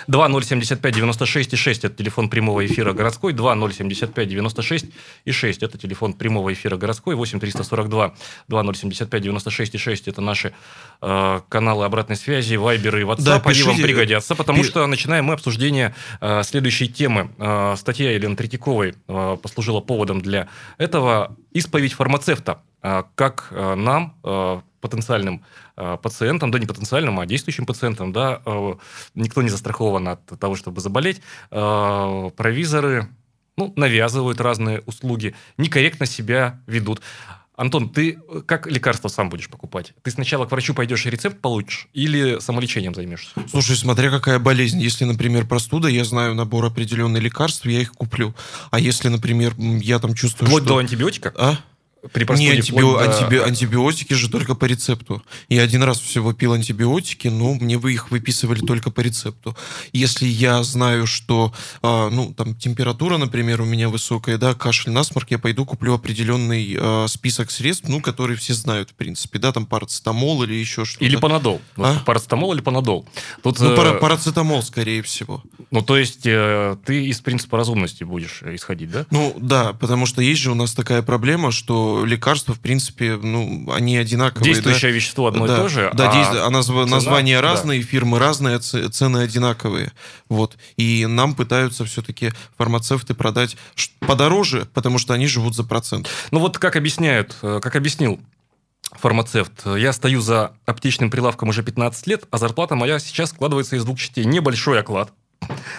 2075-96-6– 0.07 1.79
это 1.83 1.95
телефон 1.95 2.29
прямого 2.29 2.65
эфира 2.65 2.93
городской. 2.93 3.33
2075-96-6– 3.33 4.91
это 5.61 5.77
телефон 5.77 6.13
прямого 6.13 6.53
эфира 6.53 6.77
городской. 6.77 7.15
8342 7.15 8.13
2075-96-6– 8.49 10.03
это 10.05 10.21
наши 10.21 10.53
э, 11.01 11.41
каналы 11.49 11.85
обратной 11.85 12.15
связи, 12.15 12.55
вайберы 12.55 13.01
и 13.01 13.03
WhatsApp. 13.03 13.23
Да, 13.23 13.41
Они 13.43 13.63
вам 13.63 13.77
пригодятся, 13.77 14.35
потому 14.35 14.61
Пи... 14.63 14.69
что 14.69 14.85
начинаем 14.87 15.25
мы 15.25 15.33
обсуждение 15.33 15.93
э, 16.21 16.43
следующей 16.43 16.87
темы. 16.87 17.31
Э, 17.37 17.75
статья 17.77 18.11
Елены 18.11 18.35
Третьяковой 18.35 18.95
э, 19.07 19.37
послужила 19.41 19.81
поводом 19.81 20.21
для 20.21 20.47
этого. 20.77 21.35
Исповедь 21.51 21.93
фармацевта. 21.93 22.61
Э, 22.85 23.03
как 23.15 23.47
э, 23.49 23.75
нам, 23.75 24.15
э, 24.23 24.61
потенциальным 24.79 25.43
пациентам, 25.75 26.51
да 26.51 26.59
не 26.59 26.65
потенциальным, 26.65 27.19
а 27.19 27.25
действующим 27.25 27.65
пациентам, 27.65 28.13
да, 28.13 28.41
э, 28.45 28.73
никто 29.15 29.41
не 29.41 29.49
застрахован 29.49 30.07
от 30.07 30.25
того, 30.39 30.55
чтобы 30.55 30.81
заболеть. 30.81 31.21
Э, 31.51 32.29
провизоры 32.35 33.09
ну, 33.57 33.73
навязывают 33.75 34.41
разные 34.41 34.81
услуги, 34.85 35.35
некорректно 35.57 36.05
себя 36.05 36.61
ведут. 36.67 37.01
Антон, 37.55 37.89
ты 37.89 38.19
как 38.45 38.67
лекарство 38.67 39.07
сам 39.07 39.29
будешь 39.29 39.49
покупать? 39.49 39.93
Ты 40.03 40.11
сначала 40.11 40.45
к 40.45 40.51
врачу 40.51 40.73
пойдешь 40.73 41.05
и 41.05 41.09
рецепт 41.09 41.39
получишь 41.39 41.87
или 41.93 42.39
самолечением 42.39 42.93
займешься? 42.93 43.31
Слушай, 43.49 43.77
смотря 43.77 44.09
какая 44.09 44.39
болезнь. 44.39 44.81
Если, 44.81 45.05
например, 45.05 45.47
простуда, 45.47 45.87
я 45.87 46.03
знаю 46.03 46.35
набор 46.35 46.65
определенных 46.65 47.23
лекарств, 47.23 47.65
я 47.65 47.79
их 47.79 47.93
куплю. 47.93 48.35
А 48.71 48.79
если, 48.79 49.07
например, 49.07 49.53
я 49.57 49.99
там 49.99 50.15
чувствую, 50.15 50.47
Вплоть 50.47 50.63
что... 50.63 50.73
до 50.73 50.79
антибиотика? 50.79 51.33
А? 51.37 51.57
При 52.11 52.23
простуде... 52.23 52.51
Не, 52.51 52.57
антиби... 52.57 52.79
до... 52.79 52.97
антиби... 52.99 53.37
антибиотики 53.37 54.13
же 54.13 54.29
только 54.29 54.55
по 54.55 54.65
рецепту. 54.65 55.21
Я 55.49 55.63
один 55.63 55.83
раз 55.83 55.99
всего 55.99 56.33
пил 56.33 56.53
антибиотики, 56.53 57.27
но 57.27 57.53
мне 57.53 57.77
вы 57.77 57.93
их 57.93 58.11
выписывали 58.11 58.59
только 58.59 58.91
по 58.91 59.01
рецепту. 59.01 59.55
Если 59.93 60.27
я 60.27 60.63
знаю, 60.63 61.07
что, 61.07 61.53
а, 61.81 62.09
ну, 62.09 62.33
там, 62.33 62.55
температура, 62.55 63.17
например, 63.17 63.61
у 63.61 63.65
меня 63.65 63.89
высокая, 63.89 64.37
да, 64.37 64.53
кашель, 64.53 64.91
насморк, 64.91 65.31
я 65.31 65.39
пойду 65.39 65.65
куплю 65.65 65.93
определенный 65.93 66.77
а, 66.79 67.07
список 67.07 67.51
средств, 67.51 67.87
ну, 67.87 68.01
которые 68.01 68.37
все 68.37 68.53
знают, 68.53 68.91
в 68.91 68.93
принципе, 68.93 69.39
да, 69.39 69.51
там, 69.51 69.65
парацетамол 69.65 70.43
или 70.43 70.53
еще 70.53 70.85
что-то. 70.85 71.05
Или 71.05 71.15
панадол. 71.15 71.61
А? 71.77 71.99
Парацетамол 72.05 72.53
или 72.53 72.61
панадол. 72.61 73.07
Тут, 73.43 73.59
ну, 73.59 73.71
э... 73.71 73.99
парацетамол, 73.99 74.61
скорее 74.63 75.01
всего. 75.01 75.43
Ну, 75.71 75.81
то 75.81 75.97
есть, 75.97 76.25
э, 76.25 76.77
ты 76.85 77.05
из 77.05 77.19
принципа 77.21 77.57
разумности 77.57 78.03
будешь 78.03 78.41
исходить, 78.43 78.91
да? 78.91 79.05
Ну, 79.11 79.35
да, 79.39 79.73
потому 79.73 80.05
что 80.05 80.21
есть 80.21 80.41
же 80.41 80.51
у 80.51 80.55
нас 80.55 80.73
такая 80.73 81.01
проблема, 81.01 81.51
что 81.51 81.94
лекарства, 82.03 82.53
в 82.53 82.59
принципе, 82.59 83.15
ну, 83.15 83.71
они 83.71 83.97
одинаковые. 83.97 84.53
Действующее 84.53 84.91
да? 84.91 84.95
вещество 84.95 85.27
одно 85.27 85.47
да, 85.47 85.53
и 85.53 85.57
то 85.57 85.69
же. 85.69 85.91
Да, 85.93 86.11
а, 86.11 86.47
а 86.47 86.49
назв... 86.49 86.69
цена, 86.69 86.85
названия 86.85 87.35
да. 87.35 87.41
разные, 87.41 87.81
фирмы 87.81 88.19
разные, 88.19 88.59
цены 88.59 89.19
одинаковые. 89.19 89.91
Вот. 90.29 90.57
И 90.77 91.05
нам 91.05 91.35
пытаются 91.35 91.85
все-таки 91.85 92.31
фармацевты 92.57 93.13
продать 93.13 93.57
подороже, 93.99 94.67
потому 94.73 94.97
что 94.97 95.13
они 95.13 95.27
живут 95.27 95.55
за 95.55 95.63
процент. 95.63 96.09
Ну 96.31 96.39
вот 96.39 96.57
как 96.57 96.75
объясняют, 96.75 97.37
э, 97.41 97.59
как 97.61 97.75
объяснил 97.75 98.19
фармацевт. 98.91 99.65
Я 99.65 99.93
стою 99.93 100.21
за 100.21 100.53
аптечным 100.65 101.09
прилавком 101.09 101.49
уже 101.49 101.63
15 101.63 102.07
лет, 102.07 102.25
а 102.31 102.37
зарплата 102.37 102.75
моя 102.75 102.99
сейчас 102.99 103.29
складывается 103.29 103.75
из 103.75 103.83
двух 103.83 103.99
частей. 103.99 104.25
Небольшой 104.25 104.79
оклад, 104.79 105.11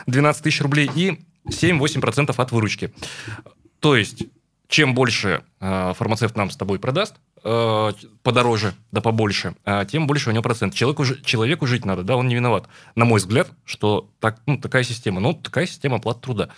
12 0.06 0.42
тысяч 0.42 0.60
рублей 0.60 0.90
и 0.94 1.20
7-8% 1.48 2.34
от 2.36 2.52
выручки. 2.52 2.92
То 3.80 3.96
есть 3.96 4.24
чем 4.68 4.94
больше 4.94 5.44
э, 5.60 5.92
фармацевт 5.96 6.36
нам 6.36 6.50
с 6.50 6.56
тобой 6.56 6.78
продаст, 6.78 7.14
э, 7.44 7.92
подороже, 8.22 8.74
да 8.90 9.00
побольше, 9.00 9.54
э, 9.64 9.84
тем 9.90 10.06
больше 10.06 10.30
у 10.30 10.32
него 10.32 10.42
процент. 10.42 10.74
Человеку, 10.74 11.04
человеку 11.24 11.66
жить 11.66 11.84
надо, 11.84 12.02
да, 12.02 12.16
он 12.16 12.28
не 12.28 12.34
виноват. 12.34 12.68
На 12.94 13.04
мой 13.04 13.18
взгляд, 13.18 13.48
что 13.64 14.10
так, 14.20 14.40
ну, 14.46 14.58
такая 14.58 14.82
система. 14.82 15.20
Ну, 15.20 15.34
такая 15.34 15.66
система 15.66 15.96
оплаты 15.96 16.20
труда. 16.20 16.48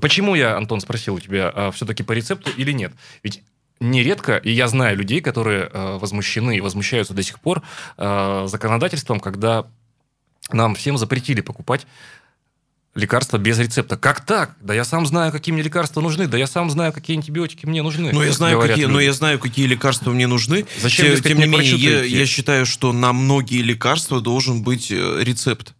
Почему 0.00 0.34
я, 0.34 0.56
Антон, 0.56 0.80
спросил 0.80 1.14
у 1.14 1.20
тебя, 1.20 1.52
э, 1.54 1.70
все-таки 1.72 2.02
по 2.02 2.12
рецепту 2.12 2.50
или 2.56 2.72
нет? 2.72 2.92
Ведь 3.22 3.42
нередко, 3.80 4.36
и 4.36 4.50
я 4.50 4.68
знаю 4.68 4.96
людей, 4.96 5.20
которые 5.20 5.70
э, 5.72 5.98
возмущены 5.98 6.56
и 6.56 6.60
возмущаются 6.60 7.14
до 7.14 7.22
сих 7.22 7.40
пор 7.40 7.62
э, 7.96 8.46
законодательством, 8.46 9.20
когда 9.20 9.66
нам 10.50 10.74
всем 10.74 10.96
запретили 10.96 11.40
покупать 11.40 11.86
лекарства 12.98 13.38
без 13.38 13.58
рецепта. 13.58 13.96
Как 13.96 14.24
так? 14.24 14.56
Да 14.60 14.74
я 14.74 14.84
сам 14.84 15.06
знаю, 15.06 15.32
какие 15.32 15.52
мне 15.52 15.62
лекарства 15.62 16.00
нужны. 16.00 16.26
Да 16.26 16.36
я 16.36 16.46
сам 16.46 16.70
знаю, 16.70 16.92
какие 16.92 17.16
антибиотики 17.16 17.64
мне 17.64 17.82
нужны. 17.82 18.12
Ну, 18.12 18.22
я 18.22 18.32
знаю, 18.32 18.60
какие, 18.60 18.86
но 18.86 19.00
я 19.00 19.12
знаю, 19.12 19.38
какие 19.38 19.66
лекарства 19.66 20.10
мне 20.10 20.26
нужны. 20.26 20.66
Зачем, 20.80 21.06
тем, 21.06 21.22
тем 21.22 21.38
не 21.38 21.46
менее, 21.46 21.76
я, 21.76 22.02
я 22.02 22.26
считаю, 22.26 22.66
что 22.66 22.92
на 22.92 23.12
многие 23.12 23.62
лекарства 23.62 24.20
должен 24.20 24.62
быть 24.62 24.90
э, 24.90 25.20
рецепт. 25.22 25.74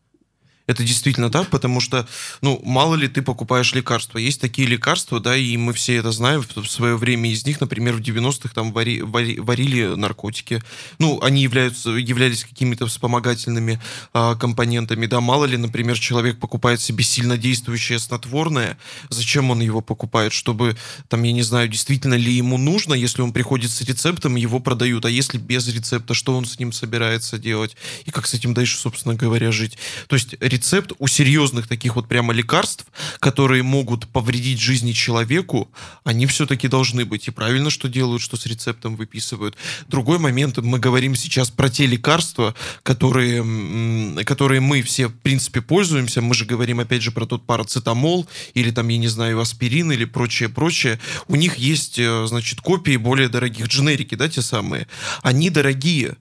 Это 0.68 0.84
действительно 0.84 1.30
так, 1.30 1.48
потому 1.48 1.80
что, 1.80 2.06
ну, 2.42 2.60
мало 2.62 2.94
ли 2.94 3.08
ты 3.08 3.22
покупаешь 3.22 3.72
лекарства. 3.72 4.18
Есть 4.18 4.38
такие 4.38 4.68
лекарства, 4.68 5.18
да, 5.18 5.34
и 5.34 5.56
мы 5.56 5.72
все 5.72 5.96
это 5.96 6.12
знаем, 6.12 6.44
в 6.54 6.66
свое 6.66 6.94
время 6.98 7.30
из 7.30 7.46
них, 7.46 7.58
например, 7.62 7.94
в 7.94 8.00
90-х 8.00 8.50
там 8.54 8.72
вари, 8.72 9.00
вари, 9.00 9.40
варили 9.40 9.94
наркотики. 9.96 10.62
Ну, 10.98 11.22
они 11.22 11.42
являются, 11.42 11.90
являлись 11.92 12.44
какими-то 12.44 12.86
вспомогательными 12.86 13.80
а, 14.12 14.34
компонентами, 14.34 15.06
да. 15.06 15.22
Мало 15.22 15.46
ли, 15.46 15.56
например, 15.56 15.98
человек 15.98 16.38
покупает 16.38 16.82
себе 16.82 17.02
сильнодействующее 17.02 17.98
снотворное, 17.98 18.76
зачем 19.08 19.50
он 19.50 19.60
его 19.60 19.80
покупает? 19.80 20.34
Чтобы, 20.34 20.76
там, 21.08 21.22
я 21.22 21.32
не 21.32 21.42
знаю, 21.42 21.68
действительно 21.68 22.14
ли 22.14 22.30
ему 22.30 22.58
нужно, 22.58 22.92
если 22.92 23.22
он 23.22 23.32
приходит 23.32 23.70
с 23.70 23.80
рецептом, 23.80 24.36
его 24.36 24.60
продают, 24.60 25.06
а 25.06 25.10
если 25.10 25.38
без 25.38 25.66
рецепта, 25.68 26.12
что 26.12 26.36
он 26.36 26.44
с 26.44 26.58
ним 26.58 26.72
собирается 26.72 27.38
делать? 27.38 27.74
И 28.04 28.10
как 28.10 28.26
с 28.26 28.34
этим 28.34 28.52
дальше, 28.52 28.76
собственно 28.76 29.14
говоря, 29.14 29.50
жить? 29.50 29.78
То 30.08 30.16
есть 30.16 30.34
рецепт 30.58 30.92
у 30.98 31.06
серьезных 31.06 31.68
таких 31.68 31.94
вот 31.94 32.08
прямо 32.08 32.32
лекарств, 32.32 32.84
которые 33.20 33.62
могут 33.62 34.08
повредить 34.08 34.58
жизни 34.58 34.92
человеку, 34.92 35.70
они 36.04 36.26
все-таки 36.26 36.66
должны 36.66 37.04
быть. 37.04 37.28
И 37.28 37.30
правильно, 37.30 37.70
что 37.70 37.88
делают, 37.88 38.22
что 38.22 38.36
с 38.36 38.44
рецептом 38.46 38.96
выписывают. 38.96 39.56
Другой 39.86 40.18
момент, 40.18 40.58
мы 40.58 40.80
говорим 40.80 41.14
сейчас 41.14 41.50
про 41.50 41.68
те 41.68 41.86
лекарства, 41.86 42.54
которые, 42.82 44.24
которые 44.24 44.60
мы 44.60 44.82
все, 44.82 45.06
в 45.06 45.14
принципе, 45.14 45.60
пользуемся. 45.60 46.20
Мы 46.20 46.34
же 46.34 46.44
говорим, 46.44 46.80
опять 46.80 47.02
же, 47.02 47.12
про 47.12 47.24
тот 47.24 47.46
парацетамол 47.46 48.26
или 48.54 48.72
там, 48.72 48.88
я 48.88 48.98
не 48.98 49.08
знаю, 49.08 49.40
аспирин 49.40 49.92
или 49.92 50.06
прочее, 50.06 50.48
прочее. 50.48 50.98
У 51.28 51.36
них 51.36 51.56
есть, 51.56 51.98
э, 52.00 52.26
значит, 52.26 52.60
копии 52.60 52.96
более 52.96 53.28
дорогих, 53.28 53.68
дженерики, 53.68 54.16
да, 54.16 54.28
те 54.28 54.42
самые. 54.42 54.88
Они 55.22 55.50
дорогие 55.50 56.16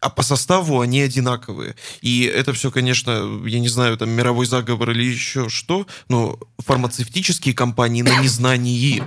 а 0.00 0.10
по 0.10 0.22
составу 0.22 0.80
они 0.80 1.00
одинаковые. 1.00 1.76
И 2.00 2.24
это 2.24 2.52
все, 2.52 2.70
конечно, 2.70 3.40
я 3.46 3.60
не 3.60 3.68
знаю, 3.68 3.96
там 3.96 4.10
мировой 4.10 4.46
заговор 4.46 4.90
или 4.90 5.04
еще 5.04 5.48
что, 5.48 5.86
но 6.08 6.38
фармацевтические 6.58 7.54
компании 7.54 8.02
на 8.02 8.20
незнании 8.20 9.02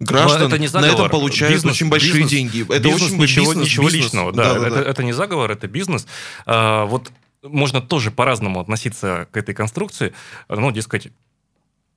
граждан 0.00 0.48
это 0.48 0.58
не 0.58 0.68
заговор. 0.68 0.90
на 0.90 0.94
этом 0.94 1.10
получают 1.10 1.54
бизнес, 1.54 1.74
очень 1.74 1.88
большие 1.88 2.12
бизнес, 2.12 2.30
деньги. 2.30 2.62
Это 2.62 2.88
бизнес, 2.88 3.12
очень 3.12 3.22
ничего, 3.22 3.44
бизнес, 3.46 3.66
ничего 3.66 3.84
бизнес. 3.86 4.04
личного. 4.04 4.32
Да, 4.32 4.54
да, 4.54 4.60
да, 4.60 4.66
это, 4.66 4.76
да. 4.76 4.90
это 4.90 5.02
не 5.02 5.12
заговор, 5.12 5.50
это 5.50 5.66
бизнес. 5.66 6.06
А, 6.46 6.84
вот 6.86 7.10
можно 7.42 7.80
тоже 7.80 8.10
по-разному 8.10 8.60
относиться 8.60 9.28
к 9.30 9.36
этой 9.36 9.54
конструкции. 9.54 10.12
Ну, 10.48 10.70
дескать, 10.70 11.08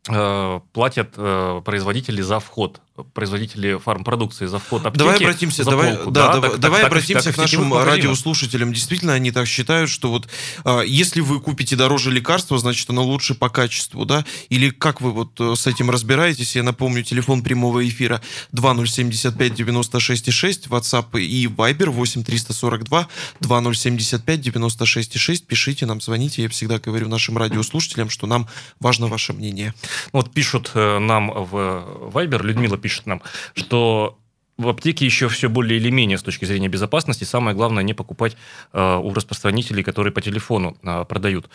э, 0.07 0.59
платят 0.73 1.13
э, 1.17 1.61
производители 1.65 2.21
за 2.21 2.39
вход 2.39 2.81
производители 3.13 3.77
фармпродукции 3.77 4.45
за 4.45 4.59
вход 4.59 4.85
аптеки. 4.85 4.99
Давай 4.99 5.17
обратимся, 5.17 5.63
давай, 5.63 5.95
полку, 5.95 6.11
да, 6.11 6.33
да, 6.33 6.41
так, 6.41 6.59
давай 6.59 6.81
так, 6.81 6.91
обратимся 6.91 7.25
так, 7.25 7.35
к 7.35 7.37
нашим 7.37 7.73
радиослушателям. 7.73 8.73
Действительно, 8.73 9.13
они 9.13 9.31
так 9.31 9.47
считают, 9.47 9.89
что 9.89 10.09
вот 10.09 10.27
а, 10.63 10.81
если 10.81 11.21
вы 11.21 11.39
купите 11.39 11.75
дороже 11.75 12.11
лекарства, 12.11 12.57
значит 12.57 12.89
оно 12.89 13.03
лучше 13.03 13.35
по 13.35 13.49
качеству, 13.49 14.05
да? 14.05 14.25
Или 14.49 14.69
как 14.69 15.01
вы 15.01 15.11
вот 15.11 15.39
э, 15.39 15.55
с 15.55 15.67
этим 15.67 15.89
разбираетесь? 15.89 16.55
Я 16.55 16.63
напомню, 16.63 17.03
телефон 17.03 17.43
прямого 17.43 17.87
эфира 17.87 18.21
2075 18.51 19.53
96 19.53 20.31
6, 20.31 20.67
WhatsApp 20.67 21.19
и 21.19 21.47
Viber 21.47 21.89
8 21.89 22.23
342 22.23 23.07
2075 23.39 24.41
96 24.41 25.19
6. 25.19 25.47
Пишите 25.47 25.85
нам, 25.85 26.01
звоните. 26.01 26.43
Я 26.43 26.49
всегда 26.49 26.79
говорю 26.79 27.07
нашим 27.07 27.37
радиослушателям, 27.37 28.09
что 28.09 28.27
нам 28.27 28.47
важно 28.79 29.07
ваше 29.07 29.33
мнение. 29.33 29.73
Вот 30.11 30.33
пишут 30.33 30.71
э, 30.73 30.99
нам 30.99 31.31
в 31.31 32.11
Viber, 32.13 32.43
Людмила 32.43 32.77
пишет, 32.77 32.90
пишет 32.91 33.07
нам, 33.07 33.21
что 33.53 34.17
в 34.57 34.67
аптеке 34.67 35.05
еще 35.05 35.27
все 35.27 35.49
более 35.49 35.79
или 35.79 35.89
менее 35.89 36.17
с 36.17 36.23
точки 36.23 36.45
зрения 36.45 36.67
безопасности. 36.67 37.23
Самое 37.23 37.55
главное 37.55 37.83
не 37.83 37.93
покупать 37.93 38.37
э, 38.73 38.99
у 39.03 39.13
распространителей, 39.13 39.83
которые 39.83 40.13
по 40.13 40.21
телефону 40.21 40.77
э, 40.83 41.05
продают. 41.05 41.49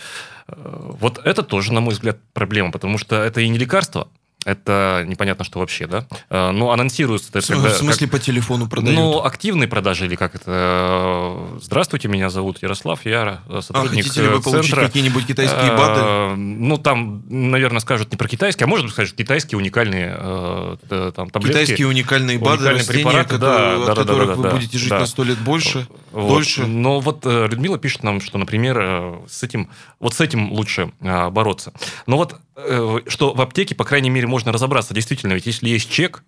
Э, 0.49 0.91
вот 1.01 1.21
это 1.25 1.43
тоже, 1.43 1.73
на 1.73 1.81
мой 1.81 1.95
взгляд, 1.95 2.19
проблема, 2.33 2.73
потому 2.73 2.99
что 2.99 3.17
это 3.17 3.41
и 3.41 3.49
не 3.49 3.59
лекарство, 3.59 4.09
Это 4.47 5.05
непонятно, 5.09 5.45
что 5.45 5.59
вообще, 5.59 5.89
да? 5.89 6.07
Э, 6.31 6.53
но 6.53 6.71
анонсируется... 6.71 7.31
В, 7.33 7.47
когда, 7.47 7.71
в 7.71 7.73
смысле 7.73 8.07
как, 8.07 8.13
по 8.13 8.25
телефону 8.25 8.69
продают? 8.69 8.97
Ну, 8.97 9.25
активные 9.25 9.67
продажи 9.67 10.07
или 10.07 10.15
как 10.15 10.37
это? 10.37 11.37
Здравствуйте, 11.61 12.07
меня 12.07 12.31
зовут 12.31 12.63
Ярослав, 12.63 13.05
я 13.05 13.41
сотрудник 13.61 14.05
а 14.05 14.09
хотите 14.09 14.23
ли 14.23 14.29
вы 14.29 14.35
центра. 14.35 14.51
получить 14.53 14.75
какие-нибудь 14.77 15.27
китайские 15.27 15.77
БАДы? 15.77 16.37
Ну, 16.37 16.79
там, 16.79 17.25
наверное, 17.29 17.81
скажут 17.81 18.13
не 18.13 18.17
про 18.17 18.29
китайские, 18.29 18.67
а 18.67 18.69
может 18.69 18.87
быть, 18.87 18.93
скажут 18.93 19.17
китайские 19.17 19.59
уникальные 19.59 20.17
там, 20.89 21.29
таблетки. 21.29 21.63
Китайские 21.63 21.89
уникальные 21.89 22.39
БАДы, 22.39 22.53
уникальные 22.53 22.79
растения, 22.79 22.99
препараты, 23.03 23.39
да, 23.39 23.75
от 23.75 23.87
да, 23.87 23.95
которых 23.97 24.29
да, 24.29 24.35
да, 24.35 24.35
вы 24.35 24.43
да, 24.45 24.51
будете 24.51 24.79
жить 24.79 24.91
да. 24.91 25.01
на 25.01 25.07
сто 25.07 25.25
лет 25.25 25.39
больше, 25.39 25.89
вот. 26.13 26.29
дольше. 26.29 26.67
Но 26.67 27.01
вот 27.01 27.27
Людмила 27.27 27.79
пишет 27.79 28.05
нам, 28.05 28.21
что, 28.21 28.39
например, 28.39 29.23
с 29.29 29.43
этим, 29.43 29.71
вот 29.99 30.15
с 30.15 30.21
этим 30.21 30.53
лучше 30.53 30.93
бороться. 31.01 31.73
Но 32.07 32.17
вот 32.17 32.37
что 32.57 33.35
в 33.35 33.41
аптеке, 33.41 33.75
по 33.75 33.85
крайней 33.85 34.11
мере, 34.11 34.27
можно 34.27 34.53
разобраться. 34.53 34.95
Действительно, 34.95 35.35
ведь 35.35 35.47
если 35.47 35.69
есть 35.69 35.91
чек, 35.91 36.25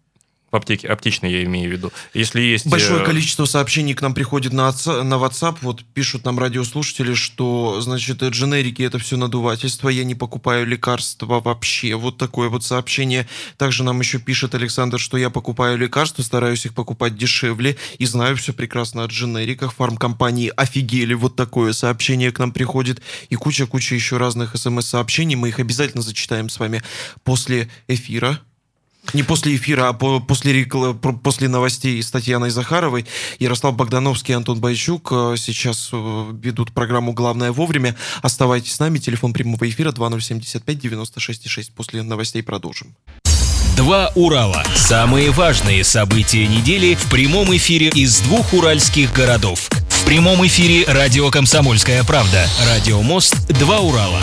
в 0.50 0.56
аптеке, 0.56 0.88
аптечной 0.88 1.30
я 1.30 1.44
имею 1.44 1.68
в 1.68 1.72
виду. 1.72 1.92
Если 2.14 2.40
есть... 2.40 2.66
Большое 2.66 3.02
э, 3.02 3.04
количество 3.04 3.44
сообщений 3.44 3.94
к 3.94 4.00
нам 4.00 4.14
приходит 4.14 4.52
на, 4.52 4.70
на 4.70 5.14
WhatsApp. 5.14 5.58
Вот 5.60 5.84
пишут 5.84 6.24
нам 6.24 6.38
радиослушатели, 6.38 7.14
что, 7.14 7.80
значит, 7.80 8.22
дженерики 8.22 8.82
это 8.82 8.98
все 8.98 9.16
надувательство, 9.16 9.88
я 9.88 10.04
не 10.04 10.14
покупаю 10.14 10.66
лекарства 10.66 11.40
вообще. 11.40 11.94
Вот 11.96 12.16
такое 12.16 12.48
вот 12.48 12.64
сообщение. 12.64 13.28
Также 13.58 13.84
нам 13.84 14.00
еще 14.00 14.18
пишет 14.18 14.54
Александр, 14.54 14.98
что 14.98 15.18
я 15.18 15.28
покупаю 15.28 15.76
лекарства, 15.76 16.22
стараюсь 16.22 16.64
их 16.64 16.74
покупать 16.74 17.16
дешевле 17.16 17.76
и 17.98 18.06
знаю 18.06 18.36
все 18.36 18.52
прекрасно 18.52 19.04
о 19.04 19.06
дженериках. 19.06 19.74
Фармкомпании 19.74 20.52
офигели. 20.56 21.14
Вот 21.14 21.36
такое 21.36 21.72
сообщение 21.72 22.32
к 22.32 22.38
нам 22.38 22.52
приходит. 22.52 23.02
И 23.28 23.34
куча-куча 23.34 23.94
еще 23.94 24.16
разных 24.16 24.56
смс-сообщений. 24.56 25.36
Мы 25.36 25.50
их 25.50 25.58
обязательно 25.58 26.02
зачитаем 26.02 26.48
с 26.48 26.58
вами 26.58 26.82
после 27.22 27.68
эфира. 27.86 28.40
Не 29.14 29.22
после 29.22 29.56
эфира, 29.56 29.88
а 29.88 29.92
по, 29.92 30.20
после, 30.20 30.66
после 31.22 31.48
новостей 31.48 32.02
с 32.02 32.10
Татьяной 32.10 32.50
Захаровой. 32.50 33.06
Ярослав 33.38 33.74
Богдановский 33.74 34.32
и 34.32 34.36
Антон 34.36 34.60
Байчук 34.60 35.08
э, 35.12 35.34
сейчас 35.38 35.90
э, 35.92 36.30
ведут 36.40 36.72
программу 36.72 37.12
«Главное 37.12 37.52
вовремя». 37.52 37.96
Оставайтесь 38.22 38.74
с 38.74 38.78
нами. 38.78 38.98
Телефон 38.98 39.32
прямого 39.32 39.68
эфира 39.68 39.92
2075-96-6. 39.92 41.70
После 41.74 42.02
новостей 42.02 42.42
продолжим. 42.42 42.94
Два 43.76 44.10
Урала. 44.16 44.64
Самые 44.74 45.30
важные 45.30 45.84
события 45.84 46.46
недели 46.48 46.94
в 46.94 47.08
прямом 47.08 47.54
эфире 47.56 47.88
из 47.94 48.18
двух 48.20 48.52
уральских 48.52 49.12
городов. 49.12 49.68
В 49.88 50.04
прямом 50.04 50.44
эфире 50.46 50.84
радио 50.86 51.30
«Комсомольская 51.30 52.02
правда». 52.02 52.44
Радио 52.66 53.00
«Мост». 53.02 53.36
Два 53.58 53.78
Урала. 53.78 54.20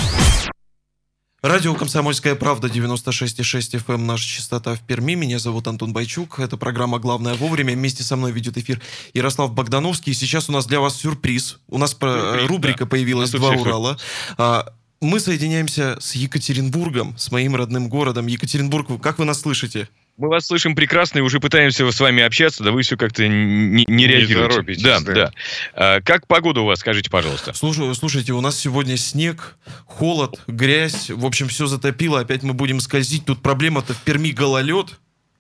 Радио 1.46 1.76
«Комсомольская 1.76 2.34
правда», 2.34 2.68
96,6 2.70 3.76
FM, 3.76 3.94
эм, 3.94 4.08
наша 4.08 4.28
частота 4.28 4.74
в 4.74 4.80
Перми. 4.80 5.14
Меня 5.14 5.38
зовут 5.38 5.68
Антон 5.68 5.94
Байчук. 5.94 6.40
Это 6.40 6.58
программа 6.58 6.98
«Главное 6.98 7.36
вовремя». 7.36 7.76
Вместе 7.76 8.02
со 8.02 8.16
мной 8.16 8.32
ведет 8.32 8.58
эфир 8.58 8.82
Ярослав 9.14 9.54
Богдановский. 9.54 10.14
И 10.14 10.16
сейчас 10.16 10.50
у 10.50 10.52
нас 10.52 10.66
для 10.66 10.80
вас 10.80 10.96
сюрприз. 10.96 11.60
У 11.68 11.78
нас 11.78 11.92
сюрприз, 11.92 12.48
рубрика 12.48 12.86
да. 12.86 12.86
появилась 12.88 13.30
«Два 13.30 13.52
Урала». 13.52 14.00
А, 14.40 14.74
мы 15.02 15.20
соединяемся 15.20 15.98
с 16.00 16.16
Екатеринбургом, 16.16 17.16
с 17.16 17.30
моим 17.30 17.56
родным 17.56 17.90
городом. 17.90 18.26
Екатеринбург, 18.26 19.00
как 19.00 19.20
вы 19.20 19.26
нас 19.26 19.42
слышите? 19.42 19.88
Мы 20.18 20.30
вас 20.30 20.46
слышим 20.46 20.76
прекрасно 20.76 21.20
и 21.20 21.22
уже 21.22 21.42
пытаемся 21.42 21.90
с 21.92 22.00
вами 22.00 22.24
общаться, 22.24 22.64
да 22.64 22.72
вы 22.72 22.84
все 22.84 22.96
как-то 22.96 23.28
не, 23.28 23.84
не 23.86 24.08
реагируете. 24.08 24.76
Не 24.76 24.84
да, 24.84 25.00
да. 25.02 25.14
да. 25.14 25.32
А, 25.74 26.02
как 26.02 26.26
погода 26.26 26.62
у 26.62 26.66
вас, 26.66 26.80
скажите, 26.80 27.10
пожалуйста? 27.10 27.52
Слушай, 27.54 27.94
слушайте, 27.96 28.32
у 28.32 28.40
нас 28.40 28.58
сегодня 28.58 28.96
снег, 28.96 29.58
холод, 29.86 30.42
грязь, 30.48 31.10
в 31.10 31.26
общем, 31.26 31.50
все 31.50 31.68
затопило, 31.68 32.22
опять 32.22 32.44
мы 32.44 32.54
будем 32.54 32.80
скользить. 32.80 33.26
Тут 33.26 33.42
проблема-то 33.42 33.94
в 33.94 34.02
Перми 34.04 34.30
гололед. 34.30 34.88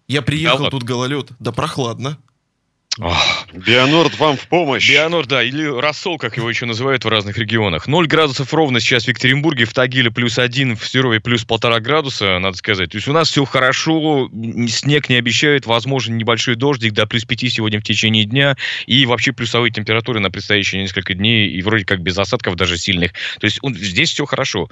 Я 0.09 0.21
приехал, 0.21 0.65
а 0.65 0.69
тут 0.69 0.83
гололед. 0.83 1.29
Да 1.39 1.53
прохладно. 1.53 2.17
Бионорд 2.97 4.17
вам 4.19 4.37
в 4.37 4.47
помощь. 4.47 4.89
Бионорд, 4.89 5.27
да, 5.27 5.43
или 5.43 5.65
рассол, 5.65 6.17
как 6.17 6.37
его 6.37 6.49
еще 6.49 6.65
называют 6.65 7.03
в 7.03 7.09
разных 7.09 7.37
регионах. 7.37 7.87
0 7.87 8.07
градусов 8.07 8.53
ровно 8.53 8.79
сейчас 8.79 9.05
в 9.05 9.07
Екатеринбурге, 9.09 9.65
в 9.65 9.73
Тагиле 9.73 10.11
плюс 10.11 10.39
1, 10.39 10.77
в 10.77 10.87
Серове 10.87 11.19
плюс 11.19 11.43
полтора 11.43 11.81
градуса, 11.81 12.39
надо 12.39 12.55
сказать. 12.55 12.91
То 12.91 12.97
есть 12.97 13.07
у 13.09 13.13
нас 13.13 13.29
все 13.29 13.43
хорошо, 13.43 14.29
снег 14.69 15.09
не 15.09 15.15
обещает, 15.15 15.65
возможен 15.65 16.17
небольшой 16.17 16.55
дождик 16.55 16.93
до 16.93 17.05
плюс 17.05 17.25
5 17.25 17.39
сегодня 17.51 17.81
в 17.81 17.83
течение 17.83 18.23
дня, 18.23 18.55
и 18.87 19.05
вообще 19.05 19.33
плюсовые 19.33 19.71
температуры 19.71 20.21
на 20.21 20.31
предстоящие 20.31 20.81
несколько 20.81 21.13
дней, 21.13 21.49
и 21.49 21.61
вроде 21.61 21.83
как 21.83 21.99
без 22.01 22.17
осадков 22.17 22.55
даже 22.55 22.77
сильных. 22.77 23.11
То 23.39 23.45
есть 23.45 23.59
он, 23.61 23.75
здесь 23.75 24.11
все 24.11 24.25
хорошо. 24.25 24.69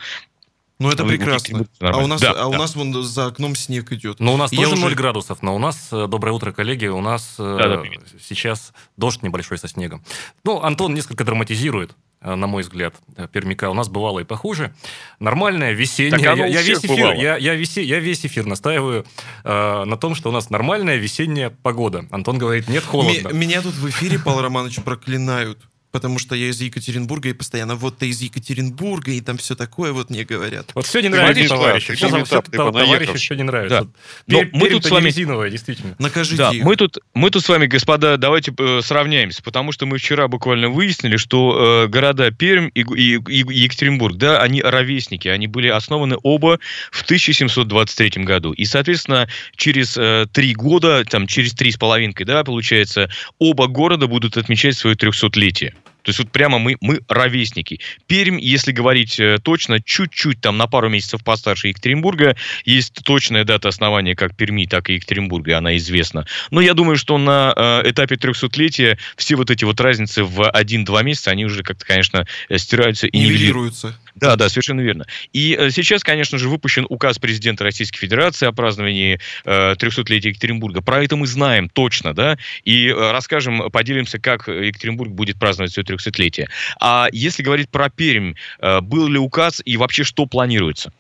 Ну, 0.79 0.91
это 0.91 1.05
прекрасно. 1.05 1.65
А 1.79 1.97
у 1.97 2.07
нас, 2.07 2.21
да, 2.21 2.31
а 2.31 2.47
у 2.47 2.53
нас 2.53 2.75
вон 2.75 3.03
за 3.03 3.27
окном 3.27 3.55
снег 3.55 3.91
идет. 3.91 4.19
Но 4.19 4.33
у 4.33 4.37
нас 4.37 4.51
и 4.51 4.57
тоже 4.57 4.75
0 4.75 4.85
уже... 4.87 4.95
градусов, 4.95 5.41
но 5.41 5.55
у 5.55 5.59
нас, 5.59 5.89
э, 5.91 6.07
доброе 6.07 6.31
утро, 6.31 6.51
коллеги, 6.51 6.87
у 6.87 7.01
нас 7.01 7.35
э, 7.37 7.57
да, 7.59 7.77
да, 7.77 7.83
сейчас 8.19 8.73
дождь 8.97 9.21
небольшой 9.21 9.57
со 9.57 9.67
снегом. 9.67 10.03
Ну, 10.43 10.61
Антон 10.61 10.93
несколько 10.93 11.23
драматизирует, 11.23 11.95
э, 12.21 12.33
на 12.35 12.47
мой 12.47 12.63
взгляд, 12.63 12.95
пермика. 13.31 13.69
У 13.69 13.73
нас 13.73 13.87
бывало 13.87 14.19
и 14.19 14.23
похуже. 14.23 14.73
Нормальная 15.19 15.73
весенняя... 15.73 16.35
Я, 16.35 16.47
я, 16.47 16.61
весь 16.61 16.83
эфир, 16.83 17.13
я, 17.13 17.37
я, 17.37 17.55
весь, 17.55 17.77
я 17.77 17.99
весь 17.99 18.25
эфир 18.25 18.45
настаиваю 18.45 19.05
э, 19.43 19.83
на 19.85 19.95
том, 19.95 20.15
что 20.15 20.29
у 20.29 20.31
нас 20.31 20.49
нормальная 20.49 20.97
весенняя 20.97 21.51
погода. 21.51 22.05
Антон 22.09 22.39
говорит, 22.39 22.67
нет, 22.67 22.83
холодно. 22.83 23.29
Меня 23.29 23.61
тут 23.61 23.75
в 23.75 23.87
эфире, 23.89 24.19
Павел 24.19 24.41
Романович, 24.41 24.81
проклинают 24.83 25.59
потому 25.93 26.17
что 26.17 26.33
я 26.35 26.49
из 26.49 26.59
Екатеринбурга 26.59 27.29
и 27.29 27.33
постоянно 27.33 27.75
вот 27.75 27.99
ты 27.99 28.09
из 28.09 28.19
Екатеринбурга 28.19 29.11
и 29.11 29.21
там 29.21 29.37
все 29.37 29.55
такое 29.55 29.93
вот 29.93 30.09
мне 30.09 30.25
говорят. 30.25 30.71
Вот 30.73 30.87
все 30.87 31.01
не 31.01 31.07
нравится, 31.07 31.47
товарищи. 31.47 31.93
Все, 31.93 32.07
все, 32.07 32.25
все 32.25 32.41
товарищи 32.41 33.13
все 33.13 33.35
не 33.35 33.43
нравится. 33.43 33.87
Да. 34.25 34.39
Но 34.41 34.43
мы 34.53 34.71
тут 34.71 34.83
с 34.83 34.89
вами 34.89 35.05
резиновая, 35.05 35.51
действительно. 35.51 35.95
Накажите 35.99 36.37
да. 36.37 36.51
Мы 36.51 36.75
тут, 36.77 36.97
мы 37.13 37.29
тут 37.29 37.45
с 37.45 37.49
вами, 37.49 37.67
господа, 37.67 38.17
давайте 38.17 38.51
э, 38.57 38.81
сравняемся, 38.81 39.43
потому 39.43 39.71
что 39.71 39.85
мы 39.85 39.99
вчера 39.99 40.27
буквально 40.27 40.69
выяснили, 40.69 41.17
что 41.17 41.83
э, 41.85 41.87
города 41.89 42.31
Пермь 42.31 42.71
и, 42.73 42.81
и, 42.81 43.19
и 43.19 43.59
Екатеринбург, 43.63 44.15
да, 44.15 44.41
они 44.41 44.63
ровесники, 44.63 45.27
они 45.27 45.45
были 45.45 45.67
основаны 45.67 46.17
оба 46.23 46.59
в 46.91 47.03
1723 47.03 48.23
году. 48.23 48.51
И, 48.53 48.65
соответственно, 48.65 49.29
через 49.55 49.95
э, 49.95 50.25
три 50.31 50.55
года, 50.55 51.05
там, 51.05 51.27
через 51.27 51.53
три 51.53 51.71
с 51.71 51.77
половинкой, 51.77 52.25
да, 52.25 52.43
получается, 52.43 53.11
оба 53.37 53.67
города 53.67 54.07
будут 54.07 54.37
отмечать 54.37 54.75
свое 54.75 54.95
трехсотлетие. 54.95 55.75
То 56.03 56.09
есть 56.09 56.19
вот 56.19 56.31
прямо 56.31 56.59
мы, 56.59 56.77
мы 56.81 56.99
ровесники. 57.07 57.79
Пермь, 58.07 58.39
если 58.39 58.71
говорить 58.71 59.19
э, 59.19 59.39
точно, 59.41 59.81
чуть-чуть 59.81 60.41
там 60.41 60.57
на 60.57 60.67
пару 60.67 60.89
месяцев 60.89 61.23
постарше 61.23 61.69
Екатеринбурга. 61.69 62.35
Есть 62.65 63.03
точная 63.03 63.45
дата 63.45 63.69
основания 63.69 64.15
как 64.15 64.35
Перми, 64.35 64.65
так 64.65 64.89
и 64.89 64.95
Екатеринбурга, 64.95 65.57
она 65.57 65.77
известна. 65.77 66.25
Но 66.51 66.61
я 66.61 66.73
думаю, 66.73 66.97
что 66.97 67.17
на 67.17 67.53
э, 67.55 67.89
этапе 67.89 68.15
300-летия 68.15 68.97
все 69.15 69.35
вот 69.35 69.49
эти 69.49 69.63
вот 69.63 69.79
разницы 69.79 70.23
в 70.23 70.41
1-2 70.41 71.03
месяца, 71.03 71.31
они 71.31 71.45
уже 71.45 71.63
как-то, 71.63 71.85
конечно, 71.85 72.27
э, 72.49 72.57
стираются 72.57 73.07
и 73.07 73.17
нивелируются. 73.17 73.97
Да, 74.15 74.35
да, 74.35 74.49
совершенно 74.49 74.81
верно. 74.81 75.05
И 75.31 75.55
э, 75.57 75.71
сейчас, 75.71 76.03
конечно 76.03 76.37
же, 76.37 76.47
выпущен 76.47 76.85
указ 76.89 77.17
президента 77.17 77.63
Российской 77.63 77.99
Федерации 77.99 78.45
о 78.45 78.51
праздновании 78.51 79.19
э, 79.43 79.73
300-летия 79.73 80.29
Екатеринбурга. 80.29 80.81
Про 80.81 81.03
это 81.03 81.15
мы 81.15 81.25
знаем 81.25 81.69
точно, 81.69 82.13
да, 82.13 82.37
и 82.63 82.87
э, 82.87 83.11
расскажем, 83.11 83.71
поделимся, 83.71 84.19
как 84.19 84.47
Екатеринбург 84.47 85.11
будет 85.11 85.39
праздновать 85.39 85.73
свое 85.73 85.85
300-летие. 85.85 86.47
А 86.79 87.07
если 87.11 87.41
говорить 87.41 87.69
про 87.69 87.89
Пермь, 87.89 88.35
э, 88.59 88.81
был 88.81 89.07
ли 89.07 89.17
указ 89.17 89.61
и 89.65 89.77
вообще 89.77 90.03
что 90.03 90.25
планируется? 90.25 90.91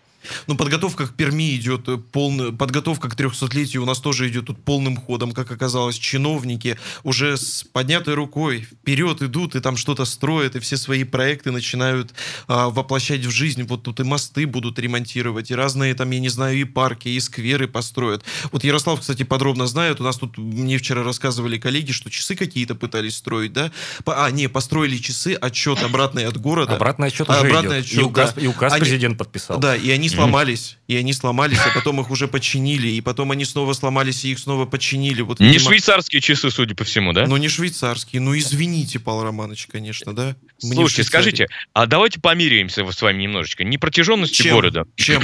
Ну, 0.47 0.55
подготовка 0.55 1.07
к 1.07 1.15
Перми 1.15 1.55
идет 1.55 1.87
э, 1.87 1.97
полная, 1.97 2.51
подготовка 2.51 3.09
к 3.09 3.15
300-летию 3.15 3.83
у 3.83 3.85
нас 3.85 3.99
тоже 3.99 4.27
идет 4.29 4.45
тут 4.45 4.63
полным 4.63 4.97
ходом, 4.97 5.31
как 5.31 5.51
оказалось, 5.51 5.97
чиновники 5.97 6.77
уже 7.03 7.37
с 7.37 7.63
поднятой 7.63 8.13
рукой 8.13 8.61
вперед 8.61 9.21
идут 9.21 9.55
и 9.55 9.59
там 9.59 9.77
что-то 9.77 10.05
строят, 10.05 10.55
и 10.55 10.59
все 10.59 10.77
свои 10.77 11.03
проекты 11.03 11.51
начинают 11.51 12.13
а, 12.47 12.69
воплощать 12.69 13.25
в 13.25 13.31
жизнь. 13.31 13.63
Вот 13.63 13.83
тут 13.83 13.99
и 13.99 14.03
мосты 14.03 14.45
будут 14.47 14.79
ремонтировать, 14.79 15.51
и 15.51 15.55
разные 15.55 15.93
там, 15.95 16.09
я 16.11 16.19
не 16.19 16.29
знаю, 16.29 16.59
и 16.59 16.63
парки, 16.63 17.09
и 17.09 17.19
скверы 17.19 17.67
построят. 17.67 18.23
Вот 18.51 18.63
Ярослав, 18.63 18.99
кстати, 18.99 19.23
подробно 19.23 19.67
знает, 19.67 20.01
у 20.01 20.03
нас 20.03 20.17
тут 20.17 20.37
мне 20.37 20.77
вчера 20.77 21.03
рассказывали 21.03 21.57
коллеги, 21.57 21.91
что 21.91 22.09
часы 22.09 22.35
какие-то 22.35 22.75
пытались 22.75 23.17
строить, 23.17 23.53
да? 23.53 23.71
А, 24.05 24.29
не, 24.31 24.47
построили 24.47 24.97
часы, 24.97 25.33
отчет 25.33 25.81
обратный 25.83 26.25
от 26.25 26.37
города. 26.37 26.75
Обратный 26.75 27.07
отчет 27.07 27.29
уже 27.29 27.39
обратный 27.39 27.81
идет. 27.81 27.85
Отчет, 27.85 27.99
и 27.99 28.03
указ, 28.03 28.33
да. 28.33 28.41
и 28.41 28.47
указ 28.47 28.73
они, 28.73 28.81
президент 28.81 29.17
подписал. 29.17 29.59
Да, 29.59 29.75
и 29.75 29.89
они 29.89 30.09
сломались, 30.15 30.77
и 30.87 30.95
они 30.95 31.13
сломались, 31.13 31.59
а 31.59 31.73
потом 31.73 31.99
их 32.01 32.09
уже 32.09 32.27
починили, 32.27 32.87
и 32.87 33.01
потом 33.01 33.31
они 33.31 33.45
снова 33.45 33.73
сломались, 33.73 34.25
и 34.25 34.31
их 34.31 34.39
снова 34.39 34.65
починили. 34.65 35.21
Вот, 35.21 35.39
не 35.39 35.47
видимо... 35.47 35.65
швейцарские 35.65 36.21
часы, 36.21 36.49
судя 36.51 36.75
по 36.75 36.83
всему, 36.83 37.13
да? 37.13 37.25
Ну, 37.27 37.37
не 37.37 37.49
швейцарские. 37.49 38.21
Ну, 38.21 38.37
извините, 38.37 38.99
Павел 38.99 39.23
Романович, 39.23 39.67
конечно, 39.71 40.13
да? 40.13 40.35
Мы 40.61 40.75
Слушайте, 40.75 41.03
скажите, 41.03 41.47
а 41.73 41.85
давайте 41.85 42.19
померяемся 42.19 42.89
с 42.89 43.01
вами 43.01 43.23
немножечко. 43.23 43.63
Не 43.63 43.77
протяженностью 43.77 44.45
Чем? 44.45 44.55
города, 44.55 44.85
Чем? 44.95 45.21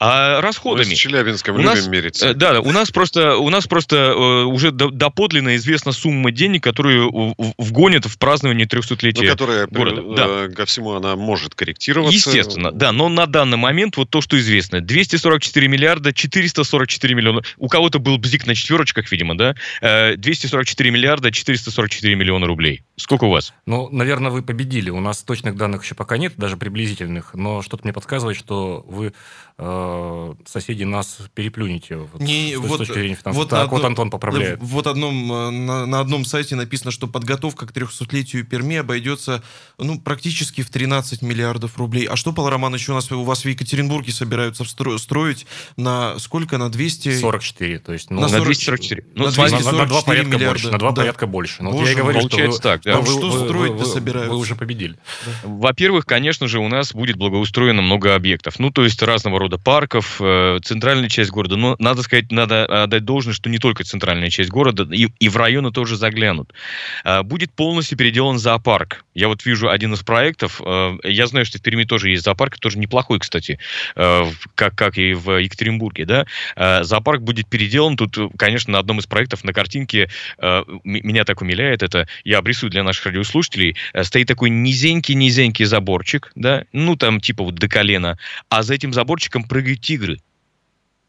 а 0.00 0.40
расходами. 0.40 0.88
Мы 0.88 0.94
с 0.94 0.98
Челябинском 0.98 1.54
у 1.54 1.58
любим 1.58 1.70
нас, 1.70 1.86
мериться. 1.86 2.28
Э, 2.28 2.34
да, 2.34 2.60
у 2.60 2.72
нас 2.72 2.90
просто, 2.90 3.36
у 3.36 3.48
нас 3.50 3.66
просто 3.66 3.96
э, 3.96 4.44
уже 4.44 4.72
доподлинно 4.72 5.56
известна 5.56 5.92
сумма 5.92 6.32
денег, 6.32 6.64
которую 6.64 7.34
вгонят 7.58 8.06
в 8.06 8.18
празднование 8.18 8.66
300-летия 8.66 9.24
ну, 9.24 9.30
которая, 9.30 9.66
города. 9.66 10.02
Да. 10.16 10.54
Ко 10.54 10.66
всему 10.66 10.92
она 10.92 11.16
может 11.16 11.54
корректироваться. 11.54 12.16
Естественно, 12.16 12.72
да, 12.72 12.92
но 12.92 13.08
на 13.08 13.26
данный 13.26 13.56
момент 13.56 13.96
вот 13.96 14.10
то, 14.10 14.20
что 14.20 14.29
что 14.30 14.38
известно. 14.38 14.80
244 14.80 15.66
миллиарда 15.66 16.12
444 16.12 17.14
миллиона. 17.16 17.42
У 17.58 17.66
кого-то 17.66 17.98
был 17.98 18.16
бзик 18.16 18.46
на 18.46 18.54
четверочках, 18.54 19.10
видимо, 19.10 19.36
да? 19.36 19.56
244 19.80 20.90
миллиарда 20.92 21.32
444 21.32 22.14
миллиона 22.14 22.46
рублей. 22.46 22.84
Сколько 22.94 23.24
у 23.24 23.30
вас? 23.30 23.52
Ну, 23.66 23.88
наверное, 23.90 24.30
вы 24.30 24.42
победили. 24.42 24.90
У 24.90 25.00
нас 25.00 25.24
точных 25.24 25.56
данных 25.56 25.82
еще 25.82 25.96
пока 25.96 26.16
нет, 26.16 26.34
даже 26.36 26.56
приблизительных. 26.56 27.34
Но 27.34 27.60
что-то 27.62 27.82
мне 27.82 27.92
подсказывает, 27.92 28.38
что 28.38 28.84
вы 28.86 29.12
э, 29.58 30.34
соседи 30.46 30.84
нас 30.84 31.18
переплюнете 31.34 31.96
вот, 31.96 32.20
не, 32.20 32.54
с, 32.54 32.58
вот, 32.58 32.78
точки 32.78 32.92
зрения 32.92 33.16
финансов. 33.16 33.34
Вот 33.34 33.50
так, 33.50 33.64
одно, 33.64 33.78
вот 33.78 33.84
Антон 33.84 34.10
поправляет. 34.10 34.58
Вот 34.60 34.86
одном, 34.86 35.32
э, 35.32 35.50
на, 35.50 35.86
на 35.86 36.00
одном 36.00 36.24
сайте 36.24 36.54
написано, 36.54 36.92
что 36.92 37.08
подготовка 37.08 37.66
к 37.66 37.72
300-летию 37.72 38.44
Перми 38.44 38.76
обойдется 38.76 39.42
ну, 39.78 40.00
практически 40.00 40.62
в 40.62 40.70
13 40.70 41.22
миллиардов 41.22 41.78
рублей. 41.78 42.06
А 42.06 42.14
что, 42.14 42.32
Павел 42.32 42.50
Романович, 42.50 42.90
у, 42.90 42.94
нас, 42.94 43.10
у 43.10 43.24
вас 43.24 43.44
в 43.44 43.48
Екатеринбурге 43.48 44.12
собираются 44.20 44.64
стро, 44.64 44.98
строить 44.98 45.46
на 45.76 46.18
сколько? 46.18 46.58
На 46.58 46.70
200... 46.70 47.18
44, 47.18 47.78
то 47.78 47.92
есть... 47.92 48.10
Ну, 48.10 48.20
на, 48.20 48.28
40, 48.28 48.44
244. 48.44 49.04
Ну, 49.14 49.24
на, 49.24 49.30
244 49.30 49.72
на, 49.72 49.82
на 49.82 49.86
2 49.88 50.02
порядка 50.02 50.36
миллиарда. 50.36 50.48
больше. 50.50 50.70
На 50.70 50.78
2 50.78 50.90
да. 50.90 50.96
порядка 50.96 51.26
больше. 51.26 51.62
Ну, 51.62 51.70
вот 51.72 51.86
я 51.86 51.92
и 51.92 51.94
говорю, 51.94 52.20
Получается 52.20 52.58
что 52.58 52.68
вы, 52.68 52.74
так. 52.74 52.82
Да. 52.84 53.00
Вы, 53.00 53.06
что 53.06 53.44
строить-то 53.44 53.84
собираются? 53.86 54.32
Вы 54.32 54.38
уже 54.38 54.56
победили. 54.56 54.96
Во-первых, 55.42 56.04
конечно 56.04 56.48
же, 56.48 56.58
у 56.58 56.68
нас 56.68 56.92
будет 56.92 57.16
благоустроено 57.16 57.82
много 57.82 58.14
объектов. 58.14 58.58
Ну, 58.58 58.70
то 58.70 58.84
есть 58.84 59.02
разного 59.02 59.38
рода 59.38 59.58
парков, 59.58 60.20
э, 60.20 60.58
центральная 60.62 61.08
часть 61.08 61.30
города. 61.30 61.56
Но, 61.56 61.76
надо 61.78 62.02
сказать, 62.02 62.30
надо 62.30 62.66
отдать 62.66 63.04
должное, 63.04 63.32
что 63.32 63.48
не 63.48 63.58
только 63.58 63.84
центральная 63.84 64.28
часть 64.28 64.50
города, 64.50 64.86
и, 64.94 65.08
и 65.18 65.28
в 65.28 65.36
районы 65.36 65.72
тоже 65.72 65.96
заглянут. 65.96 66.52
Э, 67.04 67.22
будет 67.22 67.52
полностью 67.52 67.96
переделан 67.96 68.38
зоопарк. 68.38 69.04
Я 69.14 69.28
вот 69.28 69.44
вижу 69.46 69.70
один 69.70 69.94
из 69.94 70.00
проектов. 70.00 70.60
Э, 70.64 70.98
я 71.04 71.26
знаю, 71.26 71.46
что 71.46 71.58
в 71.58 71.62
Перми 71.62 71.84
тоже 71.84 72.10
есть 72.10 72.24
зоопарк, 72.24 72.58
тоже 72.58 72.78
неплохой, 72.78 73.18
кстати, 73.18 73.58
как, 74.54 74.74
как 74.74 74.98
и 74.98 75.14
в 75.14 75.38
Екатеринбурге. 75.38 76.04
Да? 76.04 76.26
Зоопарк 76.82 77.22
будет 77.22 77.48
переделан. 77.48 77.96
Тут, 77.96 78.16
конечно, 78.36 78.72
на 78.72 78.78
одном 78.78 78.98
из 79.00 79.06
проектов 79.06 79.44
на 79.44 79.52
картинке 79.52 80.10
меня 80.84 81.24
так 81.24 81.42
умиляет 81.42 81.82
это. 81.82 82.06
Я 82.24 82.38
обрисую 82.38 82.70
для 82.70 82.82
наших 82.82 83.06
радиослушателей. 83.06 83.76
Стоит 84.02 84.28
такой 84.28 84.50
низенький-низенький 84.50 85.64
заборчик, 85.64 86.32
да, 86.34 86.64
ну 86.72 86.96
там 86.96 87.20
типа 87.20 87.44
вот 87.44 87.54
до 87.54 87.68
колена, 87.68 88.18
а 88.48 88.62
за 88.62 88.74
этим 88.74 88.92
заборчиком 88.92 89.44
прыгают 89.44 89.80
тигры. 89.80 90.18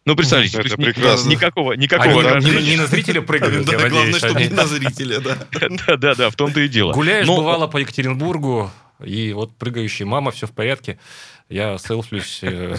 Ну, 0.04 0.16
представьте, 0.16 0.60
это 0.60 0.78
прекрасно. 0.78 1.30
никакого, 1.30 1.74
никакого... 1.74 2.32
Они, 2.32 2.50
не, 2.50 2.72
не 2.72 2.76
на 2.76 2.88
зрителя 2.88 3.22
прыгают, 3.22 3.68
Да, 3.68 3.88
главное, 3.88 4.18
чтобы 4.18 4.42
не 4.42 4.50
на 4.50 4.66
зрителя, 4.66 5.20
да. 5.20 5.38
Да, 5.88 5.96
да, 5.98 6.16
да, 6.16 6.30
в 6.32 6.36
том-то 6.36 6.60
и 6.60 6.68
дело. 6.68 6.94
Гуляешь, 6.94 7.28
бывало, 7.28 7.68
по 7.68 7.78
Екатеринбургу, 7.78 8.72
и 9.04 9.32
вот 9.34 9.56
прыгающая 9.58 10.08
мама, 10.08 10.32
все 10.32 10.48
в 10.48 10.52
порядке 10.54 10.98
я 11.52 11.78
селфлюсь. 11.78 12.40
Э, 12.44 12.76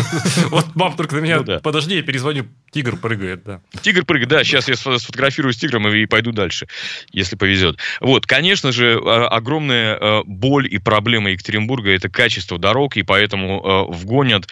вот 0.48 0.74
мам 0.74 0.96
только 0.96 1.16
на 1.16 1.20
меня, 1.20 1.42
ну 1.42 1.60
подожди, 1.60 1.96
я 1.96 2.02
перезвоню, 2.02 2.46
тигр 2.70 2.96
прыгает, 2.96 3.44
да. 3.44 3.60
Тигр 3.82 4.04
прыгает, 4.04 4.30
да, 4.30 4.44
сейчас 4.44 4.68
я 4.68 4.76
сфотографирую 4.76 5.52
с 5.52 5.56
тигром 5.56 5.86
и 5.88 6.06
пойду 6.06 6.32
дальше, 6.32 6.66
если 7.12 7.36
повезет. 7.36 7.78
Вот, 8.00 8.26
конечно 8.26 8.72
же, 8.72 8.98
а, 9.04 9.28
огромная 9.28 9.96
э, 9.96 10.22
боль 10.24 10.66
и 10.72 10.78
проблема 10.78 11.30
Екатеринбурга– 11.30 11.90
это 11.94 12.08
качество 12.08 12.58
дорог, 12.58 12.96
и 12.96 13.02
поэтому 13.02 13.60
э, 13.62 13.92
вгонят, 13.92 14.48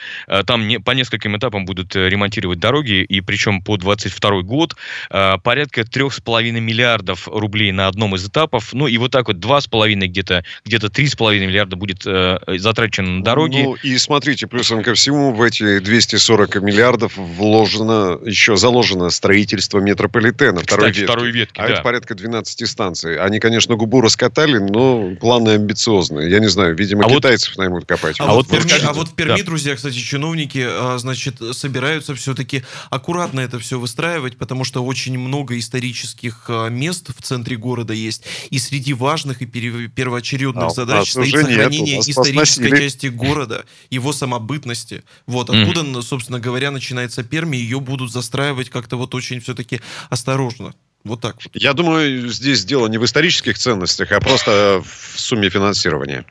там 0.47 0.69
по 0.85 0.91
нескольким 0.93 1.37
этапам 1.37 1.65
будут 1.65 1.97
ремонтировать 1.97 2.59
дороги, 2.59 3.03
и 3.03 3.21
причем 3.21 3.63
по 3.63 3.77
22 3.77 4.43
год 4.43 4.77
порядка 5.09 5.83
3,5 5.83 6.61
миллиардов 6.61 7.27
рублей 7.29 7.73
на 7.73 7.89
одном 7.89 8.15
из 8.17 8.27
этапов, 8.29 8.73
ну 8.73 8.87
и 8.87 8.99
вот 8.99 9.13
так 9.13 9.29
вот 9.29 9.39
2,5 9.39 9.95
где-то, 10.07 10.45
где-то 10.65 10.89
3,5 10.89 11.47
миллиарда 11.47 11.77
будет 11.77 12.03
затрачено 12.03 13.19
на 13.19 13.25
дороги, 13.25 13.62
ну, 13.65 13.75
и 13.83 13.99
смотрите, 13.99 14.47
плюсом 14.47 14.83
ко 14.83 14.95
всему, 14.95 15.33
в 15.33 15.43
эти 15.43 15.79
240 15.79 16.63
миллиардов 16.63 17.17
вложено, 17.17 18.19
еще 18.25 18.57
заложено 18.57 19.11
строительство 19.11 19.79
метрополитена. 19.79 20.61
Кстати, 20.61 20.73
второй 20.73 20.89
ветки. 20.89 21.05
Второй 21.05 21.31
ветки 21.31 21.61
а 21.61 21.67
да. 21.67 21.75
это 21.75 21.83
порядка 21.83 22.15
12 22.15 22.69
станций. 22.69 23.19
Они, 23.19 23.41
конечно, 23.41 23.77
губу 23.77 24.01
раскатали, 24.01 24.59
но 24.59 25.15
планы 25.17 25.51
амбициозные. 25.51 26.31
Я 26.31 26.39
не 26.39 26.49
знаю, 26.49 26.77
видимо, 26.77 27.05
а 27.05 27.09
китайцев 27.09 27.57
вот... 27.57 27.59
наймут 27.59 27.85
копать. 27.87 28.17
А, 28.21 28.25
а, 28.25 28.35
вот, 28.35 28.49
Перми, 28.49 28.73
а 28.85 28.93
вот 28.93 29.09
в 29.09 29.15
Перми, 29.15 29.39
да. 29.39 29.45
друзья, 29.45 29.77
кстати, 29.77 29.97
чиновники, 29.97 30.65
а, 30.67 30.99
значит, 30.99 31.37
собираются 31.53 32.15
все-таки 32.15 32.63
аккуратно 32.91 33.41
это 33.41 33.59
все 33.59 33.79
выстраивать, 33.79 34.37
потому 34.37 34.65
что 34.65 34.85
очень 34.85 35.19
много 35.19 35.59
исторических 35.59 36.45
а, 36.49 36.69
мест 36.69 37.11
в 37.17 37.23
центре 37.23 37.57
города 37.57 37.93
есть. 37.93 38.25
И 38.51 38.59
среди 38.59 38.93
важных 38.93 39.43
и 39.43 39.47
первоочередных 39.47 40.65
а, 40.65 40.71
задач 40.71 41.11
стоит 41.11 41.33
сохранение 41.33 41.97
нет, 41.97 42.09
исторической 42.09 42.71
части 42.71 43.07
города 43.07 43.52
города, 43.53 43.65
его 43.91 44.13
самобытности. 44.13 45.03
Вот 45.27 45.51
откуда, 45.51 45.81
mm. 45.81 46.03
собственно 46.03 46.41
говоря, 46.41 46.71
начинается 46.71 47.23
Перми, 47.23 47.57
ее 47.57 47.81
будут 47.81 48.13
застраивать 48.13 48.71
как-то 48.71 48.97
вот 48.97 49.15
очень 49.15 49.41
все-таки 49.41 49.81
осторожно. 50.11 50.75
Вот 51.05 51.21
так. 51.21 51.37
Я 51.55 51.73
думаю, 51.73 52.29
здесь 52.29 52.65
дело 52.65 52.87
не 52.87 52.99
в 52.99 53.05
исторических 53.05 53.59
ценностях, 53.59 54.13
а 54.13 54.21
просто 54.21 54.83
в 54.85 55.19
сумме 55.19 55.51
финансирования. 55.51 56.25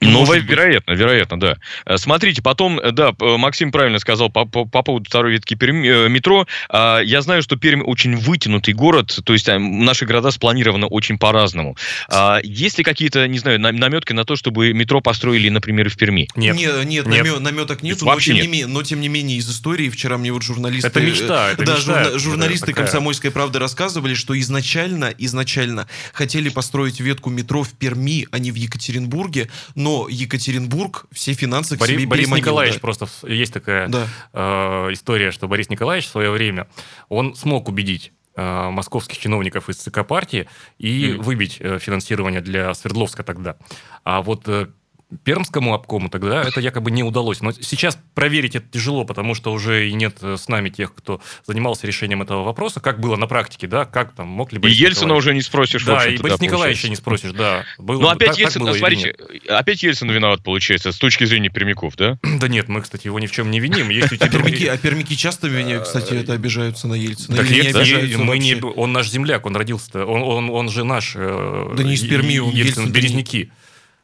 Ну, 0.00 0.24
вероятно, 0.32 0.92
вероятно, 0.92 1.38
да. 1.38 1.56
Э, 1.84 1.98
смотрите, 1.98 2.40
потом, 2.40 2.80
э, 2.80 2.90
да, 2.92 3.12
Максим 3.18 3.70
правильно 3.70 3.98
сказал 3.98 4.30
по, 4.30 4.46
по, 4.46 4.64
по 4.64 4.82
поводу 4.82 5.04
второй 5.06 5.32
ветки 5.32 5.54
Перми, 5.54 5.86
э, 5.86 6.08
метро. 6.08 6.46
А, 6.70 7.00
я 7.00 7.20
знаю, 7.20 7.42
что 7.42 7.56
Пермь 7.56 7.82
очень 7.82 8.16
вытянутый 8.16 8.72
город, 8.72 9.18
то 9.24 9.32
есть 9.34 9.46
наши 9.48 10.06
города 10.06 10.30
спланированы 10.30 10.86
очень 10.86 11.18
по-разному. 11.18 11.76
А, 12.08 12.40
есть 12.42 12.78
ли 12.78 12.84
какие-то, 12.84 13.28
не 13.28 13.38
знаю, 13.38 13.60
наметки 13.60 14.14
на 14.14 14.24
то, 14.24 14.36
чтобы 14.36 14.72
метро 14.72 15.02
построили, 15.02 15.50
например, 15.50 15.90
в 15.90 15.96
Перми? 15.96 16.28
Нет, 16.34 16.56
нет, 16.56 16.86
нет, 16.86 17.06
нет. 17.06 17.40
наметок 17.40 17.82
нет, 17.82 18.00
но 18.00 18.18
тем, 18.18 18.36
нет. 18.36 18.44
Не 18.44 18.50
менее, 18.50 18.66
но 18.66 18.82
тем 18.82 19.00
не 19.00 19.08
менее 19.08 19.36
из 19.36 19.50
истории 19.50 19.90
вчера 19.90 20.16
мне 20.16 20.32
вот 20.32 20.42
журналисты... 20.42 20.88
Это 20.88 21.00
мечта, 21.00 21.50
это 21.50 21.64
да, 21.64 21.76
мечта, 21.76 22.04
журна, 22.04 22.18
журналисты 22.18 22.66
такая... 22.68 22.86
«Комсомольской 22.86 23.30
правды» 23.30 23.58
рассказывали, 23.58 24.14
что 24.14 24.38
изначально, 24.40 25.12
изначально 25.18 25.86
хотели 26.14 26.48
построить 26.48 27.00
ветку 27.00 27.28
метро 27.28 27.62
в 27.62 27.72
Перми, 27.72 28.26
а 28.30 28.38
не 28.38 28.50
в 28.50 28.54
Екатеринбурге, 28.54 29.50
но 29.74 29.89
Екатеринбург 30.08 30.80
Петербург 30.80 31.06
все 31.12 31.32
финансы 31.34 31.76
Бори, 31.76 31.94
к 31.94 31.98
себе 31.98 32.06
Борис 32.08 32.30
Николаевич 32.30 32.76
да. 32.76 32.80
просто 32.80 33.08
есть 33.26 33.52
такая 33.52 33.88
да. 33.88 34.06
э, 34.32 34.92
история, 34.92 35.30
что 35.30 35.48
Борис 35.48 35.68
Николаевич 35.68 36.08
в 36.08 36.10
свое 36.10 36.30
время 36.30 36.68
он 37.08 37.34
смог 37.34 37.68
убедить 37.68 38.12
э, 38.36 38.70
московских 38.70 39.18
чиновников 39.18 39.68
из 39.68 39.76
ЦК 39.76 40.06
партии 40.06 40.48
и 40.78 41.12
mm. 41.12 41.22
выбить 41.22 41.56
э, 41.60 41.78
финансирование 41.78 42.40
для 42.40 42.72
Свердловска 42.74 43.22
тогда. 43.22 43.56
А 44.04 44.22
вот 44.22 44.48
э, 44.48 44.68
Пермскому 45.24 45.74
обкому 45.74 46.08
тогда 46.08 46.42
это 46.42 46.60
якобы 46.60 46.90
не 46.90 47.02
удалось. 47.02 47.40
Но 47.40 47.52
сейчас 47.52 47.98
проверить 48.14 48.56
это 48.56 48.66
тяжело, 48.70 49.04
потому 49.04 49.34
что 49.34 49.52
уже 49.52 49.88
и 49.88 49.92
нет 49.92 50.18
э, 50.22 50.36
с 50.36 50.48
нами 50.48 50.68
тех, 50.70 50.94
кто 50.94 51.20
занимался 51.46 51.86
решением 51.86 52.22
этого 52.22 52.44
вопроса. 52.44 52.80
Как 52.80 53.00
было 53.00 53.16
на 53.16 53.26
практике, 53.26 53.66
да? 53.66 53.84
Как 53.84 54.12
там 54.12 54.28
мог 54.28 54.52
ли 54.52 54.58
Борис 54.58 54.76
И 54.76 54.82
Ельцина 54.82 55.14
уже 55.14 55.34
не 55.34 55.42
спросишь. 55.42 55.84
Да, 55.84 56.06
и 56.06 56.16
Борис 56.18 56.38
да, 56.38 56.46
Николаевича 56.46 56.88
не 56.88 56.96
спросишь, 56.96 57.32
да. 57.32 57.64
Было, 57.78 58.00
ну, 58.02 58.08
опять 58.08 58.38
Ельцин, 58.38 58.62
смотрите, 58.74 59.14
опять 59.48 59.82
Ельцин 59.82 60.10
виноват, 60.10 60.42
получается, 60.42 60.92
с 60.92 60.98
точки 60.98 61.24
зрения 61.24 61.48
пермяков, 61.48 61.96
да? 61.96 62.18
Да 62.40 62.48
нет, 62.48 62.68
мы, 62.68 62.80
кстати, 62.80 63.06
его 63.06 63.18
ни 63.18 63.26
в 63.26 63.32
чем 63.32 63.50
не 63.50 63.60
виним. 63.60 63.90
Есть 63.90 64.12
а, 64.20 64.28
пермяки, 64.28 64.66
а 64.66 64.78
пермяки 64.78 65.16
часто, 65.16 65.48
кстати, 65.84 66.14
это 66.14 66.32
обижаются 66.32 66.88
на 66.88 66.94
Ельцина? 66.94 67.36
Так 67.36 67.50
не, 67.50 68.60
он 68.62 68.92
наш 68.92 69.08
земляк, 69.10 69.46
он 69.46 69.56
родился, 69.56 70.04
он, 70.06 70.22
он, 70.22 70.50
он 70.50 70.68
же 70.70 70.84
наш. 70.84 71.12
Э, 71.16 71.72
да 71.76 71.82
не 71.82 71.94
из 71.94 72.02
Перми, 72.02 72.38
он 72.38 72.50
Ельцин, 72.50 72.90
Березники. 72.90 73.52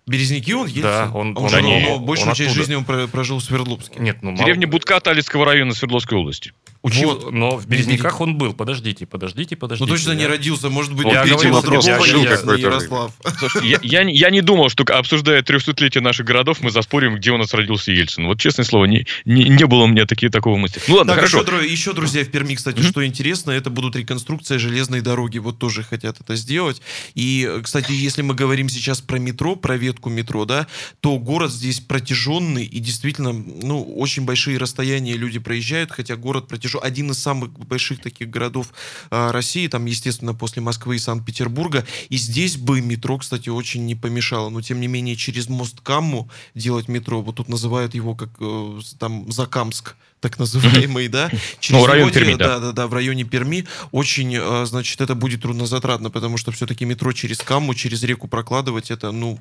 Березники 0.06 0.52
он 0.52 0.68
есть? 0.68 0.82
Да, 0.82 1.10
он, 1.12 1.36
он, 1.36 1.44
он, 1.44 1.48
же, 1.50 1.56
он, 1.58 1.84
он 1.84 2.04
большую 2.04 2.28
он 2.28 2.34
часть 2.34 2.54
жизни 2.54 2.76
он 2.76 2.84
прожил 2.84 3.38
в 3.38 3.42
Свердловске. 3.42 3.98
Нет, 3.98 4.18
ну, 4.22 4.36
Деревня 4.36 4.68
Будка 4.68 5.00
Талицкого 5.00 5.44
района 5.44 5.74
Свердловской 5.74 6.16
области. 6.16 6.52
Учил, 6.82 7.14
вот. 7.14 7.32
но 7.32 7.56
в 7.56 7.66
Березняках 7.66 8.20
он 8.20 8.36
был. 8.36 8.52
Подождите, 8.52 9.06
подождите, 9.06 9.56
подождите. 9.56 9.88
Ну 9.88 9.96
точно 9.96 10.10
я... 10.10 10.16
не 10.16 10.26
родился, 10.26 10.70
может 10.70 10.94
быть, 10.94 11.06
я 11.06 11.24
говорю, 11.26 11.52
вопрос, 11.52 11.86
я 11.86 12.00
жил 12.00 12.22
Ярослав. 12.22 13.12
Слушай, 13.38 13.68
я, 13.68 13.78
я, 13.82 14.02
я 14.02 14.30
не 14.30 14.40
думал, 14.42 14.68
что 14.68 14.84
обсуждая 14.84 15.42
300-летие 15.42 16.00
наших 16.00 16.26
городов, 16.26 16.58
мы 16.60 16.70
заспорим, 16.70 17.16
где 17.16 17.32
у 17.32 17.38
нас 17.38 17.52
родился 17.54 17.90
Ельцин. 17.90 18.26
Вот 18.26 18.38
честное 18.38 18.64
слово, 18.64 18.84
не, 18.84 19.06
не, 19.24 19.44
не 19.48 19.66
было 19.66 19.84
у 19.84 19.86
меня 19.86 20.06
такие, 20.06 20.30
такого 20.30 20.56
мысли. 20.56 20.80
Ну 20.86 20.96
ладно, 20.96 21.14
так, 21.14 21.24
хорошо. 21.24 21.40
Еще, 21.40 21.72
еще, 21.72 21.92
друзья, 21.92 22.24
в 22.24 22.28
Перми, 22.28 22.54
кстати, 22.54 22.78
mm-hmm. 22.78 22.90
что 22.90 23.04
интересно, 23.04 23.50
это 23.50 23.70
будут 23.70 23.96
реконструкция 23.96 24.58
железной 24.58 25.00
дороги. 25.00 25.38
Вот 25.38 25.58
тоже 25.58 25.82
хотят 25.82 26.20
это 26.20 26.36
сделать. 26.36 26.80
И, 27.14 27.50
кстати, 27.62 27.92
если 27.92 28.22
мы 28.22 28.34
говорим 28.34 28.68
сейчас 28.68 29.00
про 29.00 29.18
метро, 29.18 29.56
про 29.56 29.76
ветку 29.76 30.08
метро, 30.08 30.44
да, 30.44 30.66
то 31.00 31.18
город 31.18 31.50
здесь 31.50 31.80
протяженный 31.80 32.64
и 32.64 32.78
действительно, 32.78 33.32
ну, 33.32 33.82
очень 33.82 34.24
большие 34.24 34.58
расстояния 34.58 35.14
люди 35.14 35.38
проезжают, 35.38 35.90
хотя 35.90 36.16
город 36.16 36.48
протяженный 36.48 36.75
большой, 36.76 36.88
один 36.88 37.10
из 37.10 37.18
самых 37.18 37.50
больших 37.52 38.00
таких 38.00 38.30
городов 38.30 38.72
э, 39.10 39.30
России, 39.30 39.68
там, 39.68 39.86
естественно, 39.86 40.34
после 40.34 40.62
Москвы 40.62 40.96
и 40.96 40.98
Санкт-Петербурга. 40.98 41.84
И 42.10 42.16
здесь 42.16 42.56
бы 42.56 42.80
метро, 42.80 43.18
кстати, 43.18 43.50
очень 43.50 43.86
не 43.86 43.94
помешало. 43.94 44.50
Но, 44.50 44.62
тем 44.62 44.80
не 44.80 44.88
менее, 44.88 45.16
через 45.16 45.48
мост 45.48 45.80
Камму 45.80 46.28
делать 46.54 46.88
метро, 46.88 47.22
вот 47.22 47.36
тут 47.36 47.48
называют 47.48 47.94
его 47.94 48.14
как 48.14 48.30
э, 48.40 48.80
там 48.98 49.30
Закамск, 49.32 49.96
так 50.20 50.38
называемый, 50.38 51.08
да? 51.08 51.30
Через 51.60 51.80
ну, 51.80 51.86
район 51.86 52.10
Перми, 52.10 52.34
да. 52.34 52.58
Да, 52.58 52.72
да, 52.72 52.86
в 52.86 52.94
районе 52.94 53.24
Перми. 53.24 53.66
Очень, 53.92 54.34
э, 54.36 54.64
значит, 54.66 55.00
это 55.00 55.14
будет 55.14 55.42
труднозатратно, 55.42 56.10
потому 56.10 56.36
что 56.38 56.52
все-таки 56.52 56.84
метро 56.84 57.12
через 57.12 57.38
Камму, 57.38 57.74
через 57.74 58.02
реку 58.02 58.28
прокладывать, 58.28 58.90
это, 58.90 59.12
ну, 59.12 59.38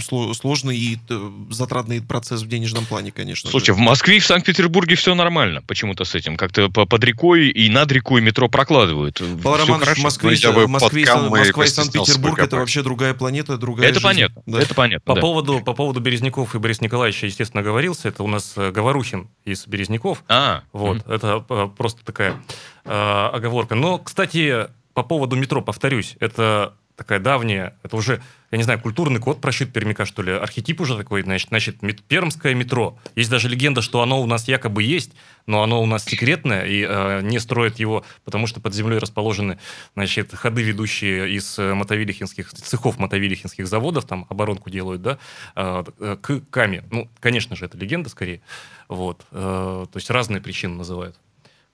сложный 0.00 0.76
и 0.76 0.98
э, 1.08 1.30
затратный 1.50 2.02
процесс 2.02 2.42
в 2.42 2.48
денежном 2.48 2.84
плане, 2.86 3.12
конечно. 3.12 3.50
Слушайте, 3.50 3.72
же. 3.72 3.78
в 3.78 3.80
Москве 3.80 4.16
и 4.16 4.20
в 4.20 4.26
Санкт-Петербурге 4.26 4.96
все 4.96 5.14
нормально 5.14 5.62
почему-то 5.66 6.04
с 6.04 6.14
этим. 6.14 6.36
Как-то 6.36 6.68
под 6.68 7.04
рекой 7.04 7.48
и 7.48 7.70
над 7.70 7.90
рекой 7.92 8.20
метро 8.20 8.48
прокладывают. 8.48 9.22
Павел 9.42 9.66
Романович, 9.66 9.98
в 9.98 10.02
Москве, 10.02 10.36
в 10.36 10.68
Москве, 10.68 11.06
Москва 11.14 11.64
и 11.64 11.68
Санкт-Петербург 11.68 12.38
это 12.38 12.56
вообще 12.56 12.82
другая 12.82 13.14
планета, 13.14 13.56
другая 13.56 13.88
Это 13.88 14.00
жизнь. 14.00 14.06
понятно, 14.06 14.42
да. 14.46 14.60
это 14.60 14.74
понятно. 14.74 15.04
По, 15.06 15.14
да. 15.14 15.20
поводу, 15.20 15.60
по 15.60 15.72
поводу 15.72 16.00
Березняков 16.00 16.54
и 16.54 16.58
Бориса 16.58 16.84
Николаевича, 16.84 17.26
естественно, 17.26 17.62
говорился. 17.62 18.08
Это 18.08 18.22
у 18.22 18.26
нас 18.26 18.54
э, 18.56 18.70
Говорухин 18.70 19.28
из 19.44 19.66
Березняков. 19.66 20.09
А, 20.28 20.62
вот, 20.72 20.98
mm-hmm. 20.98 21.14
это 21.14 21.44
э, 21.48 21.68
просто 21.76 22.04
такая 22.04 22.36
э, 22.84 22.90
оговорка. 23.32 23.74
Но, 23.74 23.98
кстати, 23.98 24.68
по 24.94 25.02
поводу 25.02 25.36
метро, 25.36 25.62
повторюсь, 25.62 26.16
это 26.20 26.74
такая 26.96 27.18
давняя, 27.18 27.76
это 27.82 27.96
уже, 27.96 28.22
я 28.50 28.58
не 28.58 28.64
знаю, 28.64 28.80
культурный 28.80 29.20
код 29.20 29.40
прошит 29.40 29.72
Пермика, 29.72 30.04
что 30.04 30.22
ли, 30.22 30.32
архетип 30.32 30.80
уже 30.80 30.96
такой, 30.96 31.22
значит, 31.22 31.48
значит, 31.50 31.78
пермское 32.08 32.54
метро. 32.54 32.98
Есть 33.14 33.30
даже 33.30 33.48
легенда, 33.48 33.80
что 33.80 34.02
оно 34.02 34.20
у 34.20 34.26
нас 34.26 34.48
якобы 34.48 34.82
есть, 34.82 35.12
но 35.46 35.62
оно 35.62 35.80
у 35.80 35.86
нас 35.86 36.04
секретное, 36.04 36.64
и 36.64 36.84
э, 36.86 37.20
не 37.22 37.38
строят 37.38 37.78
его, 37.78 38.04
потому 38.24 38.48
что 38.48 38.60
под 38.60 38.74
землей 38.74 38.98
расположены, 38.98 39.58
значит, 39.94 40.34
ходы, 40.34 40.62
ведущие 40.62 41.30
из 41.30 41.58
э, 41.58 41.74
мотовилихинских, 41.74 42.52
цехов 42.52 42.98
мотовилихинских 42.98 43.68
заводов, 43.68 44.04
там 44.04 44.26
оборонку 44.28 44.68
делают, 44.68 45.02
да, 45.02 45.18
э, 45.54 45.84
э, 46.00 46.16
к 46.20 46.40
Каме. 46.50 46.84
Ну, 46.90 47.08
конечно 47.20 47.54
же, 47.54 47.66
это 47.66 47.78
легенда 47.78 48.08
скорее. 48.08 48.40
Вот. 48.88 49.24
Э, 49.30 49.86
то 49.90 49.96
есть 49.96 50.10
разные 50.10 50.40
причины 50.40 50.74
называют. 50.74 51.16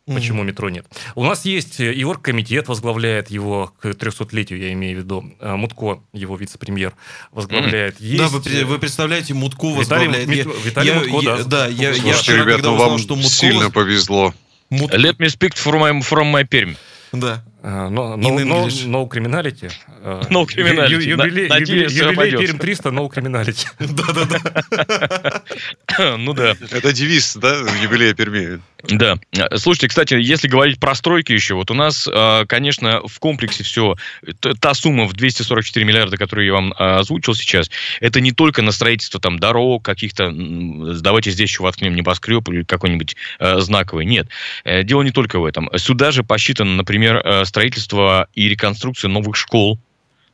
Почему 0.06 0.42
mm-hmm. 0.42 0.46
метро 0.46 0.70
нет? 0.70 0.86
У 1.16 1.24
нас 1.24 1.44
есть 1.44 1.80
и 1.80 2.04
оргкомитет, 2.04 2.68
возглавляет 2.68 3.28
его 3.28 3.72
к 3.80 3.86
300-летию, 3.86 4.60
я 4.60 4.72
имею 4.72 5.00
в 5.00 5.02
виду. 5.02 5.34
Э, 5.40 5.56
Мутко, 5.56 6.00
его 6.12 6.36
вице-премьер, 6.36 6.94
возглавляет. 7.32 8.00
Mm-hmm. 8.00 8.04
Есть... 8.04 8.18
Да, 8.22 8.28
вы, 8.28 8.64
вы 8.66 8.78
представляете, 8.78 9.34
Мутко 9.34 9.66
возглавляет. 9.66 10.28
Виталий, 10.28 10.38
я, 10.38 10.64
Виталий 10.64 10.92
я, 10.92 11.00
Мутко, 11.00 11.28
я, 11.28 11.36
да. 11.38 11.44
Да, 11.44 11.66
я, 11.66 11.90
я 11.90 12.14
вчера, 12.14 12.36
ребята, 12.36 12.52
когда 12.52 12.72
узнал, 12.72 12.90
вам 12.90 12.98
что 12.98 13.16
Мутко... 13.16 13.30
сильно 13.30 13.70
повезло. 13.70 14.32
Мут... 14.70 14.94
Let 14.94 15.16
me 15.18 15.26
speak 15.26 15.54
from 15.54 15.80
my, 15.80 16.00
from 16.00 16.32
my 16.32 16.44
Perm. 16.48 16.76
Да. 17.12 17.44
Uh, 17.62 17.88
no, 17.88 18.16
no, 18.16 18.38
no, 18.44 18.68
no 18.86 19.06
criminality. 19.08 19.68
No 20.30 20.46
criminality. 20.46 20.92
Юбилей, 20.92 21.48
юбилей, 21.48 21.88
юбилей 21.88 22.38
Перм 22.38 22.58
300, 22.58 22.90
no 22.90 23.08
criminality. 23.08 23.66
Да-да-да. 23.80 25.42
Ну 26.18 26.34
да. 26.34 26.54
Это 26.70 26.92
девиз, 26.92 27.36
да, 27.36 27.56
юбилея 27.82 28.14
Перми. 28.14 28.60
Да. 28.82 29.18
Слушайте, 29.56 29.88
кстати, 29.88 30.14
если 30.14 30.46
говорить 30.46 30.78
про 30.78 30.94
стройки 30.94 31.32
еще, 31.32 31.54
вот 31.54 31.70
у 31.70 31.74
нас, 31.74 32.08
конечно, 32.46 33.00
в 33.06 33.18
комплексе 33.18 33.64
все, 33.64 33.96
та 34.60 34.74
сумма 34.74 35.06
в 35.06 35.14
244 35.14 35.84
миллиарда, 35.84 36.16
которую 36.18 36.46
я 36.46 36.52
вам 36.52 36.74
озвучил 36.76 37.34
сейчас, 37.34 37.70
это 38.00 38.20
не 38.20 38.32
только 38.32 38.62
на 38.62 38.72
строительство 38.72 39.18
там 39.18 39.38
дорог, 39.38 39.82
каких-то, 39.84 40.30
давайте 40.30 41.30
здесь 41.30 41.50
еще 41.50 41.62
воткнем 41.62 41.96
небоскреб 41.96 42.48
или 42.50 42.62
какой-нибудь 42.62 43.16
знаковый. 43.40 44.04
Нет. 44.04 44.28
Э, 44.64 44.82
дело 44.82 45.02
не 45.02 45.10
только 45.10 45.38
в 45.38 45.44
этом. 45.44 45.70
Сюда 45.76 46.10
же 46.10 46.22
посчитано, 46.22 46.74
например, 46.74 47.22
строительство 47.46 48.28
и 48.34 48.48
реконструкция 48.48 49.08
новых 49.08 49.36
школ. 49.36 49.78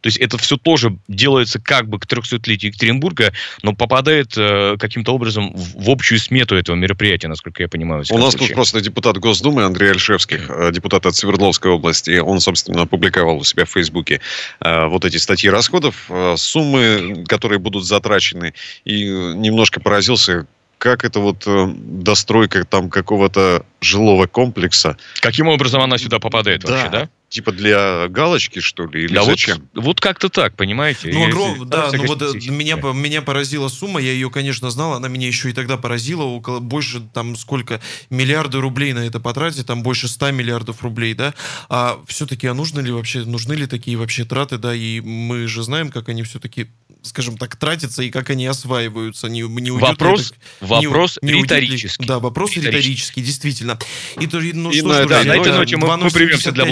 То 0.03 0.09
есть 0.09 0.19
это 0.19 0.37
все 0.37 0.57
тоже 0.57 0.99
делается 1.09 1.61
как 1.61 1.89
бы 1.89 1.99
к 1.99 2.07
300-летию 2.07 2.71
Екатеринбурга, 2.71 3.33
но 3.63 3.73
попадает 3.73 4.33
э, 4.37 4.77
каким-то 4.79 5.15
образом 5.15 5.53
в, 5.55 5.85
в 5.85 5.91
общую 5.91 6.19
смету 6.19 6.57
этого 6.57 6.75
мероприятия, 6.75 7.29
насколько 7.29 7.63
я 7.63 7.69
понимаю. 7.69 8.05
У 8.11 8.19
нас 8.19 8.33
случае. 8.33 8.49
тут 8.49 8.55
просто 8.57 8.81
депутат 8.81 9.19
Госдумы 9.19 9.63
Андрей 9.63 9.93
Альшевских, 9.93 10.51
э, 10.51 10.73
депутат 10.73 11.07
от 11.07 11.15
Свердловской 11.15 11.71
области, 11.71 12.19
он, 12.19 12.41
собственно, 12.41 12.83
опубликовал 12.83 13.37
у 13.37 13.45
себя 13.45 13.65
в 13.65 13.71
Фейсбуке 13.71 14.21
э, 14.61 14.87
вот 14.87 15.05
эти 15.05 15.19
статьи 15.19 15.49
расходов, 15.49 16.07
э, 16.09 16.35
суммы, 16.37 17.25
которые 17.29 17.61
будут 17.61 17.85
затрачены, 17.85 18.55
и 18.85 19.05
немножко 19.05 19.81
поразился, 19.81 20.49
как 20.83 21.05
это 21.05 21.21
вот 21.21 21.45
э, 21.47 21.73
достройка 21.77 22.65
там 22.65 22.91
какого-то 22.91 23.65
жилого 23.81 24.27
комплекса. 24.27 24.97
Каким 25.21 25.47
образом 25.47 25.81
она 25.81 25.97
сюда 25.97 26.19
попадает 26.19 26.63
да. 26.63 26.73
вообще, 26.73 26.89
да? 26.91 27.09
Типа 27.33 27.51
для 27.51 28.09
галочки, 28.09 28.61
что 28.61 28.85
ли, 28.85 29.05
или 29.05 29.15
да 29.15 29.25
зачем? 29.25 29.67
Вот, 29.73 29.85
вот 29.85 30.01
как-то 30.03 30.29
так, 30.29 30.55
понимаете? 30.55 31.11
Ну, 31.15 31.25
огром... 31.27 31.67
да, 31.67 31.91
ну 31.91 32.05
вот 32.05 32.21
меня, 32.35 32.77
меня 32.77 33.23
поразила 33.23 33.69
сумма, 33.69 34.03
я 34.03 34.13
ее, 34.13 34.29
конечно, 34.29 34.71
знал, 34.71 34.93
она 34.93 35.09
меня 35.09 35.29
еще 35.29 35.49
и 35.49 35.55
тогда 35.55 35.79
поразила, 35.79 36.25
около 36.25 36.61
больше, 36.61 37.01
там, 37.15 37.35
сколько, 37.37 37.81
миллиарды 38.11 38.61
рублей 38.61 38.93
на 38.93 39.07
это 39.07 39.19
потратить, 39.19 39.65
там 39.65 39.83
больше 39.83 40.09
100 40.09 40.33
миллиардов 40.33 40.83
рублей, 40.83 41.15
да, 41.15 41.33
а 41.71 42.03
все-таки, 42.07 42.47
а 42.47 42.53
нужно 42.53 42.81
ли 42.81 42.93
вообще, 42.93 43.21
нужны 43.21 43.55
ли 43.55 43.67
такие 43.67 43.97
вообще 43.97 44.27
траты, 44.27 44.59
да, 44.59 44.75
и 44.75 45.01
мы 45.01 45.47
же 45.47 45.63
знаем, 45.63 45.91
как 45.91 46.11
они 46.11 46.25
все-таки 46.25 46.69
скажем 47.03 47.37
так, 47.37 47.57
тратятся 47.57 48.03
и 48.03 48.11
как 48.11 48.31
они 48.31 48.47
осваиваются. 48.47 49.29
Не, 49.29 49.43
не 49.43 49.71
вопрос 49.71 50.33
это, 50.61 50.67
вопрос 50.67 51.19
не, 51.21 51.33
не 51.33 51.43
риторический. 51.43 52.07
Да, 52.07 52.19
вопрос 52.21 52.51
риторический, 52.51 52.79
риторический 52.79 53.23
действительно. 53.23 53.79
И, 54.21 54.29
ну, 54.55 54.71
и, 54.71 54.79
что 54.79 54.89
ну, 54.89 54.95
ж, 54.95 55.07
да, 55.07 55.25
на 55.25 55.33
этой 55.33 55.53
ноте 55.53 55.77
мы, 55.77 55.97
мы 55.97 56.11
прервемся 56.11 56.53
для 56.53 56.65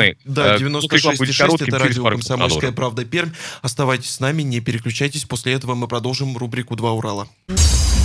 блок-рекламы. 0.00 0.16
Да, 0.24 0.56
96,6 0.56 1.66
это 1.66 1.78
радио 1.78 2.04
«Комсомольская 2.04 2.72
правда» 2.72 3.04
Пермь. 3.04 3.30
Оставайтесь 3.62 4.10
с 4.10 4.20
нами, 4.20 4.42
не 4.42 4.60
переключайтесь. 4.60 5.24
После 5.24 5.52
этого 5.52 5.74
мы 5.74 5.88
продолжим 5.88 6.36
рубрику 6.36 6.76
«Два 6.76 6.92
Урала». 6.92 7.28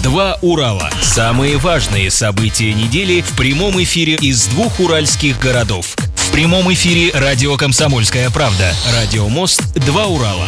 «Два 0.03 0.37
Урала». 0.41 0.89
Самые 1.01 1.57
важные 1.57 2.11
события 2.11 2.73
недели 2.73 3.21
в 3.21 3.35
прямом 3.35 3.81
эфире 3.81 4.15
из 4.15 4.45
двух 4.47 4.79
уральских 4.79 5.39
городов. 5.39 5.95
В 6.15 6.31
прямом 6.31 6.71
эфире 6.73 7.11
радио 7.13 7.57
«Комсомольская 7.57 8.29
правда». 8.29 8.73
Радио 8.93 9.27
«Мост». 9.29 9.61
«Два 9.85 10.05
Урала». 10.05 10.47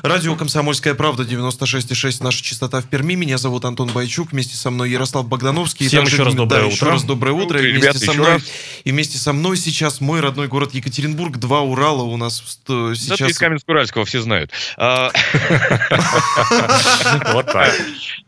Радио 0.00 0.34
«Комсомольская 0.36 0.94
правда», 0.94 1.22
96,6, 1.22 2.22
наша 2.22 2.42
частота 2.42 2.80
в 2.80 2.86
Перми. 2.86 3.14
Меня 3.14 3.36
зовут 3.36 3.66
Антон 3.66 3.88
Байчук, 3.88 4.32
вместе 4.32 4.56
со 4.56 4.70
мной 4.70 4.90
Ярослав 4.90 5.28
Богдановский. 5.28 5.86
Всем 5.86 6.04
еще 6.04 6.22
раз 6.22 6.34
доброе 6.34 6.60
да, 6.60 6.66
утро. 6.66 6.74
Еще 6.74 6.86
раз 6.86 7.04
доброе 7.04 7.32
утро. 7.32 7.44
утро 7.44 7.60
и, 7.60 7.72
вместе 7.72 7.88
ребята, 7.88 7.98
со 7.98 8.12
мной, 8.14 8.26
раз. 8.26 8.42
и 8.84 8.90
вместе 8.90 9.18
со 9.18 9.32
мной 9.32 9.56
сейчас 9.58 10.00
мой 10.00 10.20
родной 10.20 10.48
город 10.48 10.72
Екатеринбург, 10.72 11.36
два 11.36 11.60
Урала 11.60 12.02
у 12.02 12.16
нас 12.16 12.38
сейчас. 12.38 13.18
Да, 13.18 13.26
из 13.26 13.38
Каменск-Уральского 13.38 14.04
все 14.04 14.22
знают. 14.22 14.50
А, 14.78 15.10
вот 17.32 17.46
так. 17.46 17.74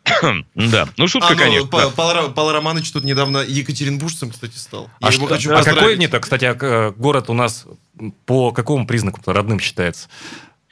Да, 0.55 0.89
ну 0.99 1.09
шутка, 1.09 1.29
а, 1.29 1.33
ну, 1.33 1.39
конечно. 1.39 1.67
Павел 1.67 2.53
Романович 2.53 2.93
тут 2.93 3.05
недавно 3.05 3.39
екатеринбуржцем, 3.39 4.31
кстати, 4.31 4.57
стал. 4.57 4.91
А, 5.01 5.11
что, 5.11 5.27
а 5.27 5.62
какой 5.62 5.97
нет? 5.97 6.15
Кстати, 6.21 6.45
а, 6.45 6.91
город 6.91 7.31
у 7.31 7.33
нас 7.33 7.65
по 8.27 8.53
какому 8.53 8.87
признаку 8.87 9.21
родным 9.33 9.61
считается? 9.61 10.09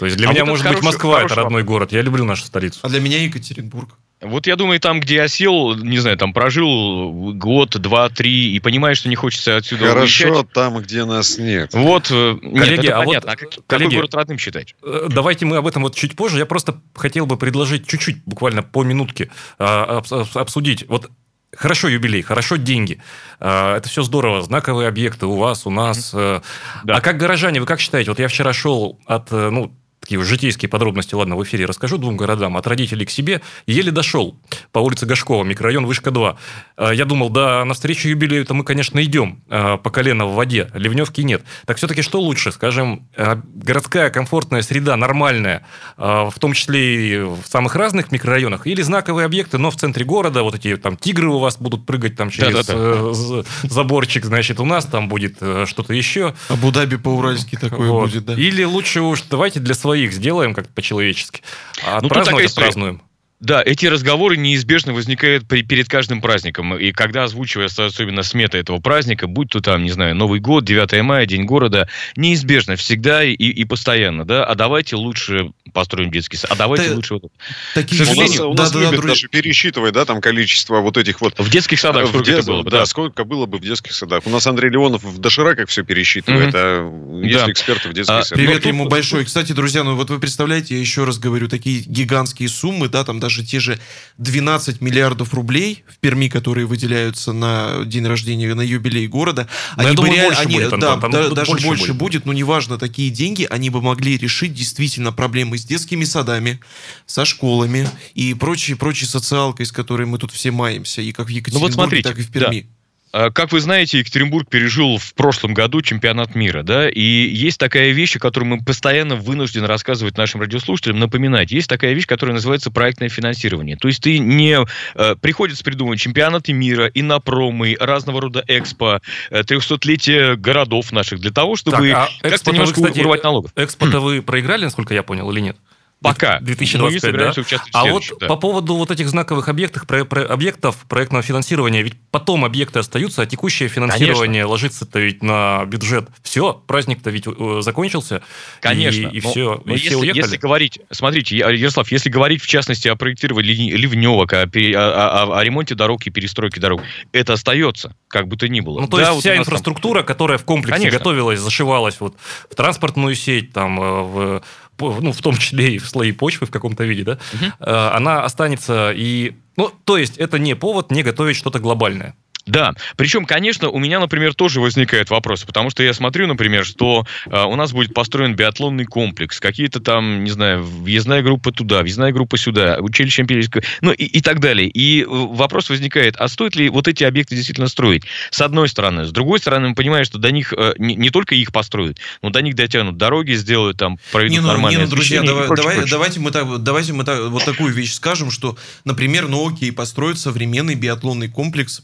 То 0.03 0.07
есть 0.07 0.19
для 0.19 0.31
а 0.31 0.33
меня, 0.33 0.45
вот 0.45 0.51
может 0.51 0.69
быть, 0.69 0.83
Москва 0.83 1.15
хороший, 1.15 1.33
это 1.35 1.43
родной 1.43 1.63
город. 1.63 1.93
Я 1.93 2.03
люблю 2.03 2.25
нашу 2.25 2.45
столицу. 2.45 2.81
А 2.83 2.89
для 2.89 2.99
меня 2.99 3.23
Екатеринбург. 3.23 3.91
Вот 4.21 4.49
я 4.49 4.57
думаю, 4.57 4.81
там, 4.81 4.99
где 4.99 5.15
я 5.15 5.29
сел, 5.29 5.77
не 5.77 5.99
знаю, 5.99 6.17
там 6.17 6.33
прожил 6.33 7.33
год, 7.35 7.81
два, 7.81 8.09
три, 8.09 8.53
и 8.53 8.59
понимаю, 8.59 8.97
что 8.97 9.09
не 9.09 9.15
хочется 9.15 9.57
отсюда 9.57 9.87
Хорошо 9.87 10.27
уезжать. 10.27 10.53
там, 10.53 10.79
где 10.79 11.05
нас 11.05 11.39
нет. 11.39 11.73
Вот, 11.73 12.11
э, 12.11 12.37
коллеги, 12.37 12.87
нет, 12.87 12.95
а 12.95 12.99
понятно. 13.05 13.05
Вот, 13.05 13.25
а 13.27 13.37
как, 13.37 13.67
коллеги, 13.69 13.91
какой 13.91 13.97
город 13.99 14.15
родным 14.17 14.39
считать? 14.39 14.75
Э, 14.83 15.07
давайте 15.09 15.47
мы 15.47 15.59
об 15.59 15.69
этом 15.69 15.85
вот 15.85 15.95
чуть 15.95 16.17
позже. 16.17 16.39
Я 16.39 16.47
просто 16.47 16.81
хотел 16.97 17.27
бы 17.27 17.37
предложить 17.37 17.87
чуть-чуть, 17.87 18.25
буквально 18.25 18.65
по 18.65 18.83
минутке, 18.83 19.31
а, 19.61 20.03
обсудить. 20.35 20.85
Вот 20.89 21.13
Хорошо 21.55 21.89
юбилей, 21.89 22.23
хорошо 22.23 22.57
деньги. 22.57 22.99
А, 23.39 23.77
это 23.77 23.89
все 23.89 24.03
здорово. 24.03 24.41
Знаковые 24.41 24.89
объекты 24.89 25.27
у 25.27 25.37
вас, 25.37 25.67
у 25.67 25.71
нас. 25.71 26.15
Mm-hmm. 26.15 26.43
Да. 26.85 26.97
А 26.97 27.01
как 27.03 27.19
горожане, 27.19 27.61
вы 27.61 27.67
как 27.67 27.79
считаете? 27.79 28.11
Вот 28.11 28.19
я 28.19 28.29
вчера 28.29 28.55
шел 28.55 28.99
от, 29.05 29.31
ну, 29.31 29.75
такие 30.03 30.23
житейские 30.23 30.69
подробности, 30.69 31.15
ладно, 31.15 31.37
в 31.37 31.45
эфире 31.45 31.65
расскажу 31.65 31.97
двум 31.97 32.17
городам, 32.17 32.57
от 32.57 32.67
родителей 32.67 33.07
к 33.07 33.11
себе, 33.11 33.41
еле 33.67 33.93
дошел 33.93 34.37
по 34.73 34.81
улице 34.81 35.07
Гашкова, 35.07 35.45
микрорайон 35.45 35.87
Вышка 35.87 36.11
2. 36.11 36.37
А, 36.77 36.91
я 36.91 37.05
думал, 37.05 37.31
да, 37.31 37.65
на 37.65 37.75
встречу 37.75 38.09
юбилею-то 38.09 38.53
мы, 38.53 38.65
конечно, 38.65 39.03
идем 39.03 39.43
а, 39.49 39.77
по 39.77 39.91
колено 39.91 40.27
в 40.27 40.35
воде, 40.35 40.69
ливневки 40.75 41.23
нет. 41.23 41.45
Так 41.67 41.77
все-таки 41.77 42.03
что 42.03 42.21
лучше, 42.21 42.51
скажем, 42.51 43.09
а, 43.17 43.41
городская 43.55 44.11
комфортная 44.11 44.63
среда, 44.63 44.97
нормальная, 44.97 45.65
в 45.97 46.35
том 46.41 46.53
числе 46.53 46.83
и 46.83 47.19
в 47.19 47.43
самых 47.45 47.77
разных 47.77 48.11
микрорайонах, 48.11 48.67
или 48.67 48.83
знаковые 48.83 49.25
объекты, 49.27 49.59
но 49.59 49.71
в 49.71 49.77
центре 49.77 50.05
города, 50.05 50.43
вот 50.43 50.57
эти 50.57 50.77
там 50.77 50.97
тигры 50.97 51.29
у 51.29 51.39
вас 51.39 51.57
будут 51.59 51.87
прыгать 51.87 52.17
там 52.17 52.31
через 52.31 52.67
э, 52.69 53.43
заборчик, 53.63 54.25
значит, 54.25 54.59
у 54.59 54.65
нас 54.65 54.85
там 54.85 55.09
будет 55.09 55.37
э, 55.41 55.65
что-то 55.67 55.95
еще. 55.95 56.35
Абу-Даби 56.49 56.97
по-уральски 56.97 57.57
такое 57.57 57.89
вот. 57.89 58.11
будет, 58.11 58.25
да. 58.25 58.35
Или 58.35 58.65
лучше 58.65 59.01
уж 59.01 59.23
давайте 59.31 59.61
для 59.61 59.75
своих 59.75 60.02
своих 60.03 60.13
сделаем 60.13 60.55
как-то 60.55 60.73
по-человечески. 60.73 61.43
А 61.85 62.01
ну, 62.01 62.09
праздновать 62.09 62.55
такая 62.55 62.67
празднуем. 62.67 63.03
Да, 63.43 63.61
эти 63.61 63.87
разговоры 63.87 64.37
неизбежно 64.37 64.93
возникают 64.93 65.49
при, 65.49 65.63
перед 65.63 65.89
каждым 65.89 66.21
праздником. 66.21 66.79
И 66.79 66.93
когда 66.93 67.25
озвучивается 67.25 67.85
особенно 67.85 68.23
смета 68.23 68.57
этого 68.57 68.79
праздника, 68.79 69.27
будь 69.27 69.49
то 69.51 69.61
там, 69.61 69.83
не 69.83 69.91
знаю, 69.91 70.15
Новый 70.15 70.39
год, 70.39 70.65
9 70.65 71.03
мая, 71.03 71.27
День 71.27 71.45
города, 71.45 71.89
неизбежно, 72.15 72.77
всегда 72.77 73.25
и, 73.25 73.33
и 73.33 73.65
постоянно, 73.65 74.25
да, 74.25 74.45
а 74.45 74.55
давайте 74.55 74.95
лучше 74.95 75.51
построим 75.73 76.13
детский 76.13 76.37
сад, 76.37 76.53
а 76.53 76.57
давайте 76.57 76.91
Ты... 76.91 76.95
лучше... 76.95 77.15
Вот... 77.15 77.33
Такие... 77.75 78.01
К 78.01 78.07
сожалению, 78.07 78.51
у 78.51 78.55
нас, 78.55 78.71
да, 78.71 78.79
у 78.79 78.83
нас 78.83 78.85
да, 78.85 78.91
любят 78.91 79.03
да, 79.03 79.09
даже 79.09 79.27
пересчитывать, 79.27 79.93
да, 79.93 80.05
там 80.05 80.21
количество 80.21 80.79
вот 80.81 80.97
этих 80.97 81.21
вот... 81.21 81.37
В 81.37 81.51
детских 81.51 81.81
садах 81.81 82.09
сколько 82.09 82.25
в 82.25 82.29
это 82.29 82.47
было 82.47 82.63
бы, 82.63 82.71
да. 82.71 82.79
да. 82.81 82.87
сколько 82.87 83.25
было 83.25 83.47
бы 83.47 83.59
в 83.59 83.63
детских 83.63 83.93
садах. 83.93 84.23
У 84.25 84.31
нас 84.31 84.47
Андрей 84.47 84.71
Леонов 84.71 85.03
в 85.03 85.19
дошираках 85.19 85.69
все 85.69 85.83
пересчитывает, 85.83 86.55
mm-hmm. 86.55 87.23
а 87.23 87.27
есть 87.27 87.45
да. 87.45 87.51
эксперты 87.51 87.89
в 87.89 87.93
детских 87.93 88.15
а, 88.15 88.23
садах. 88.23 88.45
Привет 88.45 88.67
ему 88.67 88.89
большой. 88.89 89.25
Кстати, 89.25 89.53
друзья, 89.53 89.83
ну 89.83 89.97
вот 89.97 90.11
вы 90.11 90.21
представляете, 90.21 90.77
я 90.77 90.81
еще 90.81 91.03
раз 91.03 91.19
говорю, 91.19 91.49
такие 91.49 91.81
гигантские 91.81 92.49
суммы, 92.49 92.89
да, 92.89 93.03
там 93.03 93.19
даже 93.19 93.32
те 93.41 93.61
же 93.61 93.79
12 94.19 94.81
миллиардов 94.81 95.33
рублей 95.35 95.85
в 95.89 95.99
Перми, 95.99 96.29
которые 96.29 96.67
выделяются 96.67 97.33
на 97.33 97.85
день 97.85 98.07
рождения, 98.07 98.55
на 98.55 98.63
юбилей 98.63 99.07
города, 99.07 99.49
но 99.77 99.83
они 99.85 99.91
бы 99.91 99.97
думаю, 99.97 100.15
реально, 100.15 100.39
они, 100.39 100.55
будет, 100.55 100.71
да, 100.79 100.97
там, 100.99 101.11
да, 101.11 101.31
даже 101.31 101.51
больше, 101.51 101.67
больше 101.67 101.87
будет. 101.89 101.99
будет, 101.99 102.27
но 102.27 102.33
неважно, 102.33 102.79
такие 102.79 103.11
деньги, 103.11 103.47
они 103.49 103.71
бы 103.71 103.81
могли 103.81 104.19
решить 104.19 104.53
действительно 104.53 105.13
проблемы 105.13 105.57
с 105.57 105.65
детскими 105.65 106.05
садами, 106.05 106.61
со 107.07 107.25
школами 107.25 107.89
и 108.15 108.35
прочей, 108.35 108.75
прочей 108.75 109.07
социалкой, 109.07 109.67
с 109.67 109.73
которой 109.73 110.07
мы 110.07 110.19
тут 110.19 110.33
все 110.33 110.51
маемся, 110.51 111.01
и 111.01 111.13
как 111.13 111.27
в 111.27 111.31
Екатеринбурге, 111.31 111.75
ну 111.75 111.81
вот 111.81 111.89
смотрите, 111.89 112.09
так 112.09 112.19
и 112.19 112.23
в 112.23 112.31
Перми. 112.31 112.61
Да. 112.61 112.82
А, 113.13 113.31
как 113.31 113.53
вы 113.53 113.61
знаете, 113.61 113.99
Екатеринбург 113.99 114.49
пережил 114.49 114.97
в 114.97 115.13
прошлом 115.15 115.53
году 115.53 115.83
чемпионат 115.83 116.35
мира, 116.35 116.63
да, 116.63 116.89
и 116.89 117.01
есть 117.01 117.59
такая 117.59 117.91
вещь, 117.91 118.17
о 118.17 118.19
которой 118.19 118.45
мы 118.45 118.65
постоянно 118.65 119.17
вынуждены 119.17 119.67
рассказывать 119.67 120.17
нашим 120.17 120.41
радиослушателям, 120.41 120.99
напоминать. 120.99 121.51
Есть 121.53 121.69
такая 121.69 121.93
вещь, 121.93 122.07
которая 122.07 122.35
называется 122.35 122.71
проектное 122.71 123.11
финансирование. 123.11 123.77
То 123.77 123.89
есть 123.89 124.03
ты 124.03 124.19
не... 124.19 124.59
Э, 124.95 125.15
приходится 125.21 125.63
придумывать 125.63 126.01
чемпионаты 126.01 126.55
мира, 126.55 126.87
и 126.87 127.03
на 127.03 127.21
промы, 127.21 127.77
разного 127.79 128.23
рода 128.23 128.43
экспо, 128.49 129.01
300-летие 129.31 130.37
городов 130.37 130.91
наших, 130.91 131.21
для 131.21 131.31
того, 131.31 131.57
чтобы 131.57 131.91
так, 131.91 132.11
а 132.23 132.29
как-то 132.31 132.53
немножко 132.53 132.75
кстати, 132.77 133.01
урвать 133.01 133.23
налогов. 133.23 133.53
Экспо-то 133.57 134.01
вы 134.01 134.23
проиграли, 134.23 134.65
насколько 134.65 134.95
я 134.95 135.03
понял, 135.03 135.31
или 135.31 135.41
нет? 135.41 135.57
Пока. 136.03 136.41
2025, 136.41 137.13
да? 137.13 137.33
А 137.73 137.87
вот 137.87 138.05
да. 138.19 138.27
по 138.27 138.37
поводу 138.37 138.75
вот 138.75 138.91
этих 138.91 139.09
знаковых 139.09 139.49
объектов, 139.49 139.87
про, 139.87 140.05
про, 140.05 140.25
объектов 140.25 140.77
проектного 140.89 141.23
финансирования, 141.23 141.83
ведь 141.83 141.95
потом 142.11 142.45
объекты 142.45 142.81
остаются, 142.81 143.23
а 143.23 143.27
текущее 143.27 143.69
финансирование 143.69 144.45
ложится-то 144.45 144.99
ведь 144.99 145.23
на 145.23 145.65
бюджет. 145.67 146.09
Все, 146.23 146.55
праздник-то 146.67 147.11
ведь 147.11 147.25
э, 147.27 147.61
закончился. 147.61 148.23
Конечно. 148.61 149.09
И, 149.09 149.19
и 149.19 149.21
все, 149.21 149.63
но 149.65 149.73
и 149.73 149.77
если, 149.77 149.89
все 149.89 149.99
уехали. 149.99 150.23
Если 150.23 150.37
говорить, 150.37 150.81
смотрите, 150.91 151.37
Ярослав, 151.37 151.91
если 151.93 152.09
говорить 152.09 152.43
в 152.43 152.47
частности 152.47 152.89
о 152.89 152.97
проектировании 152.97 153.73
ливневок, 153.73 154.33
о, 154.33 154.43
о, 154.43 154.47
о, 154.47 155.39
о 155.39 155.45
ремонте 155.45 155.75
дорог 155.75 156.07
и 156.07 156.11
перестройке 156.11 156.61
дорог, 156.61 156.83
это 157.13 157.35
остается, 157.35 157.95
как 158.09 158.29
бы 158.29 158.37
то 158.37 158.49
ни 158.49 158.61
было. 158.61 158.81
Ну, 158.81 158.89
то 158.89 158.97
да, 158.97 159.03
есть 159.05 159.15
вот 159.15 159.21
вся 159.21 159.37
инфраструктура, 159.37 159.99
там... 159.99 160.07
которая 160.07 160.39
в 160.39 160.45
комплексе 160.45 160.79
Конечно. 160.79 160.99
готовилась, 160.99 161.41
зашивалась 161.41 162.01
вот 162.01 162.17
в 162.51 162.55
транспортную 162.55 163.15
сеть, 163.15 163.53
там, 163.53 163.81
э, 163.81 164.03
в 164.03 164.43
ну, 164.79 165.13
в 165.13 165.21
том 165.21 165.37
числе 165.37 165.75
и 165.75 165.79
в 165.79 165.89
слои 165.89 166.13
почвы 166.13 166.47
в 166.47 166.51
каком-то 166.51 166.85
виде, 166.85 167.05
да, 167.05 167.19
угу. 167.35 167.53
она 167.61 168.25
останется 168.25 168.93
и... 168.95 169.35
Ну, 169.57 169.71
то 169.85 169.99
есть 169.99 170.17
это 170.17 170.39
не 170.39 170.55
повод 170.55 170.91
не 170.91 171.03
готовить 171.03 171.37
что-то 171.37 171.59
глобальное. 171.59 172.15
Да, 172.47 172.73
причем, 172.97 173.25
конечно, 173.25 173.69
у 173.69 173.79
меня, 173.79 174.01
например, 174.01 174.35
тоже 174.35 174.61
возникают 174.61 175.11
вопросы, 175.11 175.47
потому 175.47 175.71
что 175.71 175.83
я 175.83 175.93
смотрю, 175.93 176.27
например, 176.27 176.65
что 176.65 177.07
э, 177.27 177.43
у 177.43 177.55
нас 177.55 177.73
будет 177.73 177.95
построен 177.95 178.35
биатлонный 178.35 178.85
комплекс, 178.85 179.39
какие-то 179.39 179.81
там, 179.81 180.25
не 180.25 180.31
знаю, 180.31 180.63
въездная 180.65 181.23
группа 181.23 181.53
туда, 181.53 181.83
въездная 181.83 182.13
группа 182.13 182.37
сюда, 182.37 182.79
училище 182.81 183.23
имперское, 183.23 183.63
ну 183.81 183.93
и, 183.93 184.05
и 184.05 184.21
так 184.21 184.41
далее. 184.41 184.69
И 184.69 185.05
вопрос 185.07 185.71
возникает, 185.71 186.17
а 186.17 186.27
стоит 186.29 186.57
ли 186.57 186.69
вот 186.69 186.89
эти 186.89 187.05
объекты 187.05 187.37
действительно 187.37 187.69
строить? 187.69 188.05
С 188.31 188.41
одной 188.41 188.69
стороны. 188.69 189.05
С 189.05 189.13
другой 189.13 189.39
стороны, 189.39 189.69
мы 189.69 189.75
понимаем, 189.75 190.05
что 190.05 190.19
до 190.19 190.33
них 190.33 190.53
э, 190.53 190.75
не, 190.79 190.97
не 190.97 191.11
только 191.11 191.37
их 191.37 191.53
построят, 191.53 191.99
но 192.23 192.31
до 192.31 192.43
них 192.43 192.57
дотянут 192.57 192.97
дороги, 192.97 193.33
сделают 193.35 193.77
там, 193.77 193.99
проведут 194.11 194.33
не, 194.33 194.41
ну, 194.41 194.49
нормальное 194.49 194.81
не, 194.81 194.85
ну, 194.87 194.91
друзья, 194.91 195.23
давай, 195.23 195.47
прочее, 195.47 195.63
давай, 195.63 195.77
прочее. 195.77 195.91
давайте 195.91 196.21
мы 196.21 196.31
так, 196.33 196.63
давайте 196.63 196.93
мы 196.93 197.05
так, 197.05 197.29
вот 197.29 197.45
такую 197.45 197.73
вещь 197.73 197.93
скажем, 197.93 198.33
что, 198.33 198.57
например, 198.85 199.29
ну 199.29 199.49
окей, 199.49 199.71
построят 199.71 200.19
современный 200.19 200.75
биатлонный 200.75 201.29
комплекс 201.29 201.83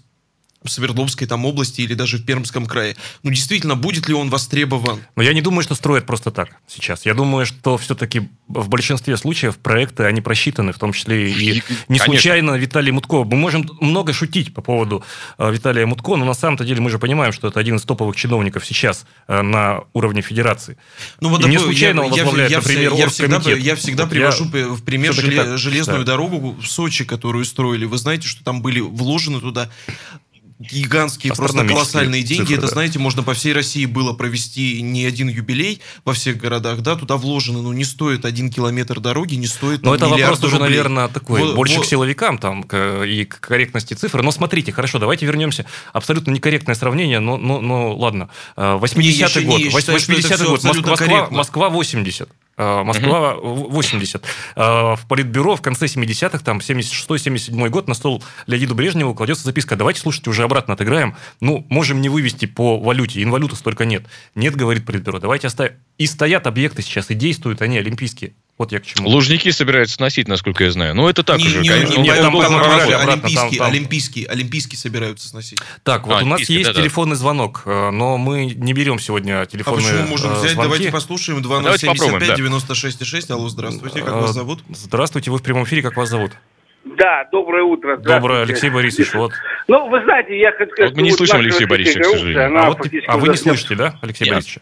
в 0.62 0.68
Свердловской 0.70 1.26
там 1.26 1.44
области 1.44 1.82
или 1.82 1.94
даже 1.94 2.18
в 2.18 2.24
Пермском 2.24 2.66
крае. 2.66 2.96
Ну, 3.22 3.30
действительно, 3.30 3.76
будет 3.76 4.08
ли 4.08 4.14
он 4.14 4.28
востребован? 4.28 5.00
Но 5.14 5.22
я 5.22 5.32
не 5.32 5.40
думаю, 5.40 5.62
что 5.62 5.74
строят 5.74 6.06
просто 6.06 6.30
так 6.30 6.50
сейчас. 6.66 7.06
Я 7.06 7.14
думаю, 7.14 7.46
что 7.46 7.78
все-таки 7.78 8.28
в 8.48 8.68
большинстве 8.68 9.16
случаев 9.16 9.56
проекты, 9.58 10.04
они 10.04 10.20
просчитаны, 10.20 10.72
в 10.72 10.78
том 10.78 10.92
числе 10.92 11.30
и 11.30 11.62
не 11.88 11.98
случайно 11.98 12.56
Виталий 12.56 12.90
Мутко. 12.90 13.24
Мы 13.24 13.36
можем 13.36 13.68
много 13.80 14.12
шутить 14.12 14.52
по 14.52 14.60
поводу 14.60 15.04
э, 15.38 15.52
Виталия 15.52 15.86
Мутко, 15.86 16.16
но 16.16 16.24
на 16.24 16.34
самом-то 16.34 16.64
деле 16.64 16.80
мы 16.80 16.90
же 16.90 16.98
понимаем, 16.98 17.32
что 17.32 17.48
это 17.48 17.60
один 17.60 17.76
из 17.76 17.82
топовых 17.82 18.16
чиновников 18.16 18.66
сейчас 18.66 19.06
э, 19.28 19.42
на 19.42 19.82
уровне 19.92 20.22
федерации. 20.22 20.76
Ну, 21.20 21.28
вот 21.28 21.44
и 21.44 21.48
не 21.48 21.58
случайно 21.58 22.00
я, 22.00 22.06
он 22.06 22.12
возглавляет, 22.12 22.50
я, 22.50 22.58
например, 22.58 22.92
я 22.94 23.08
всегда, 23.08 23.40
я 23.52 23.76
всегда 23.76 24.02
вот 24.04 24.10
привожу 24.10 24.44
я 24.52 24.68
в 24.68 24.82
пример 24.82 25.12
желе, 25.12 25.56
железную 25.56 26.00
да. 26.00 26.12
дорогу 26.12 26.56
в 26.60 26.66
Сочи, 26.66 27.04
которую 27.04 27.44
строили. 27.44 27.84
Вы 27.84 27.98
знаете, 27.98 28.26
что 28.26 28.42
там 28.42 28.62
были 28.62 28.80
вложены 28.80 29.40
туда 29.40 29.70
гигантские, 30.58 31.32
просто 31.34 31.64
колоссальные 31.64 32.22
деньги. 32.22 32.42
Цифры, 32.42 32.56
Это, 32.56 32.66
да. 32.66 32.72
знаете, 32.72 32.98
можно 32.98 33.22
по 33.22 33.34
всей 33.34 33.52
России 33.52 33.86
было 33.86 34.12
провести 34.12 34.82
не 34.82 35.04
один 35.04 35.28
юбилей 35.28 35.80
во 36.04 36.12
всех 36.12 36.38
городах, 36.38 36.80
да, 36.80 36.96
туда 36.96 37.16
вложено, 37.16 37.62
ну, 37.62 37.72
не 37.72 37.84
стоит 37.84 38.24
один 38.24 38.50
километр 38.50 39.00
дороги, 39.00 39.34
не 39.36 39.46
стоит 39.46 39.82
Но 39.82 39.94
это 39.94 40.08
вопрос 40.08 40.42
уже, 40.42 40.56
рублей. 40.56 40.70
наверное, 40.70 41.08
такой, 41.08 41.42
вот, 41.42 41.54
больше 41.54 41.76
вот. 41.76 41.86
к 41.86 41.88
силовикам 41.88 42.38
там 42.38 42.64
к, 42.64 43.04
и 43.04 43.24
к 43.24 43.40
корректности 43.40 43.94
цифр. 43.94 44.22
Но 44.22 44.30
смотрите, 44.32 44.72
хорошо, 44.72 44.98
давайте 44.98 45.26
вернемся. 45.26 45.64
Абсолютно 45.92 46.32
некорректное 46.32 46.74
сравнение, 46.74 47.20
но, 47.20 47.36
но, 47.36 47.60
но 47.60 47.96
ладно. 47.96 48.28
80-й 48.56 49.44
год, 49.44 49.60
80-й 49.60 50.44
год, 50.44 50.64
Москва, 50.64 51.28
Москва 51.30 51.68
80. 51.68 52.28
Э, 52.58 52.82
Москва 52.82 53.36
угу. 53.36 53.70
80. 53.70 54.24
Э, 54.56 54.60
в 54.96 55.00
Политбюро 55.08 55.54
в 55.54 55.62
конце 55.62 55.86
70-х, 55.86 56.40
там 56.40 56.58
76-77 56.58 57.68
год, 57.68 57.86
на 57.86 57.94
стол 57.94 58.22
Леониду 58.46 58.74
Брежневу 58.74 59.14
кладется 59.14 59.44
записка, 59.44 59.76
давайте, 59.76 60.00
слушайте, 60.00 60.30
уже 60.30 60.42
обратно 60.48 60.74
отыграем. 60.74 61.14
Ну, 61.40 61.64
можем 61.68 62.00
не 62.00 62.08
вывести 62.08 62.46
по 62.46 62.80
валюте, 62.80 63.22
инвалюты 63.22 63.54
столько 63.54 63.84
нет. 63.84 64.04
Нет, 64.34 64.56
говорит 64.56 64.84
Политбюро, 64.84 65.20
давайте 65.20 65.46
оставим. 65.46 65.74
И 65.98 66.06
стоят 66.06 66.46
объекты 66.46 66.82
сейчас, 66.82 67.10
и 67.10 67.14
действуют 67.14 67.62
они, 67.62 67.78
олимпийские. 67.78 68.32
Вот 68.58 68.72
я 68.72 68.80
к 68.80 68.86
чему. 68.86 69.08
Лужники 69.08 69.50
собираются 69.52 69.94
сносить, 69.94 70.26
насколько 70.26 70.64
я 70.64 70.72
знаю. 70.72 70.92
Ну, 70.96 71.08
это 71.08 71.22
так 71.22 71.38
не, 71.38 71.46
уже, 71.46 71.60
не, 71.60 71.68
конечно. 71.68 71.94
Не, 71.94 72.02
не, 72.02 72.14
там, 72.14 72.32
там, 72.32 73.08
олимпийские, 73.08 73.62
олимпийские, 73.62 74.26
олимпийские 74.26 74.78
собираются 74.78 75.28
сносить. 75.28 75.60
Так, 75.84 76.08
вот 76.08 76.20
а, 76.20 76.24
у 76.24 76.26
нас 76.26 76.40
есть 76.40 76.64
да, 76.64 76.74
телефонный 76.74 77.14
да. 77.14 77.20
звонок, 77.20 77.62
э, 77.66 77.90
но 77.90 78.18
мы 78.18 78.46
не 78.46 78.72
берем 78.72 78.98
сегодня 78.98 79.46
телефонные 79.46 79.86
А 79.86 79.92
почему 79.92 80.08
можем 80.08 80.34
взять? 80.34 80.52
Звонки. 80.52 80.62
Давайте 80.62 80.90
послушаем. 80.90 81.38
2075-96-6. 81.38 83.32
Алло, 83.32 83.48
здравствуйте, 83.48 84.02
как 84.02 84.14
вас 84.14 84.34
зовут? 84.34 84.64
Здравствуйте, 84.70 85.30
вы 85.30 85.38
в 85.38 85.42
прямом 85.42 85.62
эфире, 85.62 85.82
как 85.82 85.96
вас 85.96 86.08
зовут? 86.08 86.32
Да, 86.84 87.28
доброе 87.30 87.64
утро. 87.64 87.96
Доброе, 87.96 88.42
Алексей 88.42 88.70
Борисович, 88.70 89.14
вот. 89.14 89.32
Ну, 89.66 89.88
вы 89.88 90.02
знаете, 90.04 90.38
я 90.38 90.52
хочу 90.52 90.70
сказать... 90.72 90.90
Вот 90.92 90.96
мы 90.98 91.02
не 91.02 91.12
слышим 91.12 91.36
Алексея 91.36 91.68
Борисовича, 91.68 92.00
к 92.00 92.06
сожалению. 92.12 92.58
А, 92.58 92.66
вот, 92.68 92.80
а 93.06 93.18
вы 93.18 93.28
не 93.28 93.36
слышите, 93.36 93.74
да, 93.74 93.98
Алексей 94.00 94.30
Борисович? 94.30 94.58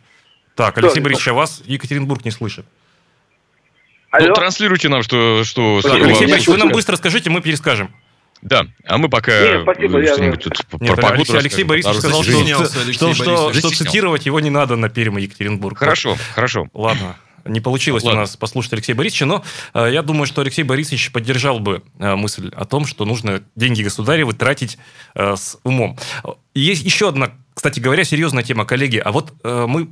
Так, 0.54 0.78
Алексей 0.78 1.00
Борисович, 1.00 1.28
а 1.28 1.34
вас 1.34 1.62
Екатеринбург 1.66 2.24
не 2.24 2.30
слышит. 2.30 2.66
Ну, 4.18 4.32
транслируйте 4.32 4.88
нам, 4.88 5.02
что... 5.02 5.44
что 5.44 5.80
Алексей 5.84 6.26
Борисович, 6.26 6.48
вы 6.48 6.56
нам 6.56 6.70
быстро 6.70 6.96
скажите, 6.96 7.30
мы 7.30 7.40
перескажем. 7.40 7.94
Да, 8.42 8.66
а 8.84 8.98
мы 8.98 9.08
пока 9.08 9.32
Нет, 9.32 9.62
спасибо, 9.62 9.98
я... 9.98 10.32
тут 10.32 10.52
Нет, 10.78 10.94
про 10.94 11.02
погоду 11.02 11.14
Алексей, 11.16 11.38
Алексей 11.38 11.64
Борисович 11.64 11.98
сказал, 11.98 12.22
что, 12.22 12.38
Алексей 12.38 12.92
что, 12.92 13.14
что, 13.14 13.52
что 13.54 13.70
цитировать 13.70 14.26
его 14.26 14.40
не 14.40 14.50
надо 14.50 14.76
на 14.76 14.90
Перми 14.90 15.22
Екатеринбург. 15.22 15.78
Хорошо, 15.78 16.16
хорошо. 16.34 16.68
Ладно. 16.74 17.16
Не 17.48 17.60
получилось 17.60 18.04
Ладно. 18.04 18.20
у 18.20 18.22
нас 18.22 18.36
послушать 18.36 18.72
Алексея 18.74 18.96
Борисовича, 18.96 19.26
но 19.26 19.44
э, 19.74 19.90
я 19.92 20.02
думаю, 20.02 20.26
что 20.26 20.40
Алексей 20.40 20.62
Борисович 20.62 21.12
поддержал 21.12 21.60
бы 21.60 21.82
э, 21.98 22.14
мысль 22.14 22.50
о 22.54 22.64
том, 22.64 22.86
что 22.86 23.04
нужно 23.04 23.42
деньги 23.54 23.82
государевы 23.82 24.32
тратить 24.32 24.78
э, 25.14 25.36
с 25.36 25.58
умом. 25.64 25.98
Есть 26.54 26.84
еще 26.84 27.08
одна, 27.08 27.32
кстати 27.54 27.80
говоря, 27.80 28.04
серьезная 28.04 28.42
тема, 28.42 28.64
коллеги. 28.64 28.98
А 28.98 29.12
вот 29.12 29.32
э, 29.44 29.66
мы 29.66 29.88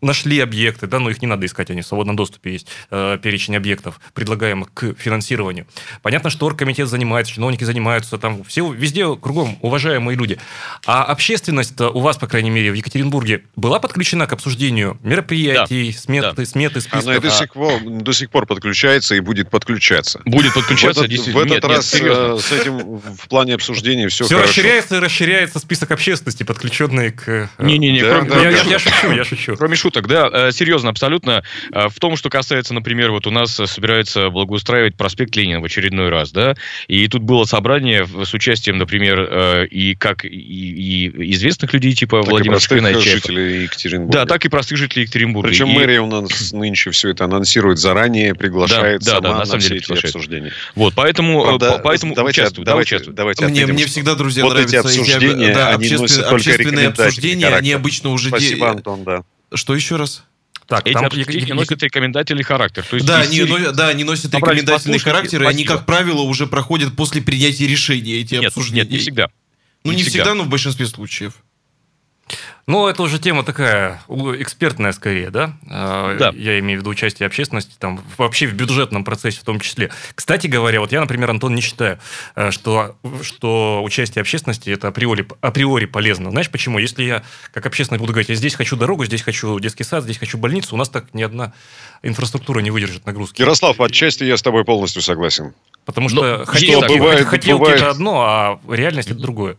нашли 0.00 0.40
объекты, 0.40 0.86
да, 0.86 0.98
но 0.98 1.10
их 1.10 1.22
не 1.22 1.28
надо 1.28 1.46
искать, 1.46 1.70
они 1.70 1.82
в 1.82 1.86
свободном 1.86 2.16
доступе 2.16 2.52
есть, 2.52 2.68
э, 2.90 3.18
перечень 3.22 3.56
объектов, 3.56 4.00
предлагаемых 4.14 4.72
к 4.72 4.94
финансированию. 4.94 5.66
Понятно, 6.02 6.30
что 6.30 6.46
оргкомитет 6.46 6.88
занимается, 6.88 7.32
чиновники 7.32 7.64
занимаются, 7.64 8.18
там 8.18 8.44
все 8.44 8.70
везде 8.72 9.16
кругом 9.16 9.58
уважаемые 9.60 10.16
люди. 10.16 10.38
А 10.86 11.04
общественность 11.04 11.80
у 11.80 12.00
вас, 12.00 12.16
по 12.16 12.26
крайней 12.26 12.50
мере, 12.50 12.70
в 12.70 12.74
Екатеринбурге 12.74 13.44
была 13.56 13.78
подключена 13.78 14.26
к 14.26 14.32
обсуждению 14.32 14.98
мероприятий, 15.02 15.92
да. 15.92 15.98
сметы, 15.98 16.36
да. 16.36 16.46
сметы, 16.46 16.80
списков? 16.80 17.04
Она 17.04 17.16
и 17.16 17.20
до 17.20 17.30
сих, 17.30 17.52
пор, 17.52 17.80
до 17.82 18.12
сих 18.12 18.30
пор 18.30 18.46
подключается 18.46 19.14
и 19.14 19.20
будет 19.20 19.50
подключаться. 19.50 20.20
Будет 20.24 20.54
подключаться, 20.54 21.02
в 21.02 21.04
этот, 21.04 21.10
действительно. 21.10 21.44
В 21.44 21.46
этот 21.46 21.62
нет, 21.62 21.64
раз 21.64 21.94
нет, 21.94 22.04
э, 22.04 22.38
с 22.40 22.52
этим 22.52 22.78
в 22.98 23.28
плане 23.28 23.54
обсуждения 23.54 24.08
все, 24.08 24.24
все 24.24 24.36
хорошо. 24.36 24.50
расширяется 24.50 24.96
и 24.96 24.98
расширяется 24.98 25.58
список 25.58 25.90
общественности, 25.90 26.42
подключенные 26.42 27.12
к... 27.12 27.50
Не-не-не, 27.58 28.02
да, 28.02 28.20
кроме, 28.20 28.30
да, 28.30 28.48
я, 28.48 28.78
шучу, 28.78 29.10
я 29.12 29.24
шучу. 29.24 29.56
Кроме 29.56 29.76
шуток 29.76 29.89
шуток, 29.90 30.08
да, 30.08 30.52
серьезно, 30.52 30.90
абсолютно. 30.90 31.42
В 31.72 31.98
том, 31.98 32.16
что 32.16 32.30
касается, 32.30 32.74
например, 32.74 33.10
вот 33.10 33.26
у 33.26 33.30
нас 33.30 33.52
собирается 33.52 34.30
благоустраивать 34.30 34.96
проспект 34.96 35.34
Ленина 35.36 35.60
в 35.60 35.64
очередной 35.64 36.08
раз, 36.08 36.30
да, 36.30 36.54
и 36.88 37.08
тут 37.08 37.22
было 37.22 37.44
собрание 37.44 38.06
с 38.06 38.32
участием, 38.34 38.78
например, 38.78 39.64
и 39.64 39.94
как 39.96 40.24
и, 40.24 40.28
и 40.28 41.32
известных 41.32 41.72
людей, 41.72 41.92
типа 41.92 42.22
так 42.22 42.30
Владимира 42.30 42.60
Шпинача. 42.60 43.00
жителей 43.00 43.62
Екатеринбурга. 43.62 44.18
Да, 44.18 44.26
так 44.26 44.44
и 44.44 44.48
простых 44.48 44.78
жителей 44.78 45.02
Екатеринбурга. 45.02 45.48
Причем 45.48 45.70
и... 45.70 45.74
мэрия 45.74 46.00
у 46.00 46.06
нас 46.06 46.52
нынче 46.52 46.90
все 46.90 47.10
это 47.10 47.24
анонсирует 47.24 47.78
заранее, 47.78 48.34
приглашает 48.34 49.02
да, 49.02 49.16
сама 49.16 49.20
да, 49.20 49.28
да, 49.30 49.38
на, 49.38 49.46
самом 49.46 49.60
деле 49.60 49.80
все 49.80 49.94
эти 49.94 50.06
обсуждения. 50.06 50.52
Вот, 50.74 50.94
поэтому, 50.94 51.42
Правда, 51.42 51.80
поэтому 51.82 52.14
давайте, 52.14 52.42
участвуй, 52.42 52.64
давайте, 52.64 52.98
да, 52.98 53.12
давайте 53.12 53.46
мне, 53.46 53.66
мне 53.66 53.86
всегда, 53.86 54.14
друзья, 54.14 54.44
вот 54.44 54.54
нравятся 54.54 54.78
эти 54.78 54.86
обсуждения, 54.86 55.48
эти, 55.48 55.54
да, 55.54 55.68
они 55.70 55.94
обществен, 55.96 56.34
общественные 56.34 56.88
обсуждения, 56.88 57.48
они 57.48 57.72
обычно 57.72 58.10
уже... 58.10 58.28
Спасибо, 58.28 58.70
Антон, 58.70 59.04
да. 59.04 59.22
Что 59.52 59.74
еще 59.74 59.96
раз? 59.96 60.24
Так, 60.66 60.86
эти 60.86 60.94
там 60.94 61.06
обсуждения 61.06 61.54
носят 61.54 61.82
рекомендательный 61.82 62.44
характер. 62.44 62.84
То 62.88 62.94
есть 62.94 63.06
да, 63.06 63.20
они, 63.20 63.42
но, 63.42 63.72
да, 63.72 63.88
они 63.88 64.04
носят 64.04 64.32
рекомендательный 64.32 64.98
характер, 64.98 65.42
и 65.42 65.46
они, 65.46 65.64
как 65.64 65.84
правило, 65.84 66.22
уже 66.22 66.46
проходят 66.46 66.94
после 66.94 67.20
принятия 67.20 67.66
решения, 67.66 68.20
эти 68.20 68.34
нет, 68.34 68.46
обсуждения. 68.46 68.82
Нет, 68.82 68.90
не 68.92 68.98
всегда. 68.98 69.30
Ну, 69.82 69.90
не, 69.90 69.98
не 69.98 70.04
всегда, 70.04 70.34
но 70.34 70.44
в 70.44 70.48
большинстве 70.48 70.86
случаев. 70.86 71.34
Ну, 72.66 72.86
это 72.86 73.02
уже 73.02 73.18
тема 73.18 73.42
такая 73.42 74.00
экспертная 74.08 74.92
скорее, 74.92 75.30
да? 75.30 75.54
А, 75.68 76.16
да. 76.16 76.32
Я 76.34 76.58
имею 76.60 76.78
в 76.78 76.82
виду 76.82 76.90
участие 76.90 77.26
общественности, 77.26 77.74
там, 77.78 78.00
вообще 78.16 78.46
в 78.46 78.54
бюджетном 78.54 79.04
процессе 79.04 79.40
в 79.40 79.44
том 79.44 79.60
числе. 79.60 79.90
Кстати 80.14 80.46
говоря, 80.46 80.80
вот 80.80 80.92
я, 80.92 81.00
например, 81.00 81.30
Антон, 81.30 81.54
не 81.54 81.62
считаю, 81.62 81.98
э, 82.36 82.50
что, 82.50 82.96
что 83.22 83.82
участие 83.82 84.20
общественности 84.20 84.70
это 84.70 84.88
априори, 84.88 85.26
априори 85.40 85.86
полезно. 85.86 86.30
Знаешь 86.30 86.50
почему? 86.50 86.78
Если 86.78 87.04
я 87.04 87.22
как 87.52 87.66
общественность 87.66 88.00
буду 88.00 88.12
говорить, 88.12 88.28
я 88.28 88.34
здесь 88.34 88.54
хочу 88.54 88.76
дорогу, 88.76 89.04
здесь 89.04 89.22
хочу 89.22 89.58
детский 89.58 89.84
сад, 89.84 90.04
здесь 90.04 90.18
хочу 90.18 90.38
больницу, 90.38 90.74
у 90.74 90.78
нас 90.78 90.88
так 90.88 91.12
ни 91.12 91.22
одна 91.22 91.52
инфраструктура 92.02 92.60
не 92.60 92.70
выдержит 92.70 93.06
нагрузки. 93.06 93.40
Ярослав, 93.40 93.80
отчасти 93.80 94.24
я 94.24 94.36
с 94.36 94.42
тобой 94.42 94.64
полностью 94.64 95.02
согласен. 95.02 95.54
Потому 95.84 96.08
что 96.08 96.38
Но 96.38 96.44
хотел, 96.44 96.82
бывает, 96.82 97.26
хотелки 97.26 97.60
бывает... 97.60 97.80
это 97.80 97.90
одно, 97.90 98.20
а 98.22 98.60
реальность 98.72 99.10
это 99.10 99.20
другое. 99.20 99.56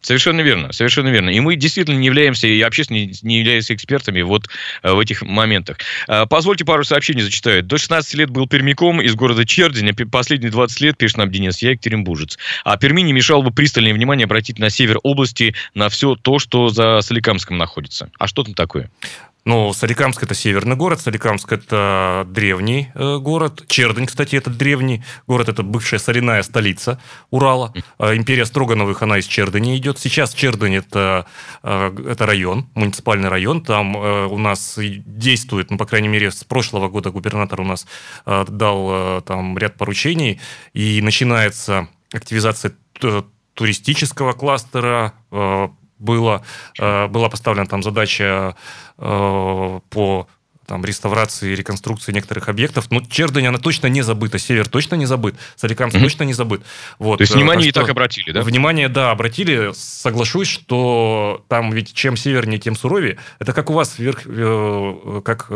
Совершенно 0.00 0.40
верно, 0.40 0.72
совершенно 0.72 1.08
верно. 1.08 1.30
И 1.30 1.40
мы 1.40 1.56
действительно 1.56 1.96
не 1.96 2.06
являемся, 2.06 2.46
и 2.46 2.60
общественность 2.62 3.22
не 3.22 3.40
являемся 3.40 3.74
экспертами 3.74 4.22
вот 4.22 4.48
э, 4.82 4.92
в 4.92 4.98
этих 4.98 5.22
моментах. 5.22 5.76
Э, 6.08 6.24
позвольте 6.26 6.64
пару 6.64 6.84
сообщений 6.84 7.22
зачитаю. 7.22 7.62
До 7.62 7.76
16 7.76 8.14
лет 8.14 8.30
был 8.30 8.46
пермяком 8.46 9.02
из 9.02 9.14
города 9.14 9.44
Чердень, 9.44 9.94
последние 10.10 10.50
20 10.50 10.80
лет, 10.80 10.96
пишет 10.96 11.18
нам 11.18 11.30
Денис, 11.30 11.60
я 11.60 11.72
екатеринбуржец. 11.72 12.38
А 12.64 12.78
Перми 12.78 13.02
не 13.02 13.12
мешало 13.12 13.42
бы 13.42 13.50
пристальное 13.50 13.92
внимание 13.92 14.24
обратить 14.24 14.58
на 14.58 14.70
север 14.70 14.98
области, 15.02 15.54
на 15.74 15.90
все 15.90 16.16
то, 16.16 16.38
что 16.38 16.70
за 16.70 17.00
Соликамском 17.02 17.58
находится. 17.58 18.10
А 18.18 18.26
что 18.26 18.42
там 18.42 18.54
такое? 18.54 18.90
Ну, 19.46 19.72
Соликамск– 19.72 20.22
это 20.24 20.34
северный 20.34 20.76
город, 20.76 21.00
Соликамск– 21.00 21.50
это 21.52 22.26
древний 22.28 22.90
э, 22.94 23.16
город. 23.18 23.64
Чердень, 23.68 24.06
кстати, 24.06 24.36
это 24.36 24.50
древний 24.50 25.02
город, 25.26 25.48
это 25.48 25.62
бывшая 25.62 25.98
соляная 25.98 26.42
столица 26.42 27.00
Урала. 27.30 27.72
Э, 27.98 28.14
империя 28.16 28.44
Строгановых, 28.44 29.02
она 29.02 29.18
из 29.18 29.24
Чердени 29.24 29.78
идет. 29.78 29.98
Сейчас 29.98 30.34
Чердень– 30.34 30.74
это, 30.76 31.26
э, 31.62 31.96
это 32.10 32.26
район, 32.26 32.68
муниципальный 32.74 33.30
район. 33.30 33.62
Там 33.62 33.96
у 33.96 34.36
нас 34.36 34.78
действует, 34.78 35.70
ну, 35.70 35.78
по 35.78 35.86
крайней 35.86 36.08
мере, 36.08 36.30
с 36.30 36.44
прошлого 36.44 36.88
года 36.88 37.10
губернатор 37.10 37.60
у 37.62 37.64
нас 37.64 37.86
дал 38.26 39.22
там 39.22 39.56
ряд 39.56 39.76
поручений, 39.76 40.40
и 40.74 41.00
начинается 41.02 41.88
активизация 42.12 42.74
туристического 43.54 44.32
кластера, 44.32 45.14
было, 46.00 46.42
э, 46.78 47.06
была 47.06 47.28
поставлена 47.28 47.66
там 47.66 47.82
задача 47.82 48.56
э, 48.98 49.80
по 49.90 50.26
там, 50.66 50.84
реставрации 50.84 51.52
и 51.52 51.56
реконструкции 51.56 52.12
некоторых 52.12 52.48
объектов. 52.48 52.90
Но 52.90 53.00
Чердань, 53.00 53.46
она 53.46 53.58
точно 53.58 53.88
не 53.88 54.02
забыта. 54.02 54.38
Север 54.38 54.68
точно 54.68 54.94
не 54.94 55.04
забыт. 55.04 55.34
Соликамск 55.56 55.96
mm-hmm. 55.96 56.02
точно 56.02 56.22
не 56.22 56.32
забыт. 56.32 56.62
Вот. 57.00 57.16
То 57.16 57.22
есть 57.22 57.34
внимание 57.34 57.70
и 57.70 57.72
так 57.72 57.88
обратили, 57.88 58.30
да? 58.30 58.42
Внимание, 58.42 58.88
да, 58.88 59.10
обратили. 59.10 59.72
Соглашусь, 59.74 60.46
что 60.46 61.44
там 61.48 61.72
ведь 61.72 61.92
чем 61.92 62.16
севернее, 62.16 62.60
тем 62.60 62.76
суровее. 62.76 63.18
Это 63.40 63.52
как 63.52 63.68
у 63.68 63.72
вас 63.72 63.98
вверх, 63.98 64.22
как 65.24 65.50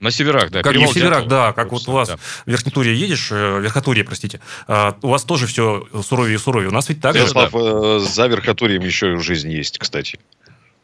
на 0.00 0.10
северах, 0.10 0.50
да. 0.50 0.62
Как 0.62 0.74
на 0.74 0.86
северах, 0.86 1.26
да. 1.26 1.52
Как 1.52 1.72
вот 1.72 1.88
у 1.88 1.92
вас 1.92 2.08
да. 2.08 2.16
в 2.16 2.42
Верхнетурье 2.46 2.94
едешь, 2.94 3.28
э, 3.30 3.60
Верхотурье, 3.60 4.04
простите, 4.04 4.40
а, 4.66 4.96
у 5.02 5.08
вас 5.08 5.24
тоже 5.24 5.46
все 5.46 5.86
суровее 6.04 6.36
и 6.36 6.38
суровее. 6.38 6.68
У 6.68 6.72
нас 6.72 6.88
ведь 6.88 7.00
так 7.00 7.16
же. 7.16 7.32
Да. 7.34 7.48
Э, 7.52 7.98
за 8.00 8.26
Верхотурьем 8.26 8.82
еще 8.82 9.18
жизнь 9.18 9.50
есть, 9.50 9.78
кстати. 9.78 10.18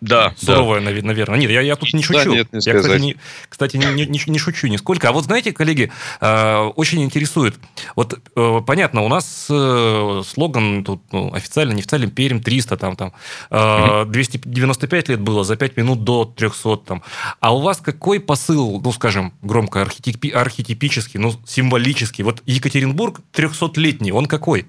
Да, 0.01 0.35
суровая, 0.37 0.81
да. 0.81 1.03
наверное. 1.03 1.39
Нет, 1.39 1.51
я, 1.51 1.61
я 1.61 1.77
тут 1.77 1.93
не 1.95 2.03
шучу. 2.03 2.31
Да, 2.31 2.37
нет, 2.37 2.53
не 2.53 2.61
я, 2.63 2.79
кстати, 2.79 3.01
не, 3.01 3.17
кстати, 3.49 3.77
не, 3.77 4.07
не, 4.07 4.21
не 4.27 4.39
шучу 4.39 4.67
нисколько. 4.67 5.09
А 5.09 5.13
вот 5.13 5.25
знаете, 5.25 5.53
коллеги, 5.53 5.91
э, 6.21 6.59
очень 6.77 7.03
интересует. 7.03 7.59
Вот 7.97 8.19
э, 8.37 8.61
понятно, 8.67 9.03
у 9.03 9.09
нас 9.09 9.47
э, 9.49 10.23
слоган 10.27 10.85
тут 10.85 11.01
ну, 11.13 11.33
официально, 11.33 11.73
неофициально 11.73 12.09
Перим 12.09 12.43
300, 12.43 12.77
там, 12.77 12.97
там 12.97 13.13
э, 13.51 14.05
295 14.07 15.09
лет 15.09 15.21
было, 15.21 15.45
за 15.45 15.57
5 15.57 15.77
минут 15.77 16.05
до 16.05 16.25
300. 16.25 16.77
Там. 16.79 17.03
А 17.41 17.55
у 17.55 17.61
вас 17.61 17.79
какой 17.79 18.21
посыл, 18.21 18.81
ну, 18.83 18.93
скажем, 18.93 19.33
громко 19.43 19.81
архетипи, 19.83 20.29
архетипический, 20.29 21.19
ну, 21.19 21.33
символический? 21.47 22.25
Вот 22.25 22.43
Екатеринбург 22.47 23.21
300-летний, 23.33 24.13
он 24.13 24.27
какой? 24.27 24.67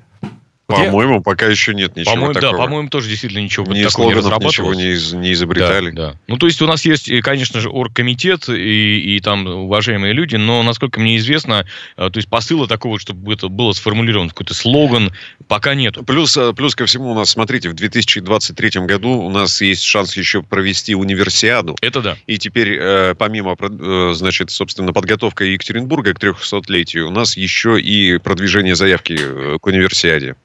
По-моему, 0.68 1.22
пока 1.22 1.46
еще 1.46 1.76
нет 1.76 1.96
ничего 1.96 2.16
по-моему, 2.16 2.34
такого. 2.34 2.52
Да, 2.54 2.58
по-моему, 2.58 2.90
тоже 2.90 3.08
действительно 3.08 3.42
ничего 3.42 3.72
не 3.72 3.84
такого 3.84 4.08
не 4.08 4.16
разрабатывалось. 4.16 4.58
ничего 4.58 4.74
не, 4.74 4.92
из, 4.94 5.14
не 5.14 5.34
изобретали. 5.34 5.92
Да, 5.92 6.12
да. 6.12 6.20
Ну, 6.28 6.38
то 6.38 6.48
есть 6.48 6.60
у 6.62 6.66
нас 6.66 6.86
есть, 6.86 7.12
конечно 7.22 7.60
же, 7.60 7.70
оргкомитет 7.70 8.50
и, 8.50 9.16
и 9.16 9.20
там 9.20 9.46
уважаемые 9.46 10.14
люди, 10.14 10.38
но, 10.38 10.64
насколько 10.64 11.00
мне 11.00 11.18
известно, 11.18 11.68
э, 11.98 12.10
то 12.10 12.18
есть 12.18 12.28
посыла 12.30 12.68
такого, 12.68 12.98
чтобы 12.98 13.34
это 13.34 13.48
было 13.48 13.74
сформулировано, 13.74 14.30
какой-то 14.30 14.56
слоган, 14.56 15.14
пока 15.48 15.76
нет. 15.76 15.98
Плюс, 16.08 16.36
э, 16.36 16.54
плюс 16.54 16.74
ко 16.74 16.88
всему 16.88 17.12
у 17.12 17.16
нас, 17.16 17.30
смотрите, 17.30 17.70
в 17.70 17.74
2023 17.74 18.88
году 18.88 19.12
у 19.12 19.30
нас 19.30 19.62
есть 19.62 19.84
шанс 19.84 20.18
еще 20.18 20.42
провести 20.42 20.96
универсиаду. 20.96 21.76
Это 21.82 22.02
да. 22.02 22.18
И 22.26 22.40
теперь, 22.40 22.76
э, 22.80 23.14
помимо, 23.16 23.56
значит, 24.16 24.50
собственно, 24.50 24.94
подготовка 24.94 25.46
Екатеринбурга 25.46 26.16
к 26.16 26.20
300-летию, 26.20 27.08
у 27.08 27.12
нас 27.12 27.38
еще 27.38 27.80
и 27.80 28.18
продвижение 28.18 28.76
заявки 28.76 29.20
к 29.60 29.68
универсиаде. 29.68 30.36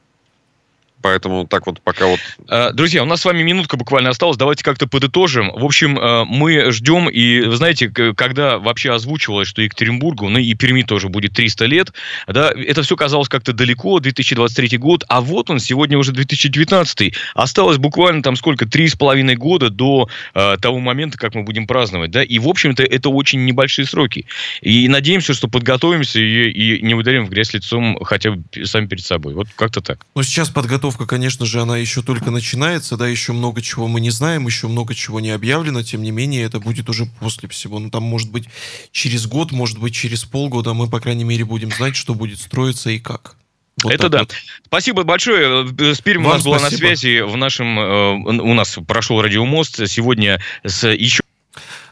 Поэтому 1.03 1.47
так 1.47 1.67
вот 1.67 1.81
пока 1.81 2.07
вот... 2.07 2.21
Э, 2.49 2.73
друзья, 2.73 3.03
у 3.03 3.07
нас 3.07 3.23
с 3.23 3.25
вами 3.25 3.43
минутка 3.43 3.77
буквально 3.77 4.11
осталась. 4.11 4.37
Давайте 4.37 4.63
как-то 4.65 4.87
подытожим. 4.87 5.51
В 5.51 5.65
общем, 5.65 5.99
э, 5.99 6.25
мы 6.25 6.71
ждем, 6.71 7.09
и 7.09 7.41
вы 7.41 7.57
знаете, 7.57 7.89
когда 7.89 8.59
вообще 8.59 8.93
озвучивалось, 8.93 9.49
что 9.49 9.63
Екатеринбургу, 9.63 10.29
ну 10.29 10.39
и 10.39 10.55
Перми 10.55 10.83
тоже 10.83 11.09
будет 11.09 11.33
300 11.33 11.67
лет, 11.67 11.93
да, 12.27 12.51
это 12.51 12.83
все 12.83 12.97
казалось 12.97 13.29
как-то 13.29 13.53
далеко, 13.53 14.01
2023 14.01 14.79
год, 14.79 15.05
а 15.09 15.21
вот 15.21 15.51
он, 15.51 15.59
сегодня 15.59 15.99
уже 15.99 16.13
2019. 16.13 17.15
Осталось 17.35 17.79
буквально 17.79 18.23
там 18.23 18.37
сколько, 18.37 18.67
три 18.67 18.89
с 18.89 18.95
половиной 18.95 19.37
года 19.37 19.71
до 19.71 20.09
э, 20.35 20.57
того 20.61 20.79
момента, 20.79 21.19
как 21.19 21.35
мы 21.35 21.43
будем 21.43 21.67
праздновать, 21.67 22.11
да, 22.11 22.23
и, 22.23 22.39
в 22.39 22.49
общем-то, 22.49 22.83
это 22.83 23.09
очень 23.09 23.45
небольшие 23.45 23.87
сроки. 23.87 24.27
И 24.61 24.89
надеемся, 24.89 25.35
что 25.35 25.49
подготовимся 25.49 26.21
и, 26.21 26.51
и 26.51 26.83
не 26.83 26.95
ударим 26.95 27.27
в 27.27 27.31
грязь 27.31 27.55
лицом 27.55 27.99
хотя 28.05 28.33
бы 28.33 28.43
сами 28.65 28.87
перед 28.87 29.05
собой. 29.05 29.35
Вот 29.35 29.49
как-то 29.57 29.81
так. 29.81 30.05
Ну, 30.15 30.23
сейчас 30.23 30.51
подготовка 30.51 30.90
подготовка, 30.91 31.07
конечно 31.07 31.47
же, 31.47 31.61
она 31.61 31.77
еще 31.77 32.03
только 32.03 32.31
начинается, 32.31 32.97
да, 32.97 33.09
еще 33.09 33.33
много 33.33 33.63
чего 33.63 33.89
мы 33.89 34.01
не 34.01 34.11
знаем, 34.11 34.47
еще 34.47 34.69
много 34.69 34.95
чего 34.95 35.21
не 35.21 35.31
объявлено, 35.31 35.83
тем 35.83 36.03
не 36.03 36.11
менее, 36.11 36.45
это 36.45 36.61
будет 36.61 36.89
уже 36.89 37.07
после 37.21 37.49
всего. 37.49 37.79
Ну, 37.79 37.91
там, 37.91 38.03
может 38.03 38.31
быть, 38.31 38.45
через 38.91 39.27
год, 39.27 39.53
может 39.53 39.79
быть, 39.79 39.95
через 39.95 40.25
полгода 40.25 40.75
мы, 40.75 40.89
по 40.89 41.01
крайней 41.01 41.25
мере, 41.25 41.45
будем 41.45 41.71
знать, 41.71 41.97
что 41.97 42.15
будет 42.15 42.39
строиться 42.41 42.91
и 42.91 42.99
как. 42.99 43.37
Вот 43.83 43.93
это 43.93 44.09
да. 44.09 44.19
Вот. 44.21 44.33
Спасибо 44.67 45.05
большое. 45.05 45.67
С 45.95 46.01
Пермь 46.01 46.27
у 46.27 46.29
нас 46.29 46.43
была 46.43 46.59
на 46.59 46.71
связи. 46.71 47.21
В 47.21 47.37
нашем, 47.37 47.79
э, 47.79 48.13
у 48.43 48.53
нас 48.53 48.79
прошел 48.87 49.23
радиомост. 49.23 49.89
Сегодня 49.89 50.39
с 50.65 50.87
еще 50.87 51.23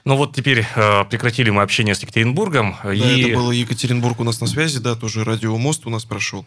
ну 0.05 0.17
вот 0.17 0.35
теперь 0.35 0.67
э, 0.75 1.05
прекратили 1.05 1.51
мы 1.51 1.63
общение 1.63 1.95
с 1.95 2.01
Екатеринбургом. 2.01 2.77
Да, 2.83 2.93
и... 2.93 3.23
это 3.23 3.35
было 3.35 3.53
Екатеринбург 3.53 4.21
у 4.21 4.25
нас 4.25 4.41
на 4.41 4.47
связи, 4.47 4.79
да, 4.81 4.95
тоже 4.95 5.25
радиомост 5.25 5.87
у 5.87 5.91
нас 5.91 6.05
прошел. 6.05 6.47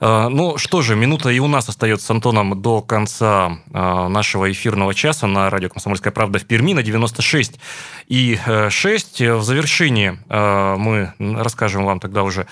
Э, 0.00 0.28
ну 0.28 0.58
что 0.58 0.82
же, 0.82 0.96
минута 0.96 1.30
и 1.30 1.38
у 1.38 1.46
нас 1.46 1.68
остается 1.68 2.06
с 2.06 2.10
Антоном 2.10 2.60
до 2.60 2.82
конца 2.82 3.58
э, 3.72 4.08
нашего 4.08 4.50
эфирного 4.50 4.94
часа 4.94 5.26
на 5.26 5.50
радио 5.50 5.68
«Комсомольская 5.68 6.12
правда» 6.12 6.38
в 6.38 6.44
Перми 6.46 6.74
на 6.74 6.82
96 6.82 7.58
и 8.08 8.38
6. 8.68 9.20
В 9.20 9.42
завершении 9.42 10.18
э, 10.28 10.76
мы 10.76 11.12
расскажем 11.18 11.84
вам 11.84 12.00
тогда 12.00 12.22
уже 12.22 12.46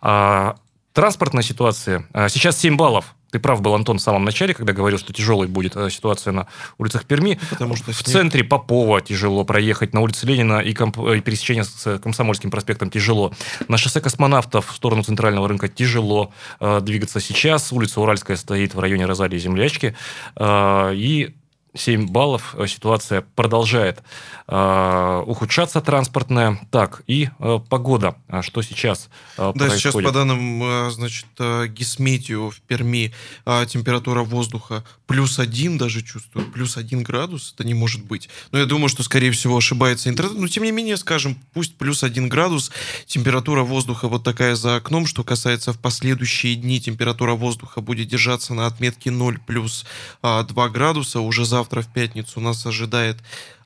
транспортной 0.00 1.42
ситуации. 1.42 2.06
Сейчас 2.28 2.56
7 2.58 2.76
баллов 2.76 3.16
ты 3.30 3.38
прав 3.38 3.60
был, 3.60 3.74
Антон, 3.74 3.98
в 3.98 4.02
самом 4.02 4.24
начале, 4.24 4.54
когда 4.54 4.72
говорил, 4.72 4.98
что 4.98 5.12
тяжелой 5.12 5.48
будет 5.48 5.76
э, 5.76 5.90
ситуация 5.90 6.32
на 6.32 6.46
улицах 6.78 7.04
Перми. 7.04 7.38
Потому 7.50 7.76
что 7.76 7.92
в 7.92 8.02
центре 8.02 8.42
Попова 8.42 9.00
тяжело 9.00 9.44
проехать, 9.44 9.92
на 9.92 10.00
улице 10.00 10.26
Ленина 10.26 10.60
и, 10.60 10.72
комп... 10.72 10.98
и 10.98 11.20
пересечение 11.20 11.64
с 11.64 11.98
Комсомольским 11.98 12.50
проспектом 12.50 12.90
тяжело. 12.90 13.32
На 13.68 13.76
шоссе 13.76 14.00
космонавтов 14.00 14.70
в 14.70 14.74
сторону 14.74 15.02
центрального 15.02 15.48
рынка 15.48 15.68
тяжело 15.68 16.32
э, 16.60 16.80
двигаться 16.80 17.20
сейчас. 17.20 17.72
Улица 17.72 18.00
Уральская 18.00 18.36
стоит 18.36 18.74
в 18.74 18.80
районе 18.80 19.06
Розалии 19.06 19.38
Землячки. 19.38 19.94
Э, 20.36 20.92
и 20.94 21.34
7 21.78 22.08
баллов. 22.08 22.54
Ситуация 22.66 23.22
продолжает 23.34 24.02
э, 24.48 25.22
ухудшаться 25.26 25.80
транспортная. 25.80 26.60
Так, 26.70 27.02
и 27.06 27.30
э, 27.38 27.58
погода. 27.68 28.16
А 28.28 28.42
что 28.42 28.62
сейчас 28.62 29.08
э, 29.36 29.52
Да, 29.54 29.70
сейчас 29.70 29.94
по 29.94 30.10
данным, 30.10 30.62
э, 30.62 30.90
значит, 30.90 31.26
э, 31.38 31.66
Гисметио 31.68 32.50
в 32.50 32.60
Перми 32.60 33.12
э, 33.46 33.66
температура 33.68 34.22
воздуха 34.22 34.84
плюс 35.06 35.38
один 35.38 35.78
даже 35.78 36.02
чувствую, 36.02 36.50
плюс 36.50 36.76
один 36.76 37.02
градус. 37.02 37.52
Это 37.54 37.66
не 37.66 37.74
может 37.74 38.04
быть. 38.04 38.28
Но 38.52 38.58
я 38.58 38.66
думаю, 38.66 38.88
что, 38.88 39.02
скорее 39.02 39.30
всего, 39.30 39.56
ошибается 39.56 40.08
интернет. 40.08 40.38
Но, 40.38 40.48
тем 40.48 40.64
не 40.64 40.72
менее, 40.72 40.96
скажем, 40.96 41.38
пусть 41.52 41.76
плюс 41.76 42.02
один 42.02 42.28
градус. 42.28 42.70
Температура 43.06 43.62
воздуха 43.62 44.08
вот 44.08 44.24
такая 44.24 44.54
за 44.56 44.76
окном. 44.76 45.06
Что 45.06 45.24
касается 45.24 45.72
в 45.72 45.78
последующие 45.78 46.56
дни, 46.56 46.80
температура 46.80 47.34
воздуха 47.34 47.80
будет 47.80 48.08
держаться 48.08 48.54
на 48.54 48.66
отметке 48.66 49.10
0 49.10 49.38
плюс 49.46 49.84
2 50.22 50.68
градуса. 50.68 51.20
Уже 51.20 51.44
завтра 51.44 51.67
в 51.82 51.88
пятницу. 51.88 52.40
Нас 52.40 52.64
ожидает 52.66 53.16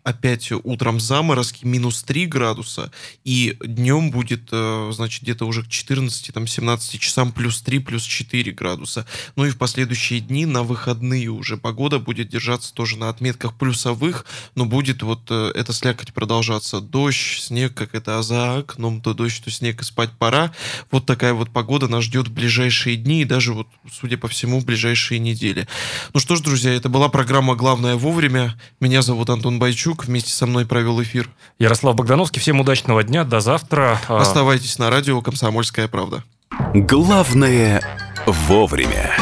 опять 0.05 0.51
утром 0.65 1.01
заморозки, 1.01 1.65
минус 1.65 2.03
3 2.03 2.27
градуса, 2.27 2.91
и 3.25 3.57
днем 3.65 4.11
будет, 4.11 4.49
э, 4.51 4.91
значит, 4.93 5.23
где-то 5.23 5.47
уже 5.47 5.63
к 5.63 5.69
14-17 5.69 6.99
часам 6.99 7.33
плюс 7.33 7.63
3, 7.63 7.79
плюс 7.79 8.03
4 8.03 8.53
градуса. 8.53 9.07
Ну 9.37 9.47
и 9.47 9.51
в 9.51 9.59
последующие 9.59 10.21
дни 10.21 10.45
на 10.45 10.63
выходные 10.63 11.29
уже 11.29 11.57
погода 11.57 11.99
будет 11.99 12.29
держаться 12.29 12.75
тоже 12.75 12.99
на 12.99 13.09
отметках 13.09 13.57
плюсовых, 13.57 14.27
но 14.55 14.65
будет 14.67 15.03
вот 15.03 15.21
э, 15.31 15.53
эта 15.55 15.73
слякоть 15.73 16.13
продолжаться. 16.13 16.81
Дождь, 16.81 17.41
снег, 17.41 17.75
как 17.75 17.95
это 17.95 18.23
за 18.23 18.59
окном, 18.59 19.01
то 19.01 19.15
дождь, 19.15 19.43
то 19.45 19.51
снег, 19.51 19.83
и 19.83 19.85
спать 19.85 20.11
пора. 20.19 20.53
Вот 20.91 21.07
такая 21.07 21.33
вот 21.33 21.51
погода 21.51 21.87
нас 21.87 22.05
ждет 22.05 22.29
в 22.29 22.33
ближайшие 22.33 22.97
дни 22.97 23.23
и 23.23 23.25
даже 23.25 23.53
вот, 23.53 23.69
судя 23.91 24.19
по 24.19 24.27
всему, 24.27 24.59
в 24.59 24.65
ближайшие 24.65 25.21
недели. 25.21 25.69
Ну 26.13 26.21
что 26.21 26.35
ж, 26.35 26.41
друзья, 26.41 26.75
это 26.75 26.89
была 26.89 27.09
программа 27.09 27.55
«Главное 27.55 27.95
вовремя». 27.95 28.59
Меня 28.81 29.03
зовут 29.03 29.31
Антон 29.31 29.59
Байчук. 29.59 29.92
Ткачук 29.93 30.07
вместе 30.07 30.33
со 30.33 30.47
мной 30.47 30.65
провел 30.65 31.03
эфир. 31.03 31.29
Ярослав 31.59 31.95
Богдановский. 31.95 32.41
Всем 32.41 32.61
удачного 32.61 33.03
дня. 33.03 33.25
До 33.25 33.41
завтра. 33.41 33.99
А, 34.09 34.21
Оставайтесь 34.21 34.79
на 34.79 34.91
радио 34.91 35.21
«Комсомольская 35.21 35.87
правда». 35.89 36.25
Главное 36.75 37.83
вовремя. 38.27 39.15